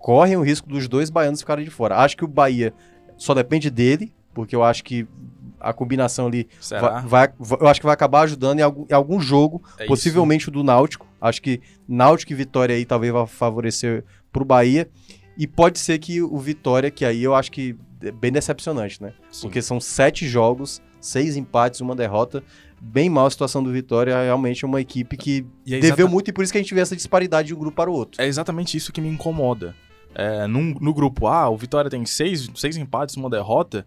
Correm 0.03 0.37
o 0.37 0.43
risco 0.43 0.69
dos 0.69 0.89
dois 0.89 1.11
baianos 1.11 1.41
ficarem 1.41 1.65
de 1.65 1.71
fora. 1.71 1.97
Acho 1.99 2.17
que 2.17 2.25
o 2.25 2.29
Bahia 2.29 2.73
só 3.17 3.35
depende 3.35 3.71
dele, 3.71 4.13
porque 4.35 4.57
eu 4.57 4.63
acho 4.65 4.83
que 4.83 5.07
a 5.59 5.73
combinação 5.75 6.27
ali 6.27 6.49
vai, 6.81 7.03
vai- 7.07 7.33
eu 7.61 7.69
acho 7.69 7.81
que 7.81 7.85
vai 7.87 7.93
acabar 7.93 8.23
ajudando 8.23 8.61
em 8.61 8.63
algum, 8.63 8.87
em 8.89 8.95
algum 8.95 9.21
jogo, 9.21 9.63
É 9.79 9.85
possivelmente 9.87 10.49
o 10.49 10.53
do 10.53 10.65
Náutico. 10.65 11.07
Acho 11.21 11.43
que 11.43 11.61
Náutico 11.87 12.33
e 12.33 12.35
Vitória 12.35 12.75
aí 12.75 12.85
talvez 12.87 13.13
vai 13.13 13.27
favorecer 13.27 14.05
pro 14.33 14.45
Bahia. 14.45 14.89
E 15.37 15.47
pode 15.47 15.79
ser 15.79 15.99
que 15.99 16.23
o 16.23 16.39
Vitória, 16.39 16.91
que 16.91 17.05
aí 17.05 17.23
eu 17.23 17.35
acho 17.35 17.53
que 17.53 17.77
é 18.03 18.11
bem 18.11 18.33
decepcionante, 18.33 19.03
né? 19.03 19.13
isso. 19.31 19.43
Porque 19.43 19.61
são 19.61 19.79
sete 19.79 20.27
jogos, 20.27 20.81
seis 20.99 21.37
empates, 21.37 21.81
uma 21.83 21.95
derrota. 21.95 22.43
Bem 22.81 23.11
mal 23.11 23.27
a 23.27 23.31
situação 23.31 23.63
do 23.63 23.71
Vitória. 23.71 24.15
Realmente 24.23 24.65
é 24.65 24.69
uma 24.69 24.81
equipe 24.81 25.15
que 25.19 25.45
é 25.69 25.79
deveu 25.79 26.09
muito 26.09 26.29
e 26.29 26.33
por 26.33 26.43
isso 26.43 26.51
que 26.53 26.59
a 26.59 26.63
gente 26.63 26.73
vê 26.75 26.81
essa 26.81 26.97
disparidade 26.97 27.49
de 27.49 27.55
um 27.55 27.59
grupo 27.59 27.77
para 27.77 27.91
o 27.91 27.93
outro. 27.95 28.23
É 28.23 28.27
exatamente 28.27 28.75
isso 28.79 28.91
que 28.93 29.01
me 29.03 29.09
incomoda. 29.11 29.75
É, 30.15 30.47
num- 30.47 30.75
no 30.81 30.93
grupo 30.93 31.27
A, 31.27 31.49
o 31.49 31.57
Vitória 31.57 31.91
tem 31.91 32.05
seis, 32.05 32.49
seis 32.57 32.77
empates, 32.77 33.17
uma 33.17 33.31
derrota, 33.31 33.87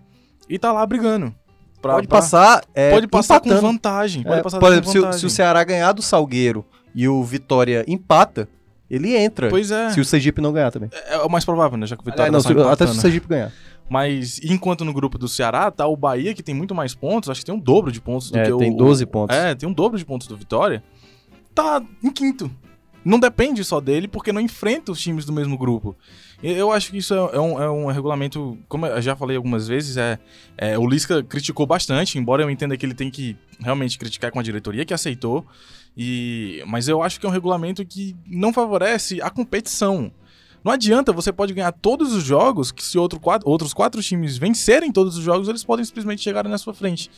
e 0.50 0.58
tá 0.58 0.72
lá 0.72 0.86
brigando. 0.86 1.34
Pra- 1.82 1.96
pode 1.96 2.08
pra- 2.08 2.20
passar, 2.20 2.64
é, 2.74 2.92
pode 2.92 3.08
passar 3.08 3.40
com 3.42 3.50
vantagem. 3.60 4.24
Pode 4.24 4.40
É, 4.40 4.42
passar 4.44 4.60
por 4.60 4.72
exemplo, 4.72 4.90
se, 4.90 4.98
o- 4.98 5.02
vantagem. 5.02 5.20
se 5.20 5.26
o 5.26 5.30
Ceará 5.30 5.64
ganhar 5.66 5.92
do 5.92 6.02
Salgueiro 6.02 6.64
e 6.96 7.08
o 7.10 7.22
Vitória 7.24 7.84
empata, 7.88 8.48
ele 8.90 9.16
entra. 9.18 9.50
Pois 9.50 9.70
é. 9.70 9.90
Se 9.90 10.00
o 10.00 10.06
Sergipe 10.06 10.40
não 10.40 10.54
ganhar 10.54 10.72
também. 10.72 10.90
É 11.08 11.18
o 11.18 11.30
mais 11.30 11.44
provável, 11.44 11.78
né? 11.78 11.86
Já 11.86 11.98
que 11.98 12.02
o 12.02 12.06
Vitória 12.06 12.30
Aliás, 12.30 12.46
não, 12.46 12.56
tá 12.56 12.64
se- 12.64 12.72
até 12.74 12.88
se 12.88 12.98
o 12.98 13.02
Sergipe 13.02 13.28
ganhar. 13.28 13.52
Mas 13.90 14.40
enquanto 14.42 14.86
no 14.86 14.94
grupo 14.94 15.18
do 15.18 15.28
Ceará 15.28 15.70
tá 15.70 15.86
o 15.86 15.98
Bahia, 15.98 16.34
que 16.34 16.42
tem 16.42 16.56
muito 16.56 16.74
mais 16.74 16.96
pontos, 16.96 17.30
acho 17.30 17.42
que 17.42 17.46
tem 17.46 17.54
um 17.54 17.60
dobro 17.60 17.92
de 17.92 18.00
pontos 18.00 18.32
do 18.32 18.38
É, 18.40 18.46
que 18.46 18.52
o. 18.54 18.58
tem 18.58 18.74
12 18.74 19.06
pontos. 19.06 19.36
É, 19.36 19.54
tem 19.54 19.68
um 19.68 19.74
dobro 19.74 19.98
de 20.00 20.06
pontos 20.06 20.26
do 20.26 20.38
Vitória. 20.38 20.82
Tá 21.54 21.84
em 22.02 22.10
quinto. 22.10 22.50
Não 23.04 23.20
depende 23.20 23.63
só 23.63 23.82
dele, 23.82 24.08
porque 24.08 24.32
não 24.32 24.39
enfrenta 24.39 24.92
os 24.92 25.00
times 25.00 25.26
do 25.26 25.34
mesmo 25.34 25.58
grupo. 25.58 25.96
Eu 26.42 26.72
acho 26.72 26.92
que 26.92 26.98
isso 26.98 27.13
é, 27.13 27.18
é 27.18 27.39
um, 27.39 27.62
é 27.62 27.70
um 27.70 27.86
regulamento, 27.88 28.58
como 28.68 28.86
eu 28.86 29.02
já 29.02 29.16
falei 29.16 29.38
algumas 29.38 29.68
vezes, 29.68 29.98
é, 29.98 30.20
é, 30.58 30.78
o 30.78 30.88
Lisca 30.88 31.24
criticou 31.24 31.66
bastante, 31.66 32.18
embora 32.18 32.44
eu 32.44 32.50
entenda 32.50 32.76
que 32.76 32.86
ele 32.86 32.94
tem 32.94 33.10
que 33.10 33.36
realmente 33.60 33.98
criticar 33.98 34.32
com 34.32 34.39
a 34.39 34.44
diretoria 34.44 34.86
que 34.86 34.94
aceitou. 34.94 35.46
E, 35.96 36.63
mas 36.66 36.88
eu 36.88 37.02
acho 37.02 37.20
que 37.20 37.26
é 37.26 37.30
um 37.30 37.32
regulamento 37.32 37.86
que 37.86 38.16
não 38.28 38.52
favorece 38.52 39.22
a 39.22 39.30
competição. 39.30 40.12
Não 40.63 40.72
adianta, 40.72 41.12
você 41.12 41.32
pode 41.32 41.54
ganhar 41.54 41.74
todos 41.74 42.13
os 42.13 42.24
jogos, 42.24 42.72
que 42.72 42.84
se 42.84 42.98
outro 42.98 43.20
outros 43.44 43.74
quatro 43.74 44.02
times 44.02 44.38
vencerem 44.38 44.92
todos 44.92 45.18
os 45.18 45.24
jogos, 45.24 45.50
eles 45.50 45.63
podem 45.63 45.84
simplesmente 45.84 46.22
chegar 46.22 46.48
na 46.48 46.58
sua 46.58 46.74
frente. 46.74 47.12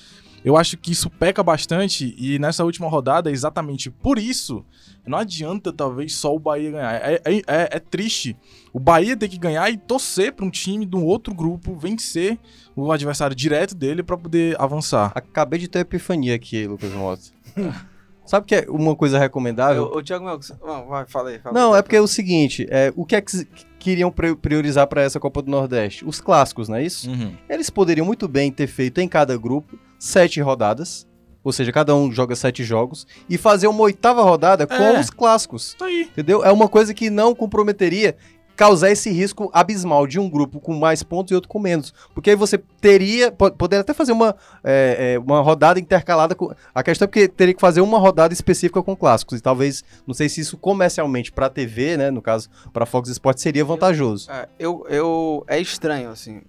Eu 0.45 0.55
acho 0.55 0.77
que 0.77 0.91
isso 0.91 1.09
peca 1.09 1.41
bastante 1.41 2.15
e 2.17 2.37
nessa 2.37 2.63
última 2.63 2.87
rodada, 2.87 3.31
exatamente 3.31 3.89
por 3.89 4.19
isso, 4.19 4.63
não 5.05 5.17
adianta 5.17 5.73
talvez 5.73 6.15
só 6.15 6.35
o 6.35 6.39
Bahia 6.39 6.69
ganhar. 6.71 6.93
É, 6.93 7.15
é- 7.25 7.37
é- 7.47 7.69
é 7.71 7.79
triste 7.79 8.37
o 8.71 8.79
Bahia 8.79 9.17
ter 9.17 9.27
que 9.27 9.39
ganhar 9.39 9.69
e 9.71 9.77
torcer 9.77 10.33
para 10.33 10.45
um 10.45 10.49
time 10.51 10.85
do 10.85 11.03
outro 11.03 11.33
grupo 11.33 11.75
vencer 11.75 12.37
o 12.75 12.91
adversário 12.91 13.35
direto 13.35 13.73
dele 13.73 14.03
para 14.03 14.15
poder 14.17 14.55
avançar. 14.61 15.11
Acabei 15.15 15.59
de 15.59 15.67
ter 15.67 15.79
epifania 15.79 16.35
aqui, 16.35 16.67
Lucas 16.67 16.91
Mota. 16.93 17.23
Sabe 18.25 18.45
que 18.47 18.55
é 18.55 18.65
uma 18.69 18.95
coisa 18.95 19.19
recomendável? 19.19 19.83
Ô, 19.83 20.01
Thiago 20.01 20.25
Melcos, 20.25 20.51
não, 20.65 20.87
vai, 20.87 21.05
fala 21.05 21.29
aí. 21.29 21.39
fala 21.39 21.57
Não, 21.59 21.73
aí. 21.73 21.79
é 21.79 21.81
porque 21.81 21.95
é 21.95 22.01
o 22.01 22.07
seguinte, 22.07 22.65
é, 22.69 22.91
o 22.95 23.05
que 23.05 23.15
é 23.15 23.21
que 23.21 23.47
queriam 23.77 24.11
pri- 24.11 24.35
priorizar 24.35 24.87
para 24.87 25.01
essa 25.03 25.19
Copa 25.19 25.41
do 25.43 25.51
Nordeste? 25.51 26.03
Os 26.05 26.19
clássicos, 26.19 26.67
não 26.67 26.77
é 26.77 26.83
isso? 26.83 27.09
Uhum. 27.09 27.35
Eles 27.47 27.69
poderiam 27.69 28.05
muito 28.05 28.27
bem 28.27 28.51
ter 28.51 28.67
feito 28.67 28.99
em 28.99 29.07
cada 29.07 29.37
grupo 29.37 29.77
sete 29.99 30.41
rodadas, 30.41 31.07
ou 31.43 31.53
seja, 31.53 31.71
cada 31.71 31.93
um 31.95 32.11
joga 32.11 32.35
sete 32.35 32.63
jogos, 32.63 33.05
e 33.29 33.37
fazer 33.37 33.67
uma 33.67 33.81
oitava 33.83 34.23
rodada 34.23 34.65
com 34.65 34.73
É. 34.73 34.99
os 34.99 35.11
clássicos. 35.11 35.75
Tá 35.77 35.85
aí. 35.85 36.01
Entendeu? 36.11 36.43
É 36.43 36.51
uma 36.51 36.67
coisa 36.67 36.91
que 36.95 37.11
não 37.11 37.35
comprometeria 37.35 38.15
causar 38.55 38.89
esse 38.91 39.11
risco 39.11 39.49
abismal 39.53 40.07
de 40.07 40.19
um 40.19 40.29
grupo 40.29 40.59
com 40.59 40.73
mais 40.73 41.03
pontos 41.03 41.31
e 41.31 41.35
outro 41.35 41.49
com 41.49 41.59
menos. 41.59 41.93
Porque 42.13 42.29
aí 42.29 42.35
você 42.35 42.57
teria, 42.79 43.31
po- 43.31 43.51
poderia 43.51 43.81
até 43.81 43.93
fazer 43.93 44.11
uma, 44.11 44.35
é, 44.63 45.13
é, 45.15 45.19
uma 45.19 45.41
rodada 45.41 45.79
intercalada 45.79 46.33
com. 46.35 46.53
A 46.73 46.81
questão 46.83 47.05
é 47.05 47.07
porque 47.07 47.27
teria 47.27 47.53
que 47.53 47.61
fazer 47.61 47.81
uma 47.81 47.97
rodada 47.99 48.33
específica 48.33 48.81
com 48.81 48.95
clássicos. 48.95 49.39
E 49.39 49.41
talvez, 49.41 49.83
não 50.07 50.13
sei 50.13 50.29
se 50.29 50.41
isso 50.41 50.57
comercialmente 50.57 51.31
pra 51.31 51.49
TV, 51.49 51.97
né? 51.97 52.09
No 52.11 52.21
caso, 52.21 52.49
pra 52.71 52.85
Fox 52.85 53.09
Sports, 53.09 53.41
seria 53.43 53.65
vantajoso. 53.65 54.31
É, 54.31 54.47
eu, 54.57 54.85
eu, 54.89 55.43
é 55.47 55.59
estranho, 55.59 56.09
assim, 56.09 56.41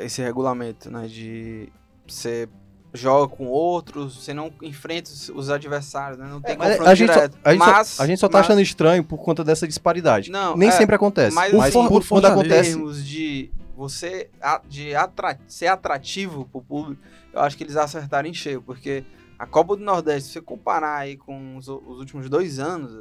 esse 0.00 0.20
regulamento, 0.22 0.90
né? 0.90 1.06
De 1.06 1.68
você 2.06 2.48
joga 2.94 3.34
com 3.36 3.46
outros, 3.46 4.22
você 4.24 4.32
não 4.32 4.52
enfrenta 4.62 5.10
os, 5.10 5.28
os 5.28 5.50
adversários, 5.50 6.16
né? 6.18 6.26
Não 6.28 6.40
tem 6.40 6.56
Mas 6.56 6.68
confronto 6.70 6.90
a, 6.90 6.94
gente 6.94 7.08
só, 7.08 7.14
direto. 7.14 7.38
a, 7.44 7.52
gente 7.52 7.64
só- 7.64 7.70
mas, 7.72 8.00
a 8.00 8.06
gente 8.06 8.20
só 8.20 8.28
tá 8.28 8.38
mas- 8.38 8.46
achando 8.46 8.60
estranho 8.60 9.02
por 9.04 9.18
conta 9.18 9.42
dessa 9.42 9.66
disparidade. 9.66 10.30
Não, 10.30 10.56
Nem 10.56 10.68
é, 10.68 10.72
sempre 10.72 10.94
acontece. 10.94 11.34
mas 11.34 11.52
Mas, 11.52 11.76
assim, 11.76 11.88
por- 11.88 12.00
o 12.02 12.06
quando 12.06 12.24
acontece. 12.26 12.70
termos 12.70 13.04
de 13.04 13.50
você 13.76 14.30
de 14.68 14.94
atra- 14.94 15.38
ser 15.48 15.66
atrativo 15.66 16.48
pro 16.52 16.62
público, 16.62 17.02
eu 17.32 17.40
acho 17.40 17.56
que 17.56 17.64
eles 17.64 17.76
acertaram 17.76 18.28
em 18.28 18.34
cheio, 18.34 18.62
porque 18.62 19.04
a 19.36 19.44
Copa 19.46 19.74
do 19.76 19.82
Nordeste, 19.82 20.28
se 20.28 20.32
você 20.34 20.40
comparar 20.40 20.96
aí 20.98 21.16
com 21.16 21.56
os, 21.56 21.66
os 21.66 21.98
últimos 21.98 22.30
dois 22.30 22.60
anos, 22.60 22.92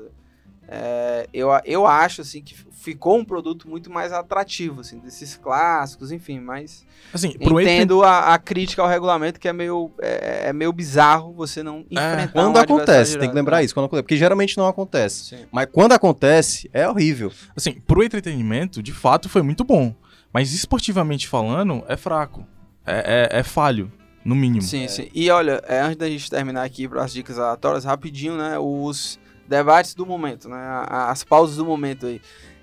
é, 0.68 1.28
eu, 1.34 1.50
eu 1.66 1.86
acho 1.86 2.22
assim 2.22 2.42
que 2.42 2.56
ficou 2.72 3.18
um 3.18 3.24
produto 3.24 3.70
muito 3.70 3.90
mais 3.92 4.12
atrativo, 4.12 4.82
assim, 4.82 5.00
desses 5.00 5.38
clássicos, 5.38 6.12
enfim, 6.12 6.40
mas 6.40 6.86
Assim, 7.14 7.34
entendo 7.40 8.04
a, 8.04 8.34
a 8.34 8.38
crítica 8.38 8.82
ao 8.82 8.88
regulamento 8.88 9.40
que 9.40 9.48
é 9.48 9.54
meio, 9.54 9.92
é, 10.02 10.50
é 10.50 10.54
meio 10.54 10.74
bizarro 10.74 11.34
você 11.34 11.64
não 11.64 11.86
enfrentar 11.90 12.28
Quando 12.34 12.56
um 12.56 12.60
adversário 12.60 12.76
acontece, 12.76 13.18
tem 13.18 13.30
que 13.30 13.36
lembrar 13.36 13.58
né? 13.58 13.64
isso. 13.64 13.74
Quando 13.74 13.86
acontece, 13.86 14.04
porque 14.04 14.18
geralmente 14.18 14.58
não 14.58 14.68
acontece. 14.68 15.26
Sim. 15.36 15.46
Mas 15.52 15.68
quando 15.72 15.94
acontece, 15.94 16.70
é 16.74 16.88
horrível. 16.90 17.32
assim, 17.56 17.74
pro 17.74 18.04
entretenimento, 18.04 18.82
de 18.84 18.92
fato, 18.92 19.30
foi 19.30 19.42
muito 19.42 19.64
bom. 19.64 19.96
Mas 20.34 20.52
esportivamente 20.54 21.28
falando, 21.28 21.84
é 21.88 21.96
fraco. 21.96 22.46
É, 22.86 23.30
é- 23.32 23.40
é 23.40 23.44
falho, 23.44 23.92
no 24.26 24.36
mínimo. 24.36 24.62
Sim, 24.62 24.88
sim. 24.88 25.08
E 25.14 25.30
olha, 25.30 25.62
é, 25.68 25.80
antes 25.80 25.98
da 25.98 26.10
gente 26.10 26.30
terminar 26.30 26.64
aqui 26.64 26.88
para 26.88 27.04
as 27.04 27.14
dicas 27.14 27.38
aleatórias, 27.38 27.86
rapidinho, 27.86 28.36
né? 28.36 28.58
Os 28.60 29.20
debates 29.58 29.94
do 29.94 30.06
momento, 30.06 30.50
né? 30.50 30.58
As 30.88 31.24
pausas 31.24 31.58
do 31.58 31.66
momento 31.66 32.08
aí. 32.08 32.20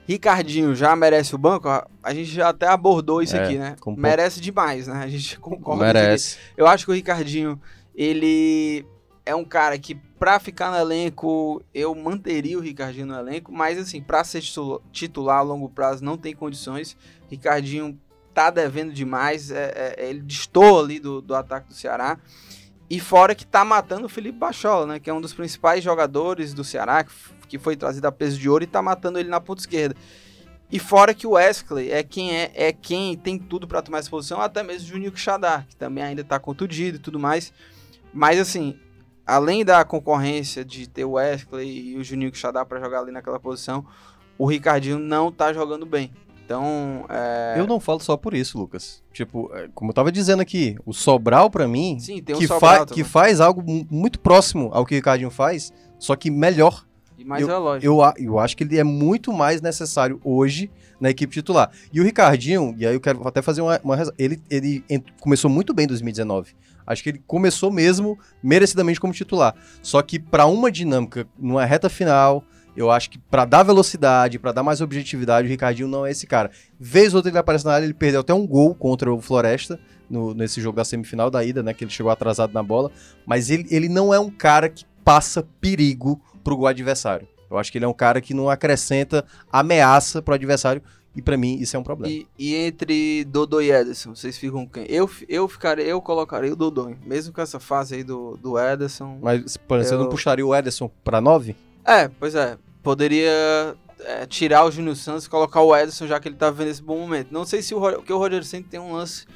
Ricardinho 0.06 0.74
já 0.74 0.96
merece 0.96 1.34
o 1.34 1.38
banco? 1.38 1.68
A 2.02 2.12
gente 2.12 2.30
já 2.32 2.48
até 2.48 2.66
abordou 2.66 3.22
isso 3.22 3.36
É, 3.36 3.44
aqui, 3.44 3.56
né? 3.56 3.76
com 3.80 3.94
Merece 3.94 4.40
demais, 4.40 4.88
né? 4.88 5.00
A 5.04 5.06
gente 5.08 5.38
concorda. 5.40 5.84
Merece. 5.84 6.36
Eu 6.56 6.66
acho 6.66 6.84
que 6.84 6.90
o 6.90 6.94
Ricardinho, 6.94 7.60
ele 7.94 8.84
é 9.24 9.34
um 9.36 9.44
cara 9.44 9.78
que, 9.78 9.94
pra 10.18 10.40
ficar 10.40 10.72
no 10.72 10.76
elenco, 10.78 11.62
eu 11.72 11.94
manteria 11.94 12.58
o 12.58 12.60
Ricardinho 12.60 13.06
no 13.06 13.14
elenco, 13.16 13.52
mas 13.52 13.78
assim, 13.78 14.02
pra 14.02 14.24
ser 14.24 14.40
titu- 14.40 14.82
titular 14.90 15.38
a 15.38 15.42
longo 15.42 15.68
prazo 15.68 16.04
não 16.04 16.16
tem 16.16 16.34
condições. 16.34 16.96
Ricardinho 17.30 17.96
tá 18.34 18.50
devendo 18.50 18.92
demais, 18.92 19.50
é- 19.52 19.94
é- 19.96 20.08
ele 20.08 20.20
destoa 20.22 20.82
ali 20.82 20.98
do, 20.98 21.20
do 21.20 21.34
ataque 21.36 21.68
do 21.68 21.74
Ceará. 21.74 22.18
E 22.90 22.98
fora 22.98 23.36
que 23.36 23.46
tá 23.46 23.64
matando 23.64 24.06
o 24.06 24.08
Felipe 24.08 24.36
Bachola, 24.36 24.84
né? 24.84 24.98
Que 24.98 25.08
é 25.08 25.14
um 25.14 25.20
dos 25.20 25.32
principais 25.32 25.82
jogadores 25.82 26.52
do 26.52 26.64
Ceará, 26.64 27.06
que, 27.48 27.56
foi 27.56 27.76
trazido 27.76 28.06
a 28.08 28.12
peso 28.12 28.36
de 28.36 28.50
ouro 28.50 28.64
e 28.64 28.66
tá 28.66 28.82
matando 28.82 29.16
ele 29.16 29.28
na 29.28 29.40
ponta 29.40 29.62
esquerda. 29.62 29.94
E 30.72 30.78
fora 30.80 31.14
que 31.14 31.24
o 31.26 31.30
Wesley 31.30 31.90
é 31.92 32.02
quem 32.02 32.36
é, 32.36 32.50
é 32.52 32.72
quem 32.72 33.16
tem 33.16 33.38
tudo 33.38 33.68
pra 33.68 33.80
tomar 33.80 33.98
essa 33.98 34.10
posição, 34.10 34.40
até 34.40 34.64
mesmo 34.64 34.88
o 34.88 34.90
Juninho 34.90 35.12
Quixadá, 35.12 35.64
que 35.68 35.76
também 35.76 36.02
ainda 36.02 36.24
tá 36.24 36.38
contundido 36.40 36.96
e 36.96 37.00
tudo 37.00 37.18
mais. 37.18 37.52
Mas 38.12 38.40
assim, 38.40 38.76
além 39.24 39.64
da 39.64 39.84
concorrência 39.84 40.64
de 40.64 40.88
ter 40.88 41.04
o 41.04 41.12
Wesley 41.12 41.92
e 41.92 41.96
o 41.96 42.02
Juninho 42.02 42.32
Quixadá 42.32 42.64
pra 42.64 42.80
jogar 42.80 43.00
ali 43.00 43.12
naquela 43.12 43.38
posição, 43.38 43.86
o 44.36 44.46
Ricardinho 44.46 44.98
não 44.98 45.30
tá 45.30 45.52
jogando 45.52 45.86
bem. 45.86 46.12
Então, 46.50 47.06
é... 47.08 47.54
Eu 47.60 47.64
não 47.68 47.78
falo 47.78 48.00
só 48.00 48.16
por 48.16 48.34
isso, 48.34 48.58
Lucas. 48.58 49.04
Tipo, 49.12 49.48
é, 49.54 49.68
como 49.72 49.90
eu 49.90 49.94
tava 49.94 50.10
dizendo 50.10 50.42
aqui, 50.42 50.76
o 50.84 50.92
Sobral, 50.92 51.48
pra 51.48 51.68
mim, 51.68 51.96
Sim, 52.00 52.16
um 52.18 52.38
que, 52.38 52.48
fa- 52.48 52.78
também. 52.80 52.94
que 52.94 53.04
faz 53.04 53.40
algo 53.40 53.62
mu- 53.62 53.86
muito 53.88 54.18
próximo 54.18 54.68
ao 54.72 54.84
que 54.84 54.94
o 54.94 54.96
Ricardinho 54.96 55.30
faz, 55.30 55.72
só 55.96 56.16
que 56.16 56.28
melhor. 56.28 56.84
E 57.16 57.24
mais 57.24 57.46
é 57.46 57.56
lógico. 57.56 57.86
Eu, 57.86 58.00
eu 58.16 58.38
acho 58.40 58.56
que 58.56 58.64
ele 58.64 58.76
é 58.76 58.82
muito 58.82 59.32
mais 59.32 59.62
necessário 59.62 60.20
hoje 60.24 60.68
na 61.00 61.10
equipe 61.10 61.32
titular. 61.32 61.70
E 61.92 62.00
o 62.00 62.04
Ricardinho, 62.04 62.74
e 62.76 62.84
aí 62.84 62.94
eu 62.94 63.00
quero 63.00 63.28
até 63.28 63.40
fazer 63.40 63.60
uma, 63.60 63.80
uma 63.84 63.96
ele, 64.18 64.42
ele 64.50 64.82
começou 65.20 65.48
muito 65.48 65.72
bem 65.72 65.84
em 65.84 65.88
2019. 65.88 66.56
Acho 66.84 67.00
que 67.04 67.10
ele 67.10 67.22
começou 67.28 67.70
mesmo 67.70 68.18
merecidamente 68.42 68.98
como 68.98 69.12
titular. 69.12 69.54
Só 69.80 70.02
que 70.02 70.18
pra 70.18 70.46
uma 70.46 70.68
dinâmica, 70.72 71.28
numa 71.38 71.64
reta 71.64 71.88
final, 71.88 72.42
Eu 72.80 72.90
acho 72.90 73.10
que 73.10 73.18
pra 73.18 73.44
dar 73.44 73.62
velocidade, 73.62 74.38
pra 74.38 74.52
dar 74.52 74.62
mais 74.62 74.80
objetividade, 74.80 75.46
o 75.46 75.50
Ricardinho 75.50 75.88
não 75.88 76.04
é 76.06 76.10
esse 76.10 76.26
cara. 76.26 76.50
Vez 76.78 77.12
ou 77.12 77.18
outra 77.18 77.30
ele 77.30 77.38
aparece 77.38 77.64
na 77.64 77.72
área, 77.72 77.84
ele 77.84 77.94
perdeu 77.94 78.20
até 78.20 78.32
um 78.34 78.46
gol 78.46 78.74
contra 78.74 79.12
o 79.12 79.20
Floresta, 79.20 79.78
no- 80.08 80.34
nesse 80.34 80.60
jogo 80.60 80.76
da 80.76 80.84
semifinal 80.84 81.30
da 81.30 81.44
ida, 81.44 81.62
né? 81.62 81.72
Que 81.74 81.84
ele 81.84 81.90
chegou 81.90 82.10
atrasado 82.10 82.52
na 82.52 82.62
bola. 82.62 82.90
Mas 83.26 83.50
ele, 83.50 83.66
ele 83.70 83.88
não 83.88 84.12
é 84.12 84.18
um 84.18 84.30
cara 84.30 84.68
que 84.68 84.84
passa 85.04 85.46
perigo 85.60 86.20
pro 86.42 86.56
gol 86.56 86.66
adversário. 86.66 87.28
Eu 87.50 87.58
acho 87.58 87.70
que 87.72 87.78
ele 87.78 87.84
é 87.84 87.88
um 87.88 87.92
cara 87.92 88.20
que 88.20 88.32
não 88.32 88.48
acrescenta 88.48 89.24
ameaça 89.52 90.22
pro 90.22 90.34
adversário. 90.34 90.82
E 91.14 91.20
pra 91.20 91.36
mim, 91.36 91.56
isso 91.60 91.74
é 91.76 91.78
um 91.78 91.82
problema. 91.82 92.14
E, 92.14 92.24
e 92.38 92.54
entre 92.54 93.24
Dodô 93.24 93.60
e 93.60 93.72
Ederson, 93.72 94.14
vocês 94.14 94.38
ficam 94.38 94.64
com 94.64 94.72
quem? 94.74 94.86
Eu, 94.88 95.10
eu 95.28 95.48
ficaria, 95.48 95.84
eu 95.84 96.00
colocaria 96.00 96.52
o 96.52 96.56
Dodô, 96.56 96.88
hein? 96.88 96.96
mesmo 97.04 97.32
com 97.32 97.40
essa 97.40 97.58
fase 97.58 97.96
aí 97.96 98.04
do, 98.04 98.36
do 98.36 98.56
Ederson. 98.56 99.18
Mas, 99.20 99.56
por 99.56 99.78
exemplo, 99.80 99.88
você 99.88 99.94
Eu- 99.94 99.98
não 100.04 100.08
puxaria 100.08 100.46
o 100.46 100.54
Ederson 100.54 100.88
pra 101.02 101.20
9? 101.20 101.56
É, 101.84 102.06
pois 102.08 102.36
é. 102.36 102.56
Poderia 102.82 103.76
é, 104.00 104.26
tirar 104.26 104.64
o 104.64 104.70
Júnior 104.70 104.96
Santos 104.96 105.26
e 105.26 105.30
colocar 105.30 105.60
o 105.62 105.76
Ederson, 105.76 106.06
já 106.06 106.18
que 106.18 106.28
ele 106.28 106.36
tá 106.36 106.50
vendo 106.50 106.68
esse 106.68 106.82
bom 106.82 106.98
momento. 106.98 107.30
Não 107.30 107.44
sei 107.44 107.62
se 107.62 107.74
o, 107.74 107.80
porque 107.80 108.12
o 108.12 108.18
Roger 108.18 108.44
Ceni 108.44 108.64
tem 108.64 108.80
um 108.80 108.92
lance 108.92 109.26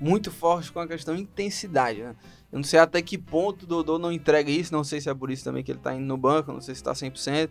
muito 0.00 0.30
forte 0.30 0.72
com 0.72 0.80
a 0.80 0.86
questão 0.86 1.14
de 1.14 1.22
intensidade, 1.22 2.02
né? 2.02 2.14
Eu 2.50 2.58
não 2.58 2.64
sei 2.64 2.78
até 2.78 3.02
que 3.02 3.18
ponto 3.18 3.64
o 3.64 3.66
Dodô 3.66 3.98
não 3.98 4.12
entrega 4.12 4.50
isso, 4.50 4.72
não 4.72 4.84
sei 4.84 5.00
se 5.00 5.08
é 5.10 5.14
por 5.14 5.30
isso 5.30 5.42
também 5.42 5.62
que 5.64 5.72
ele 5.72 5.80
tá 5.80 5.94
indo 5.94 6.06
no 6.06 6.16
banco, 6.16 6.52
não 6.52 6.60
sei 6.60 6.74
se 6.74 6.82
tá 6.82 6.92
100%. 6.92 7.50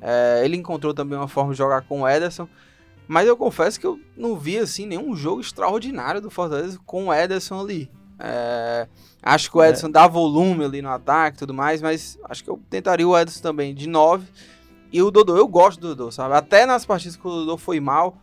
É, 0.00 0.42
ele 0.44 0.56
encontrou 0.56 0.92
também 0.92 1.16
uma 1.16 1.28
forma 1.28 1.52
de 1.52 1.58
jogar 1.58 1.82
com 1.82 2.02
o 2.02 2.08
Ederson, 2.08 2.48
mas 3.06 3.26
eu 3.28 3.36
confesso 3.36 3.78
que 3.78 3.86
eu 3.86 4.00
não 4.16 4.36
vi 4.36 4.58
assim 4.58 4.86
nenhum 4.86 5.14
jogo 5.14 5.40
extraordinário 5.40 6.20
do 6.20 6.30
Fortaleza 6.30 6.78
com 6.84 7.06
o 7.06 7.14
Ederson 7.14 7.60
ali. 7.60 7.90
É, 8.18 8.88
acho 9.22 9.50
que 9.50 9.56
o 9.56 9.62
É. 9.62 9.68
Ederson 9.68 9.90
dá 9.90 10.06
volume 10.06 10.64
ali 10.64 10.82
no 10.82 10.88
ataque 10.88 11.36
e 11.36 11.38
tudo 11.38 11.54
mais, 11.54 11.80
mas 11.80 12.18
acho 12.24 12.42
que 12.42 12.50
eu 12.50 12.60
tentaria 12.68 13.06
o 13.06 13.16
Ederson 13.16 13.42
também 13.42 13.74
de 13.74 13.88
9. 13.88 14.26
E 14.92 15.00
o 15.02 15.10
Dodô, 15.10 15.36
eu 15.36 15.48
gosto 15.48 15.80
do 15.80 15.94
Dodô, 15.94 16.10
sabe? 16.10 16.34
Até 16.34 16.66
nas 16.66 16.84
partidas 16.84 17.16
que 17.16 17.26
o 17.26 17.30
Dodô 17.30 17.56
foi 17.56 17.80
mal, 17.80 18.16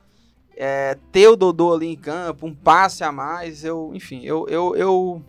é, 0.56 0.98
ter 1.12 1.28
o 1.28 1.36
Dodô 1.36 1.74
ali 1.74 1.88
em 1.88 1.96
campo, 1.96 2.46
um 2.46 2.54
passe 2.54 3.04
a 3.04 3.12
mais, 3.12 3.64
eu, 3.64 3.92
enfim, 3.94 4.22
eu, 4.24 4.46
eu, 4.48 4.76
eu 4.76 5.22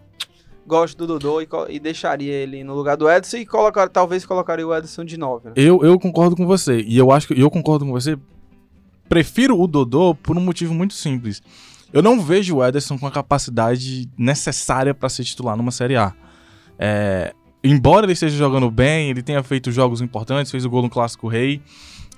gosto 0.67 0.99
do 0.99 1.07
Dodô 1.07 1.41
e, 1.41 1.49
e 1.69 1.81
deixaria 1.81 2.33
ele 2.33 2.63
no 2.63 2.75
lugar 2.75 2.97
do 2.97 3.11
Edson 3.11 3.39
e 3.39 3.47
colocar, 3.47 3.89
talvez 3.89 4.27
colocaria 4.27 4.67
o 4.67 4.75
Edson 4.75 5.05
de 5.05 5.17
9. 5.17 5.49
Né? 5.49 5.55
Eu, 5.57 5.83
eu 5.83 5.99
concordo 5.99 6.37
com 6.37 6.47
você. 6.47 6.81
E 6.81 6.99
eu 6.99 7.11
acho 7.11 7.27
que 7.27 7.41
eu 7.41 7.51
concordo 7.51 7.85
com 7.85 7.93
você. 7.93 8.19
Prefiro 9.09 9.61
o 9.61 9.67
Dodô 9.67 10.15
por 10.15 10.37
um 10.37 10.41
motivo 10.41 10.73
muito 10.75 10.95
simples. 10.95 11.43
Eu 11.93 12.03
não 12.03 12.21
vejo 12.21 12.57
o 12.57 12.65
Ederson 12.65 12.97
com 12.97 13.07
a 13.07 13.11
capacidade 13.11 14.09
necessária 14.17 14.95
para 14.95 15.09
ser 15.09 15.25
titular 15.25 15.57
numa 15.57 15.73
Série 15.73 15.97
A. 15.97 16.15
É, 16.79 17.35
embora 17.63 18.07
ele 18.07 18.13
esteja 18.13 18.37
jogando 18.37 18.71
bem, 18.71 19.11
ele 19.11 19.23
tenha 19.23 19.43
feito 19.43 19.71
jogos 19.71 20.01
importantes, 20.01 20.51
fez 20.51 20.65
o 20.65 20.71
gol 20.71 20.83
no 20.83 20.91
Clássico 20.91 21.29
Rei, 21.29 21.61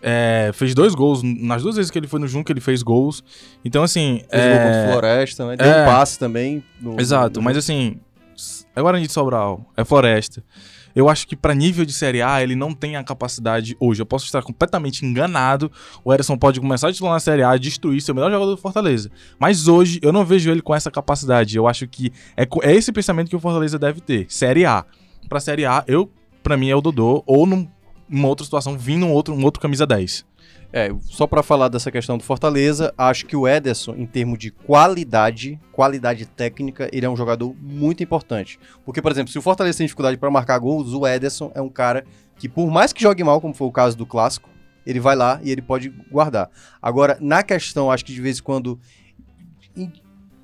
é, 0.01 0.51
fez 0.55 0.75
dois 0.75 0.95
gols. 0.95 1.23
Nas 1.23 1.63
duas 1.63 1.77
vezes 1.77 1.91
que 1.91 1.99
ele 1.99 2.09
foi 2.09 2.19
no 2.21 2.27
Junco, 2.27 2.51
ele 2.51 2.61
fez 2.61 2.83
gols. 2.83 3.23
Então, 3.65 3.83
assim. 3.83 4.23
Fez 4.31 4.43
é, 4.43 4.53
gol 4.59 4.67
contra 4.67 4.83
o 4.89 4.91
Floresta, 4.93 5.47
né? 5.47 5.57
Deu 5.57 5.67
é. 5.67 5.83
um 5.83 5.87
passe 5.87 6.19
também. 6.19 6.63
no- 6.81 7.01
Exato, 7.01 7.39
no- 7.41 7.45
mas 7.45 7.57
assim, 7.57 8.01
é 8.75 8.81
Guarani 8.83 9.07
de 9.07 9.13
Sobral, 9.13 9.65
é 9.77 9.85
Floresta. 9.85 10.43
Eu 10.95 11.09
acho 11.09 11.27
que 11.27 11.35
pra 11.35 11.55
nível 11.55 11.87
de 11.87 11.93
Série 11.93 12.21
A 12.21 12.43
ele 12.43 12.55
não 12.55 12.75
tem 12.75 12.97
a 12.97 13.03
capacidade 13.05 13.75
hoje. 13.81 14.03
Eu 14.03 14.07
posso 14.07 14.27
estar 14.27 14.43
completamente 14.43 15.07
enganado. 15.07 15.73
O 16.05 16.13
Ederson 16.13 16.37
pode 16.37 16.61
começar 16.61 16.89
a 16.89 16.93
titular 16.93 17.15
na 17.15 17.21
Série 17.21 17.43
A, 17.43 17.57
destruir, 17.57 18.01
ser 18.03 18.13
o 18.13 18.15
melhor 18.15 18.31
jogador 18.31 18.51
do 18.51 18.61
Fortaleza. 18.61 19.11
Mas 19.39 19.69
hoje 19.69 19.99
eu 20.03 20.13
não 20.13 20.23
vejo 20.23 20.51
ele 20.51 20.61
com 20.61 20.75
essa 20.75 20.91
capacidade. 20.91 21.57
Eu 21.57 21.67
acho 21.67 21.89
que 21.89 22.13
é, 22.37 22.47
é 22.63 22.75
esse 22.75 22.93
pensamento 22.93 23.31
que 23.31 23.37
o 23.37 23.41
Fortaleza 23.41 23.79
deve 23.79 24.03
ter. 24.03 24.27
Série 24.29 24.67
A. 24.67 24.85
Pra 25.33 25.41
Série 25.41 25.65
A, 25.65 25.83
eu, 25.89 26.11
pra 26.43 26.59
mim 26.59 26.69
é 26.69 26.77
o 26.77 26.83
Dodô, 26.83 27.23
ou 27.27 27.47
num- 27.47 27.67
numa 28.07 28.29
outra 28.29 28.45
situação, 28.45 28.77
vindo 28.77 29.07
um 29.07 29.11
outro, 29.13 29.33
um 29.33 29.43
outro 29.45 29.63
camisa 29.63 29.87
10. 29.87 30.27
É, 30.71 30.91
só 31.01 31.27
pra 31.27 31.43
falar 31.43 31.69
dessa 31.69 31.91
questão 31.91 32.19
do 32.19 32.23
Fortaleza, 32.23 32.93
acho 32.99 33.25
que 33.25 33.35
o 33.35 33.49
Ederson, 33.49 33.95
em 33.95 34.05
termos 34.05 34.39
de 34.39 34.51
qualidade, 34.51 35.59
qualidade 35.73 36.27
técnica, 36.27 36.87
ele 36.93 37.07
é 37.07 37.09
um 37.09 37.17
jogador 37.17 37.57
muito 37.59 38.03
importante. 38.03 38.61
Porque, 38.85 39.01
por 39.01 39.11
exemplo, 39.11 39.33
se 39.33 39.39
o 39.39 39.43
Fortaleza 39.43 39.79
tem 39.79 39.87
dificuldade 39.87 40.19
pra 40.19 40.31
marcar 40.31 40.59
gols, 40.59 40.93
o 40.93 41.07
Ederson 41.07 41.51
é 41.55 41.63
um 41.63 41.71
cara 41.71 42.05
que, 42.37 42.47
por 42.47 42.71
mais 42.71 42.93
que 42.93 43.01
jogue 43.03 43.25
mal, 43.25 43.41
como 43.41 43.55
foi 43.55 43.67
o 43.67 43.73
caso 43.73 43.97
do 43.97 44.05
clássico, 44.05 44.51
ele 44.85 45.01
vai 45.01 45.17
lá 45.17 45.41
e 45.43 45.51
ele 45.51 45.63
pode 45.63 45.89
guardar. 46.11 46.51
Agora, 46.83 47.17
na 47.23 47.43
questão, 47.43 47.91
acho 47.91 48.05
que 48.05 48.13
de 48.13 48.21
vez 48.21 48.39
em 48.39 48.43
quando 48.43 48.79
in- 49.75 49.93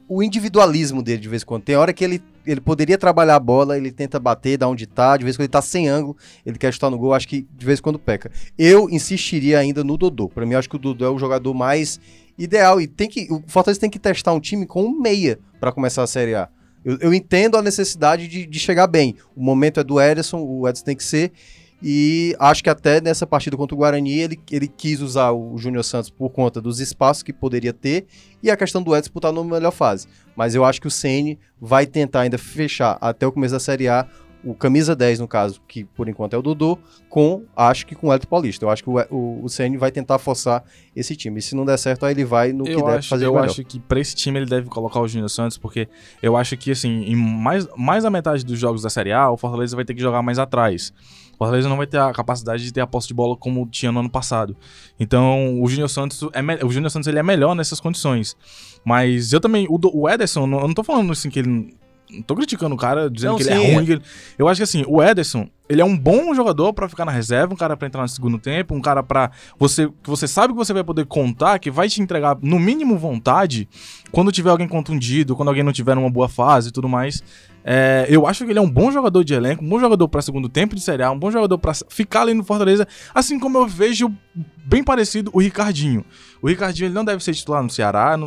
o 0.08 0.22
individualismo 0.22 1.02
dele 1.02 1.20
de 1.20 1.28
vez 1.28 1.42
em 1.42 1.44
quando. 1.46 1.62
Tem 1.64 1.76
hora 1.76 1.92
que 1.92 2.02
ele, 2.02 2.22
ele 2.50 2.60
poderia 2.60 2.96
trabalhar 2.96 3.36
a 3.36 3.40
bola, 3.40 3.76
ele 3.76 3.92
tenta 3.92 4.18
bater, 4.18 4.56
dar 4.56 4.68
onde 4.68 4.86
tá, 4.86 5.16
de 5.16 5.24
vez 5.24 5.36
quando 5.36 5.44
ele 5.44 5.48
tá 5.48 5.60
sem 5.60 5.86
ângulo, 5.86 6.16
ele 6.46 6.56
quer 6.56 6.72
chutar 6.72 6.90
no 6.90 6.98
gol, 6.98 7.12
acho 7.12 7.28
que 7.28 7.46
de 7.56 7.66
vez 7.66 7.78
em 7.78 7.82
quando 7.82 7.98
peca. 7.98 8.30
Eu 8.58 8.88
insistiria 8.88 9.58
ainda 9.58 9.84
no 9.84 9.98
Dodô. 9.98 10.28
Pra 10.28 10.46
mim, 10.46 10.54
acho 10.54 10.68
que 10.68 10.76
o 10.76 10.78
Dodô 10.78 11.04
é 11.04 11.10
o 11.10 11.18
jogador 11.18 11.52
mais 11.52 12.00
ideal. 12.38 12.80
E 12.80 12.86
tem 12.86 13.08
que. 13.08 13.28
O 13.30 13.42
Fortaleza 13.46 13.80
tem 13.80 13.90
que 13.90 13.98
testar 13.98 14.32
um 14.32 14.40
time 14.40 14.66
com 14.66 14.84
um 14.84 14.98
meia 14.98 15.38
pra 15.60 15.72
começar 15.72 16.02
a 16.02 16.06
Série 16.06 16.34
A. 16.34 16.48
Eu, 16.84 16.96
eu 17.00 17.14
entendo 17.14 17.56
a 17.56 17.62
necessidade 17.62 18.26
de, 18.28 18.46
de 18.46 18.58
chegar 18.58 18.86
bem. 18.86 19.16
O 19.36 19.42
momento 19.42 19.80
é 19.80 19.84
do 19.84 20.00
Ederson, 20.00 20.40
o 20.40 20.66
Ederson 20.66 20.84
tem 20.84 20.96
que 20.96 21.04
ser. 21.04 21.32
E 21.82 22.34
acho 22.40 22.62
que 22.62 22.68
até 22.70 23.00
nessa 23.00 23.26
partida 23.26 23.56
contra 23.56 23.74
o 23.74 23.78
Guarani 23.78 24.18
ele, 24.18 24.40
ele 24.50 24.66
quis 24.66 25.00
usar 25.00 25.30
o 25.30 25.56
Júnior 25.56 25.84
Santos 25.84 26.10
por 26.10 26.30
conta 26.30 26.60
dos 26.60 26.80
espaços 26.80 27.22
que 27.22 27.32
poderia 27.32 27.72
ter 27.72 28.06
e 28.42 28.50
a 28.50 28.56
questão 28.56 28.82
do 28.82 28.96
Edson 28.96 29.12
por 29.12 29.20
estar 29.20 29.32
numa 29.32 29.54
melhor 29.56 29.70
fase. 29.70 30.08
Mas 30.36 30.54
eu 30.54 30.64
acho 30.64 30.80
que 30.80 30.88
o 30.88 30.90
Ceni 30.90 31.38
vai 31.60 31.86
tentar 31.86 32.22
ainda 32.22 32.38
fechar 32.38 32.98
até 33.00 33.26
o 33.26 33.32
começo 33.32 33.54
da 33.54 33.60
Série 33.60 33.88
A 33.88 34.08
o 34.44 34.54
camisa 34.54 34.94
10, 34.94 35.20
no 35.20 35.28
caso, 35.28 35.60
que 35.66 35.84
por 35.84 36.08
enquanto 36.08 36.34
é 36.34 36.38
o 36.38 36.42
Dodô, 36.42 36.78
com, 37.08 37.44
acho 37.56 37.86
que 37.86 37.94
com 37.94 38.08
o 38.08 38.12
Elton 38.12 38.28
Paulista. 38.28 38.64
Eu 38.64 38.70
acho 38.70 38.82
que 38.82 38.90
o, 38.90 38.96
o, 39.10 39.44
o 39.44 39.48
Ceni 39.48 39.76
vai 39.76 39.90
tentar 39.90 40.18
forçar 40.18 40.64
esse 40.94 41.16
time. 41.16 41.38
E 41.38 41.42
se 41.42 41.56
não 41.56 41.64
der 41.64 41.76
certo, 41.76 42.06
aí 42.06 42.12
ele 42.14 42.24
vai 42.24 42.52
no 42.52 42.64
que 42.64 42.72
eu 42.72 42.84
deve 42.84 42.98
acho, 42.98 43.08
fazer 43.08 43.26
eu 43.26 43.32
melhor. 43.32 43.46
acho 43.46 43.64
que 43.64 43.80
pra 43.80 43.98
esse 43.98 44.14
time 44.14 44.38
ele 44.38 44.46
deve 44.46 44.68
colocar 44.68 45.00
o 45.00 45.08
Júnior 45.08 45.28
Santos, 45.28 45.58
porque 45.58 45.88
eu 46.22 46.36
acho 46.36 46.56
que, 46.56 46.70
assim, 46.70 47.04
em 47.04 47.16
mais, 47.16 47.66
mais 47.76 48.04
da 48.04 48.10
metade 48.10 48.44
dos 48.44 48.58
jogos 48.58 48.82
da 48.82 48.90
Série 48.90 49.12
A, 49.12 49.30
o 49.30 49.36
Fortaleza 49.36 49.74
vai 49.74 49.84
ter 49.84 49.94
que 49.94 50.00
jogar 50.00 50.22
mais 50.22 50.38
atrás. 50.38 50.92
O 51.38 51.44
Fortaleza 51.44 51.68
não 51.68 51.76
vai 51.76 51.86
ter 51.86 51.98
a 51.98 52.12
capacidade 52.12 52.64
de 52.64 52.72
ter 52.72 52.80
a 52.80 52.86
posse 52.86 53.06
de 53.08 53.14
bola 53.14 53.36
como 53.36 53.66
tinha 53.70 53.92
no 53.92 54.00
ano 54.00 54.10
passado. 54.10 54.56
Então, 54.98 55.62
o 55.62 55.68
Júnior 55.68 55.88
Santos 55.88 56.28
é 56.32 56.42
me- 56.42 56.58
o 56.64 56.70
Júnior 56.70 56.90
Santos 56.90 57.06
ele 57.06 57.18
é 57.18 57.22
melhor 57.22 57.54
nessas 57.54 57.78
condições. 57.80 58.36
Mas 58.84 59.32
eu 59.32 59.40
também, 59.40 59.66
o, 59.70 59.78
Do- 59.78 59.96
o 59.96 60.08
Ederson, 60.08 60.42
eu 60.42 60.46
não 60.66 60.74
tô 60.74 60.82
falando 60.82 61.12
assim 61.12 61.30
que 61.30 61.38
ele 61.38 61.76
não 62.10 62.22
tô 62.22 62.34
criticando 62.34 62.74
o 62.74 62.78
cara, 62.78 63.10
dizendo 63.10 63.32
Não, 63.32 63.36
que 63.36 63.42
ele 63.44 63.54
sim, 63.54 63.62
é 63.66 63.70
é. 63.70 63.74
ruim. 63.74 63.84
que 63.84 63.92
ele- 63.92 64.02
Eu 64.38 64.48
acho 64.48 64.58
que 64.58 64.62
assim, 64.62 64.82
o 64.88 65.02
Ederson, 65.02 65.46
ele 65.68 65.82
é 65.82 65.84
um 65.84 65.94
bom 65.96 66.34
jogador 66.34 66.72
pra 66.72 66.88
ficar 66.88 67.04
na 67.04 67.12
reserva, 67.12 67.52
um 67.52 67.56
cara 67.56 67.76
pra 67.76 67.86
entrar 67.86 68.00
no 68.00 68.08
segundo 68.08 68.38
tempo, 68.38 68.74
um 68.74 68.80
cara 68.80 69.02
pra 69.02 69.30
você 69.58 69.86
que 70.02 70.08
você 70.08 70.26
sabe 70.26 70.54
que 70.54 70.58
você 70.58 70.72
vai 70.72 70.82
poder 70.82 71.04
contar, 71.04 71.58
que 71.58 71.70
vai 71.70 71.86
te 71.88 72.00
entregar 72.00 72.38
no 72.40 72.58
mínimo 72.58 72.96
vontade 72.96 73.68
quando 74.10 74.32
tiver 74.32 74.48
alguém 74.48 74.66
contundido, 74.66 75.36
quando 75.36 75.48
alguém 75.48 75.62
não 75.62 75.72
tiver 75.72 75.94
numa 75.94 76.08
boa 76.10 76.28
fase 76.30 76.70
e 76.70 76.72
tudo 76.72 76.88
mais. 76.88 77.22
É, 77.70 78.06
eu 78.08 78.26
acho 78.26 78.46
que 78.46 78.50
ele 78.50 78.58
é 78.58 78.62
um 78.62 78.70
bom 78.70 78.90
jogador 78.90 79.22
de 79.22 79.34
elenco, 79.34 79.62
um 79.62 79.68
bom 79.68 79.78
jogador 79.78 80.08
pra 80.08 80.22
segundo 80.22 80.48
tempo 80.48 80.74
de 80.74 80.80
Série 80.80 81.06
um 81.06 81.18
bom 81.18 81.30
jogador 81.30 81.58
pra 81.58 81.74
ficar 81.90 82.22
ali 82.22 82.32
no 82.32 82.42
Fortaleza, 82.42 82.88
assim 83.14 83.38
como 83.38 83.58
eu 83.58 83.66
vejo 83.66 84.10
bem 84.64 84.82
parecido 84.82 85.30
o 85.34 85.38
Ricardinho. 85.38 86.02
O 86.40 86.48
Ricardinho 86.48 86.86
ele 86.86 86.94
não 86.94 87.04
deve 87.04 87.22
ser 87.22 87.34
titular 87.34 87.62
no 87.62 87.68
Ceará, 87.68 88.18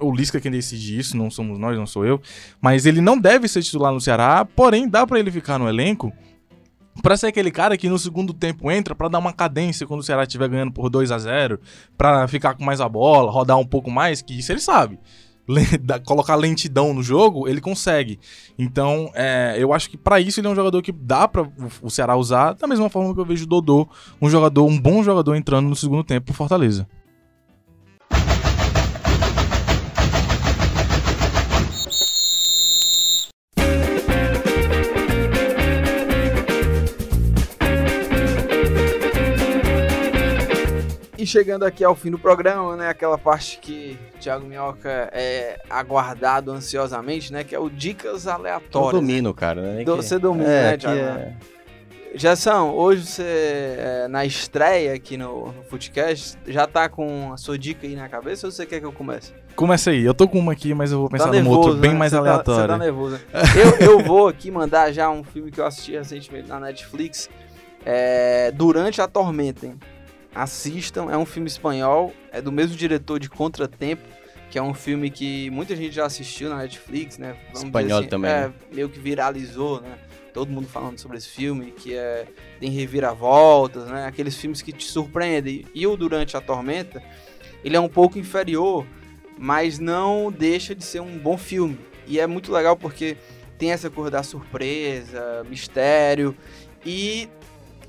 o 0.00 0.10
Lisca 0.10 0.38
é 0.38 0.40
quem 0.40 0.50
decide 0.50 0.98
isso, 0.98 1.18
não 1.18 1.30
somos 1.30 1.58
nós, 1.58 1.76
não 1.76 1.86
sou 1.86 2.06
eu. 2.06 2.18
Mas 2.62 2.86
ele 2.86 3.02
não 3.02 3.18
deve 3.18 3.46
ser 3.46 3.62
titular 3.62 3.92
no 3.92 4.00
Ceará, 4.00 4.42
porém 4.42 4.88
dá 4.88 5.06
pra 5.06 5.18
ele 5.18 5.30
ficar 5.30 5.58
no 5.58 5.68
elenco 5.68 6.10
pra 7.02 7.14
ser 7.14 7.26
aquele 7.26 7.50
cara 7.50 7.76
que 7.76 7.90
no 7.90 7.98
segundo 7.98 8.32
tempo 8.32 8.70
entra 8.70 8.94
pra 8.94 9.08
dar 9.08 9.18
uma 9.18 9.34
cadência 9.34 9.86
quando 9.86 10.00
o 10.00 10.02
Ceará 10.02 10.22
estiver 10.22 10.48
ganhando 10.48 10.72
por 10.72 10.88
2 10.88 11.12
a 11.12 11.18
0 11.18 11.60
pra 11.98 12.26
ficar 12.26 12.54
com 12.54 12.64
mais 12.64 12.80
a 12.80 12.88
bola, 12.88 13.30
rodar 13.30 13.58
um 13.58 13.66
pouco 13.66 13.90
mais, 13.90 14.22
que 14.22 14.38
isso 14.38 14.50
ele 14.50 14.60
sabe. 14.60 14.98
Colocar 16.06 16.34
lentidão 16.34 16.92
no 16.94 17.02
jogo, 17.02 17.48
ele 17.48 17.60
consegue. 17.60 18.18
Então, 18.58 19.10
é, 19.14 19.56
eu 19.58 19.72
acho 19.72 19.90
que 19.90 19.96
pra 19.96 20.20
isso 20.20 20.40
ele 20.40 20.46
é 20.46 20.50
um 20.50 20.54
jogador 20.54 20.82
que 20.82 20.92
dá 20.92 21.26
pra 21.26 21.42
o, 21.42 21.50
o 21.82 21.90
Ceará 21.90 22.16
usar, 22.16 22.54
da 22.54 22.66
mesma 22.66 22.88
forma 22.88 23.14
que 23.14 23.20
eu 23.20 23.24
vejo 23.24 23.44
o 23.44 23.48
Dodô, 23.48 23.88
um 24.20 24.28
jogador, 24.28 24.64
um 24.66 24.78
bom 24.78 25.02
jogador 25.02 25.34
entrando 25.34 25.68
no 25.68 25.76
segundo 25.76 26.04
tempo 26.04 26.26
pro 26.26 26.34
Fortaleza. 26.34 26.86
E 41.22 41.26
chegando 41.26 41.64
aqui 41.64 41.84
ao 41.84 41.94
fim 41.94 42.10
do 42.10 42.18
programa, 42.18 42.74
né? 42.76 42.88
Aquela 42.88 43.16
parte 43.16 43.56
que 43.62 43.96
Thiago 44.20 44.44
Minhoca 44.44 45.08
é 45.12 45.60
aguardado 45.70 46.50
ansiosamente, 46.50 47.32
né? 47.32 47.44
Que 47.44 47.54
é 47.54 47.60
o 47.60 47.70
Dicas 47.70 48.26
Eu 48.26 48.32
Aleatórias. 48.32 49.00
domino, 49.00 49.32
cara. 49.32 49.62
Né? 49.62 49.84
Do- 49.84 49.96
Que- 49.96 50.02
Você 50.02 50.18
domina, 50.18 50.48
é, 50.50 50.62
né, 50.72 50.76
Thiago? 50.76 50.98
é- 50.98 51.36
Jação, 52.16 52.74
hoje 52.74 53.06
você, 53.06 53.22
é, 53.78 54.08
na 54.08 54.26
estreia 54.26 54.94
aqui 54.94 55.16
no, 55.16 55.52
no 55.52 55.62
Footcast, 55.70 56.36
já 56.48 56.66
tá 56.66 56.88
com 56.88 57.32
a 57.32 57.36
sua 57.36 57.56
dica 57.56 57.86
aí 57.86 57.94
na 57.94 58.08
cabeça 58.08 58.48
ou 58.48 58.50
você 58.50 58.66
quer 58.66 58.80
que 58.80 58.84
eu 58.86 58.92
comece? 58.92 59.32
Começa 59.54 59.90
aí, 59.92 60.02
eu 60.04 60.12
tô 60.12 60.26
com 60.26 60.40
uma 60.40 60.50
aqui, 60.52 60.74
mas 60.74 60.90
eu 60.90 60.98
vou 60.98 61.08
pensar 61.08 61.30
tá 61.30 61.48
outra 61.48 61.74
bem 61.74 61.92
né? 61.92 61.96
mais 61.98 62.10
Você 62.10 62.16
tá- 62.16 62.20
aleatória. 62.20 62.62
Você 62.62 62.68
tá 62.68 62.78
nervoso, 62.78 63.14
né? 63.14 63.20
eu, 63.80 63.92
eu 63.92 63.98
vou 64.00 64.26
aqui 64.26 64.50
mandar 64.50 64.90
já 64.90 65.08
um 65.08 65.22
filme 65.22 65.52
que 65.52 65.60
eu 65.60 65.66
assisti 65.66 65.92
recentemente 65.92 66.48
na 66.48 66.58
Netflix. 66.58 67.30
É, 67.86 68.50
Durante 68.50 69.00
a 69.00 69.06
Tormenta, 69.06 69.66
hein? 69.66 69.78
Assistam, 70.34 71.10
é 71.10 71.16
um 71.16 71.26
filme 71.26 71.48
espanhol, 71.48 72.12
é 72.30 72.40
do 72.40 72.52
mesmo 72.52 72.76
diretor 72.76 73.18
de 73.18 73.28
Contratempo, 73.28 74.02
que 74.50 74.58
é 74.58 74.62
um 74.62 74.74
filme 74.74 75.10
que 75.10 75.48
muita 75.50 75.74
gente 75.74 75.94
já 75.94 76.04
assistiu 76.04 76.50
na 76.50 76.58
Netflix, 76.58 77.18
né? 77.18 77.36
Vamos 77.54 77.64
Espanhol 77.64 78.00
dizer 78.00 78.10
também, 78.10 78.30
É, 78.30 78.48
né? 78.48 78.54
meio 78.72 78.88
que 78.88 78.98
viralizou, 78.98 79.80
né? 79.80 79.98
Todo 80.34 80.50
mundo 80.50 80.66
falando 80.66 80.98
sobre 80.98 81.18
esse 81.18 81.28
filme, 81.28 81.72
que 81.72 81.94
é, 81.94 82.26
tem 82.60 82.70
reviravoltas, 82.70 83.86
né? 83.86 84.06
Aqueles 84.06 84.36
filmes 84.36 84.60
que 84.62 84.72
te 84.72 84.84
surpreendem. 84.84 85.64
E 85.74 85.86
o 85.86 85.96
Durante 85.96 86.36
a 86.36 86.40
Tormenta, 86.40 87.02
ele 87.64 87.76
é 87.76 87.80
um 87.80 87.88
pouco 87.88 88.18
inferior, 88.18 88.86
mas 89.38 89.78
não 89.78 90.30
deixa 90.30 90.74
de 90.74 90.84
ser 90.84 91.00
um 91.00 91.18
bom 91.18 91.36
filme. 91.36 91.78
E 92.06 92.18
é 92.18 92.26
muito 92.26 92.52
legal 92.52 92.76
porque 92.76 93.16
tem 93.58 93.72
essa 93.72 93.88
cor 93.88 94.10
da 94.10 94.22
surpresa, 94.22 95.44
mistério 95.48 96.36
e 96.84 97.28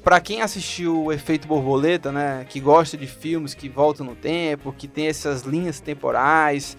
Pra 0.03 0.19
quem 0.19 0.41
assistiu 0.41 1.05
o 1.05 1.11
Efeito 1.13 1.47
Borboleta, 1.47 2.11
né, 2.11 2.45
que 2.49 2.59
gosta 2.59 2.97
de 2.97 3.07
filmes 3.07 3.53
que 3.53 3.69
voltam 3.69 4.05
no 4.05 4.15
tempo, 4.15 4.73
que 4.77 4.87
tem 4.87 5.07
essas 5.07 5.43
linhas 5.43 5.79
temporais, 5.79 6.75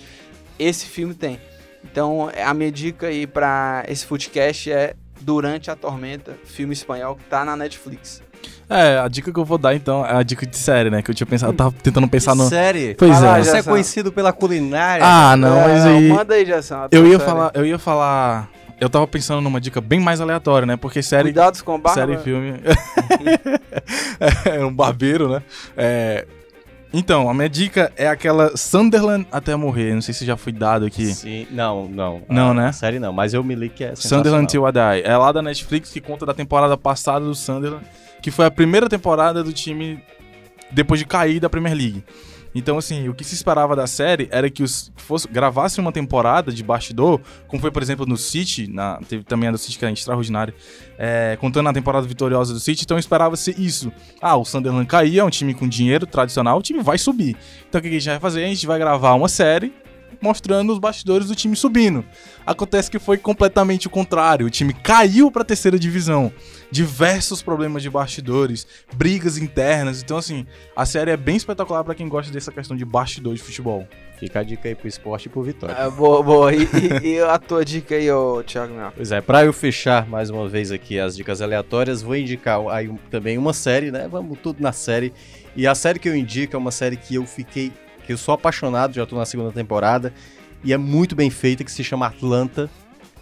esse 0.59 0.87
filme 0.87 1.15
tem. 1.15 1.41
Então, 1.83 2.31
a 2.45 2.53
minha 2.53 2.71
dica 2.71 3.07
aí 3.07 3.27
pra 3.27 3.85
esse 3.89 4.05
footcast 4.05 4.71
é 4.71 4.95
Durante 5.21 5.71
a 5.71 5.77
Tormenta, 5.77 6.37
filme 6.45 6.75
espanhol 6.75 7.17
que 7.17 7.25
tá 7.25 7.47
na 7.47 7.57
Netflix. 7.57 8.23
É, 8.69 8.99
a 8.99 9.09
dica 9.09 9.33
que 9.33 9.39
eu 9.39 9.45
vou 9.45 9.57
dar 9.57 9.75
então 9.75 10.05
é 10.05 10.17
a 10.17 10.23
dica 10.23 10.45
de 10.45 10.57
série, 10.57 10.91
né? 10.91 11.01
Que 11.01 11.11
eu 11.11 11.15
tinha 11.15 11.27
pensado, 11.27 11.53
eu 11.53 11.57
tava 11.57 11.73
tentando 11.83 12.07
pensar 12.09 12.35
no. 12.35 12.47
Série? 12.49 12.95
Pois 12.95 13.23
é. 13.23 13.43
Você 13.43 13.57
é 13.59 13.63
conhecido 13.63 14.13
pela 14.13 14.33
culinária. 14.33 15.05
Ah, 15.07 15.37
não, 15.37 15.61
mas 15.61 15.87
É, 15.87 15.89
aí. 15.89 16.09
Manda 16.09 16.35
aí, 16.35 16.45
Jason. 16.45 16.89
Eu 16.91 17.07
ia 17.07 17.19
série. 17.19 17.25
falar, 17.31 17.51
eu 17.55 17.65
ia 17.65 17.79
falar. 17.79 18.51
Eu 18.85 18.91
tava 18.91 19.07
pensando 19.07 19.41
numa 19.41 19.59
dica 19.59 19.81
bem 19.81 19.99
mais 19.99 20.21
aleatória, 20.21 20.67
né? 20.67 20.77
Porque 20.77 21.03
série. 21.03 21.25
Cuidados 21.25 21.63
com 21.63 21.81
barba. 21.81 21.99
Série 21.99 22.15
e 22.15 22.19
filme. 22.19 22.53
é 24.45 24.63
um 24.63 24.73
barbeiro, 24.73 25.29
né? 25.31 25.43
É, 25.75 26.27
Então, 26.93 27.29
a 27.31 27.33
minha 27.33 27.49
dica 27.49 27.91
é 27.97 28.07
aquela 28.07 28.55
Sunderland 28.59 29.27
até 29.33 29.57
morrer. 29.57 29.95
Não 29.95 30.03
sei 30.03 30.13
se 30.13 30.27
já 30.27 30.37
foi 30.37 30.53
dado 30.53 30.85
aqui. 30.85 31.07
Sim, 31.07 31.47
não, 31.51 31.89
não. 31.89 32.23
Não, 32.29 32.51
A 32.51 32.55
né? 32.55 32.73
série 32.73 32.99
não, 32.99 33.11
mas 33.11 33.33
eu 33.33 33.43
me 33.43 33.55
li 33.55 33.71
que 33.71 33.85
é 33.85 33.97
Sunderland. 33.97 34.47
Till 34.49 34.69
I 34.69 34.73
Die. 34.73 35.03
É 35.11 35.17
lá 35.17 35.33
da 35.33 35.41
Netflix 35.41 35.91
que 35.91 36.01
conta 36.01 36.27
da 36.27 36.35
temporada 36.35 36.77
passada 36.77 37.25
do 37.25 37.35
Sunderland, 37.35 37.85
que 38.21 38.31
foi 38.31 38.45
a 38.45 38.51
primeira 38.51 38.87
temporada 38.87 39.43
do 39.43 39.53
time 39.53 39.99
depois 40.71 41.01
de 41.01 41.07
cair 41.07 41.41
da 41.41 41.49
Premier 41.49 41.75
League. 41.75 42.05
Então, 42.55 42.79
assim, 42.79 43.09
o 43.09 43.15
que 43.15 43.25
se 43.25 43.35
esperava 43.35 43.75
da 43.75 43.87
série 43.87 44.29
era 44.31 44.49
que 44.49 44.63
os 44.63 44.93
que 44.95 45.03
fosse, 45.03 45.27
gravasse 45.27 45.81
uma 45.81 45.91
temporada 45.91 46.53
de 46.53 46.63
bastidor, 46.63 47.21
como 47.49 47.61
foi, 47.61 47.71
por 47.71 47.83
exemplo, 47.83 48.07
no 48.07 48.17
City, 48.17 48.71
na, 48.71 48.99
teve 49.09 49.25
também 49.25 49.49
a 49.49 49.53
do 49.53 49.59
City 49.59 49.79
que 49.79 49.85
era 49.85 49.93
extraordinária, 49.93 50.55
é, 50.97 51.37
contando 51.41 51.69
a 51.69 51.73
temporada 51.73 52.07
vitoriosa 52.07 52.53
do 52.53 52.61
City, 52.61 52.85
então 52.85 52.99
esperava-se 52.99 53.55
isso. 53.59 53.93
Ah, 54.21 54.37
o 54.37 54.45
Sunderland 54.45 54.87
caía, 54.87 55.23
é 55.23 55.25
um 55.25 55.31
time 55.31 55.55
com 55.55 55.67
dinheiro 55.67 56.07
tradicional, 56.07 56.59
o 56.59 56.63
time 56.63 56.83
vai 56.83 56.99
subir. 56.99 57.37
Então 57.69 57.81
o 57.81 57.83
que 57.83 57.89
a 57.89 57.93
gente 57.93 58.07
vai 58.07 58.21
fazer? 58.21 58.45
A 58.45 58.49
gente 58.49 58.67
vai 58.67 58.79
gravar 58.79 59.15
uma 59.15 59.29
série 59.29 59.73
mostrando 60.25 60.73
os 60.73 60.79
bastidores 60.79 61.29
do 61.29 61.35
time 61.37 61.55
subindo. 61.55 62.03
Acontece 62.47 62.91
que 62.91 62.99
foi 62.99 63.19
completamente 63.19 63.87
o 63.87 63.91
contrário. 63.91 64.47
O 64.47 64.51
time 64.51 64.73
caiu 64.73 65.31
para 65.31 65.43
a 65.43 65.45
terceira 65.45 65.79
divisão. 65.79 66.33
Diversos 66.71 67.43
problemas 67.43 67.83
de 67.83 67.91
bastidores, 67.91 68.67
brigas 68.95 69.37
internas. 69.37 70.03
Então, 70.03 70.17
assim, 70.17 70.47
a 70.75 70.87
série 70.87 71.11
é 71.11 71.17
bem 71.17 71.37
espetacular 71.37 71.85
para 71.85 71.95
quem 71.95 72.09
gosta 72.09 72.33
dessa 72.33 72.51
questão 72.51 72.75
de 72.77 72.85
bastidor 72.85 73.35
de 73.35 73.43
futebol. 73.43 73.87
Fica 74.19 74.41
a 74.41 74.43
dica 74.43 74.67
aí 74.69 74.75
pro 74.75 74.89
esporte 74.89 75.27
e 75.27 75.29
pro 75.29 75.43
Vitória. 75.43 75.75
É, 75.75 75.91
boa, 75.91 76.23
boa. 76.23 76.55
E, 76.55 76.63
e- 77.03 77.09
e 77.17 77.21
a 77.21 77.39
tua 77.39 77.65
dica 77.65 77.95
aí, 77.95 78.11
ô 78.11 78.43
Thiago 78.43 78.73
Mel? 78.75 78.93
Pois 78.97 79.13
é, 79.13 79.21
pra 79.21 79.45
eu 79.45 79.53
fechar 79.53 80.07
mais 80.09 80.31
uma 80.31 80.49
vez 80.49 80.73
aqui 80.73 80.99
as 80.99 81.15
dicas 81.15 81.43
aleatórias, 81.43 82.01
vou 82.01 82.17
indicar 82.17 82.61
aí 82.71 82.91
também 83.11 83.37
uma 83.37 83.53
série, 83.53 83.91
né? 83.91 84.09
Vamos 84.11 84.39
tudo 84.43 84.63
na 84.63 84.73
série. 84.73 85.13
E 85.55 85.67
a 85.67 85.75
série 85.75 85.99
que 85.99 86.09
eu 86.09 86.17
indico 86.17 86.57
é 86.57 86.59
uma 86.59 86.71
série 86.71 86.97
que 86.97 87.15
eu 87.17 87.27
fiquei, 87.27 87.73
que 88.07 88.13
eu 88.13 88.19
sou 88.19 88.35
apaixonado, 88.35 88.95
já 88.95 89.05
tô 89.07 89.17
na 89.17 89.25
segunda 89.27 89.51
temporada, 89.53 90.13
e 90.63 90.73
é 90.73 90.77
muito 90.77 91.15
bem 91.17 91.31
feita, 91.31 91.65
que 91.65 91.71
se 91.73 91.83
chama 91.85 92.07
Atlanta. 92.07 92.71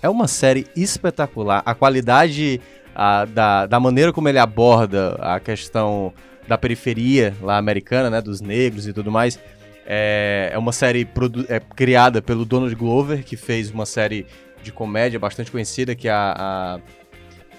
É 0.03 0.09
uma 0.09 0.27
série 0.29 0.67
espetacular. 0.77 1.63
A 1.65 1.75
qualidade 1.75 2.61
a, 2.95 3.25
da, 3.25 3.67
da 3.67 3.79
maneira 3.81 4.13
como 4.13 4.29
ele 4.29 4.39
aborda 4.39 5.15
a 5.21 5.39
questão 5.41 6.13
da 6.47 6.59
periferia 6.59 7.35
lá 7.41 7.57
americana, 7.57 8.11
né? 8.11 8.21
Dos 8.21 8.41
negros 8.41 8.87
e 8.87 8.93
tudo 8.93 9.11
mais. 9.13 9.39
É, 9.87 10.51
é 10.53 10.59
uma 10.59 10.73
série 10.73 11.09
é, 11.49 11.61
criada 11.61 12.21
pelo 12.21 12.45
Donald 12.45 12.75
Glover, 12.75 13.23
que 13.25 13.37
fez 13.37 13.71
uma 13.71 13.87
série 13.87 14.27
de 14.63 14.73
comédia 14.73 15.19
bastante 15.19 15.51
conhecida, 15.51 15.95
que 15.95 16.09
é 16.09 16.13
a, 16.13 16.35
a- 16.37 16.81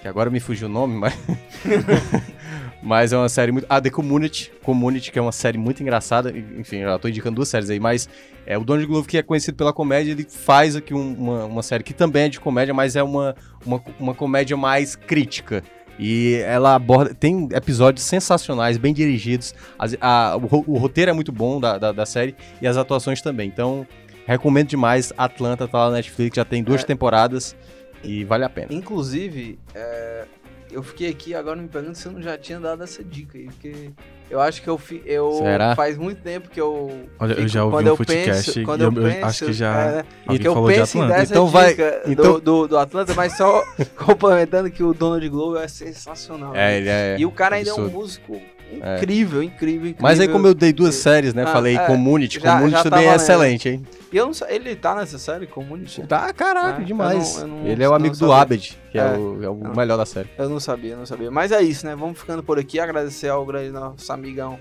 que 0.02 0.08
agora 0.08 0.30
me 0.30 0.40
fugiu 0.42 0.68
o 0.68 0.72
nome, 0.72 0.96
mas. 0.96 1.14
mas 2.84 3.14
é 3.14 3.18
uma 3.18 3.30
série 3.30 3.52
muito. 3.52 3.66
Ah, 3.70 3.80
The 3.82 3.90
Community. 3.90 4.52
Community, 4.64 5.12
que 5.12 5.18
é 5.18 5.22
uma 5.22 5.32
série 5.32 5.58
muito 5.58 5.82
engraçada. 5.82 6.32
Enfim, 6.58 6.78
eu 6.78 6.90
já 6.90 7.00
tô 7.00 7.08
indicando 7.08 7.36
duas 7.38 7.48
séries 7.50 7.70
aí, 7.70 7.80
mas 7.80 8.08
é 8.46 8.58
o 8.58 8.64
Donald 8.64 8.86
Glover, 8.88 9.10
que 9.10 9.18
é 9.18 9.24
conhecido 9.24 9.56
pela 9.56 9.72
comédia, 9.72 10.12
ele 10.12 10.26
faz 10.30 10.76
aqui 10.76 10.94
um- 10.94 11.14
uma, 11.14 11.46
uma 11.46 11.64
série 11.64 11.84
que 11.84 11.94
também 11.94 12.24
é 12.24 12.30
de 12.30 12.40
comédia, 12.40 12.74
mas 12.74 12.96
é 12.96 13.02
uma, 13.04 13.36
uma, 13.66 13.82
uma 14.00 14.14
comédia 14.14 14.58
mais 14.58 14.96
crítica. 14.96 15.64
E 15.98 16.42
ela 16.46 16.74
aborda. 16.76 17.14
Tem 17.14 17.48
episódios 17.54 18.04
sensacionais, 18.06 18.78
bem 18.78 18.94
dirigidos. 18.94 19.54
As- 19.78 19.96
a- 20.02 20.36
o, 20.38 20.72
o 20.74 20.78
roteiro 20.78 21.12
é 21.12 21.14
muito 21.14 21.32
bom 21.32 21.60
da, 21.60 21.78
da, 21.78 21.92
da 21.92 22.06
série 22.06 22.36
e 22.62 22.68
as 22.68 22.78
atuações 22.78 23.22
também. 23.22 23.48
Então, 23.48 23.86
recomendo 24.26 24.68
demais. 24.70 25.14
Atlanta 25.18 25.68
tá 25.68 25.78
lá 25.78 25.90
na 25.90 25.98
Netflix, 25.98 26.36
já 26.36 26.44
tem 26.44 26.64
duas 26.64 26.82
É. 26.82 26.86
temporadas 26.86 27.56
e 28.04 28.24
vale 28.26 28.44
a 28.44 28.50
pena. 28.50 28.68
Inclusive, 28.72 29.60
é, 29.76 30.26
eu 30.74 30.84
fiquei 30.84 31.10
aqui 31.10 31.34
agora 31.36 31.62
me 31.62 31.68
perguntando 31.68 31.96
se 31.98 32.06
eu 32.06 32.12
não 32.12 32.22
já 32.22 32.38
tinha 32.38 32.60
dado 32.60 32.84
essa 32.84 33.04
dica 33.04 33.38
aí, 33.38 33.46
porque 33.46 33.92
eu 34.30 34.40
acho 34.42 34.62
que 34.62 34.68
eu, 34.70 34.78
fi, 34.78 35.02
eu 35.06 35.32
Será? 35.34 35.76
faz 35.76 35.98
muito 35.98 36.22
tempo 36.22 36.50
que 36.50 36.60
eu 36.60 37.08
Olha, 37.20 37.34
eu 37.34 37.48
já 37.48 37.64
ouvi 37.64 37.76
quando 37.78 37.86
um 37.86 37.90
eu 37.90 37.98
podcast 37.98 38.46
penso, 38.46 38.60
e 38.60 38.66
quando 38.66 38.82
eu- 38.82 38.92
eu, 38.92 39.04
penso, 39.04 39.26
acho 39.26 39.46
que 39.46 39.54
já 39.54 39.76
é, 39.82 39.96
né, 39.98 40.38
que 40.40 40.48
eu 40.48 40.66
penso 40.66 40.98
em 40.98 41.02
Atlanta. 41.02 41.08
dar 41.16 41.22
essa 41.24 41.34
Então 41.34 41.48
vai- 41.48 41.70
dica 41.70 42.02
então- 42.08 42.34
do, 42.34 42.42
do, 42.42 42.68
do 42.70 42.78
Atlanta, 42.78 43.14
mas 43.14 43.38
só 43.38 43.64
complementando 43.96 44.70
que 44.72 44.84
o 44.84 44.94
Donald 44.94 45.28
Glover 45.30 45.62
é 45.64 45.68
sensacional. 45.68 46.52
né? 46.54 46.74
É, 46.74 46.78
ele 46.78 46.90
é. 46.90 47.16
e 47.20 47.26
o 47.26 47.32
cara 47.32 47.56
ainda 47.58 47.70
é 47.70 47.74
um 47.74 47.90
músico 47.90 48.42
incrível, 48.78 49.44
incrível, 49.44 49.90
incrível. 49.90 49.96
Mas 50.00 50.20
aí, 50.20 50.28
como 50.28 50.48
eu 50.48 50.54
dei 50.54 50.72
duas 50.74 50.96
séries, 50.96 51.34
né? 51.34 51.44
Ah, 51.44 51.48
falei 51.48 51.76
é, 51.78 51.86
Community. 51.86 52.40
já- 52.40 52.54
Community 52.54 52.78
já 52.78 52.84
também 52.90 53.08
é 53.08 53.16
excelente, 53.16 53.70
hein? 53.70 53.86
E 54.12 54.18
eu 54.18 54.26
não 54.28 54.34
sei, 54.34 54.48
ele 54.56 54.76
tá 54.76 54.94
nessa 54.96 55.18
série, 55.18 55.48
Community? 55.48 56.04
Tá, 56.08 56.32
caraca, 56.34 56.82
É, 56.82 56.86
demais. 56.86 57.40
eu 57.40 57.48
não- 57.48 57.58
eu 57.58 57.64
não- 57.64 57.68
ele 57.70 57.84
é 57.84 57.90
o 57.90 57.94
amigo 57.94 58.16
do. 58.16 58.32
Abed, 58.32 58.78
que 58.92 59.00
é, 59.00 59.02
É. 59.02 59.06
o, 59.18 59.44
é 59.44 59.50
o 59.50 59.56
Não. 59.56 59.74
melhor 59.76 59.98
da 59.98 60.06
série. 60.06 60.30
Eu 60.38 60.48
não 60.50 60.60
sabia, 60.60 60.96
não 60.96 61.06
sabia. 61.06 61.32
Mas 61.32 61.52
é 61.52 61.62
isso, 61.62 61.86
né? 61.86 61.96
Vamos 61.96 62.20
ficando 62.20 62.44
por 62.44 62.60
aqui. 62.60 62.80
Agradecer 62.80 63.30
ao 63.30 63.46
grande 63.46 63.72
nosso 63.72 64.12
amigão 64.14 64.60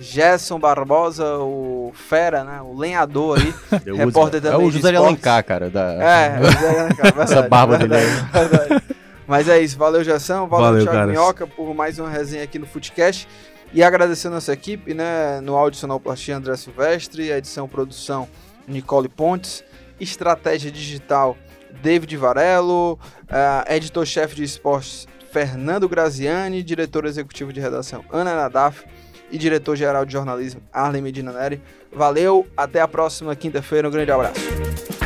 Gerson 0.00 0.58
Barbosa, 0.60 1.24
o 1.38 1.90
fera, 1.94 2.44
né? 2.44 2.60
O 2.62 2.76
lenhador 2.78 3.38
aí. 3.40 3.52
Repórter 3.96 4.38
é 4.38 4.50
também 4.50 4.66
o 4.68 4.70
de 4.70 4.76
José. 4.78 4.94
Alencar, 4.96 5.44
cara. 5.44 5.68
Da... 5.70 5.92
É, 5.94 5.96
é, 5.96 6.30
cara, 6.38 6.40
verdade, 7.02 7.20
Essa 7.32 7.42
barba 7.48 7.78
dele 7.78 7.94
verdade, 7.96 8.48
verdade. 8.66 8.82
Mas 9.28 9.46
é 9.46 9.60
isso. 9.60 9.76
Valeu, 9.76 10.02
Gerson. 10.02 10.48
Valeu, 10.48 10.84
Valeu, 10.84 10.86
Thiago. 10.86 11.10
Minhoca, 11.10 11.46
por 11.46 11.74
mais 11.74 11.98
uma 11.98 12.08
resenha 12.08 12.42
aqui 12.42 12.58
no 12.58 12.66
Footcast. 12.66 13.28
E 13.72 13.82
agradecer 13.82 14.28
a 14.28 14.30
nossa 14.30 14.52
equipe, 14.54 14.94
né? 14.94 15.42
No 15.42 15.54
áudio 15.54 15.78
sonoplastia 15.78 16.38
André 16.38 16.56
Silvestre, 16.56 17.30
edição 17.30 17.68
produção 17.68 18.26
Nicole 18.66 19.10
Pontes, 19.10 19.62
estratégia 20.00 20.70
digital 20.70 21.36
David 21.82 22.16
Varelo, 22.16 22.98
ah, 23.28 23.64
editor-chefe 23.68 24.34
de 24.34 24.44
esportes 24.44 25.06
Fernando 25.30 25.86
Graziani, 25.86 26.62
diretor 26.62 27.04
executivo 27.04 27.52
de 27.52 27.60
redação 27.60 28.02
Ana 28.10 28.34
Nadaf 28.34 28.84
e 29.30 29.36
diretor-geral 29.36 30.06
de 30.06 30.12
jornalismo 30.14 30.62
Arlen 30.72 31.02
Medina 31.02 31.30
Neri. 31.32 31.60
Valeu, 31.92 32.46
até 32.56 32.80
a 32.80 32.88
próxima 32.88 33.36
quinta-feira. 33.36 33.86
Um 33.86 33.90
grande 33.90 34.10
abraço. 34.10 34.97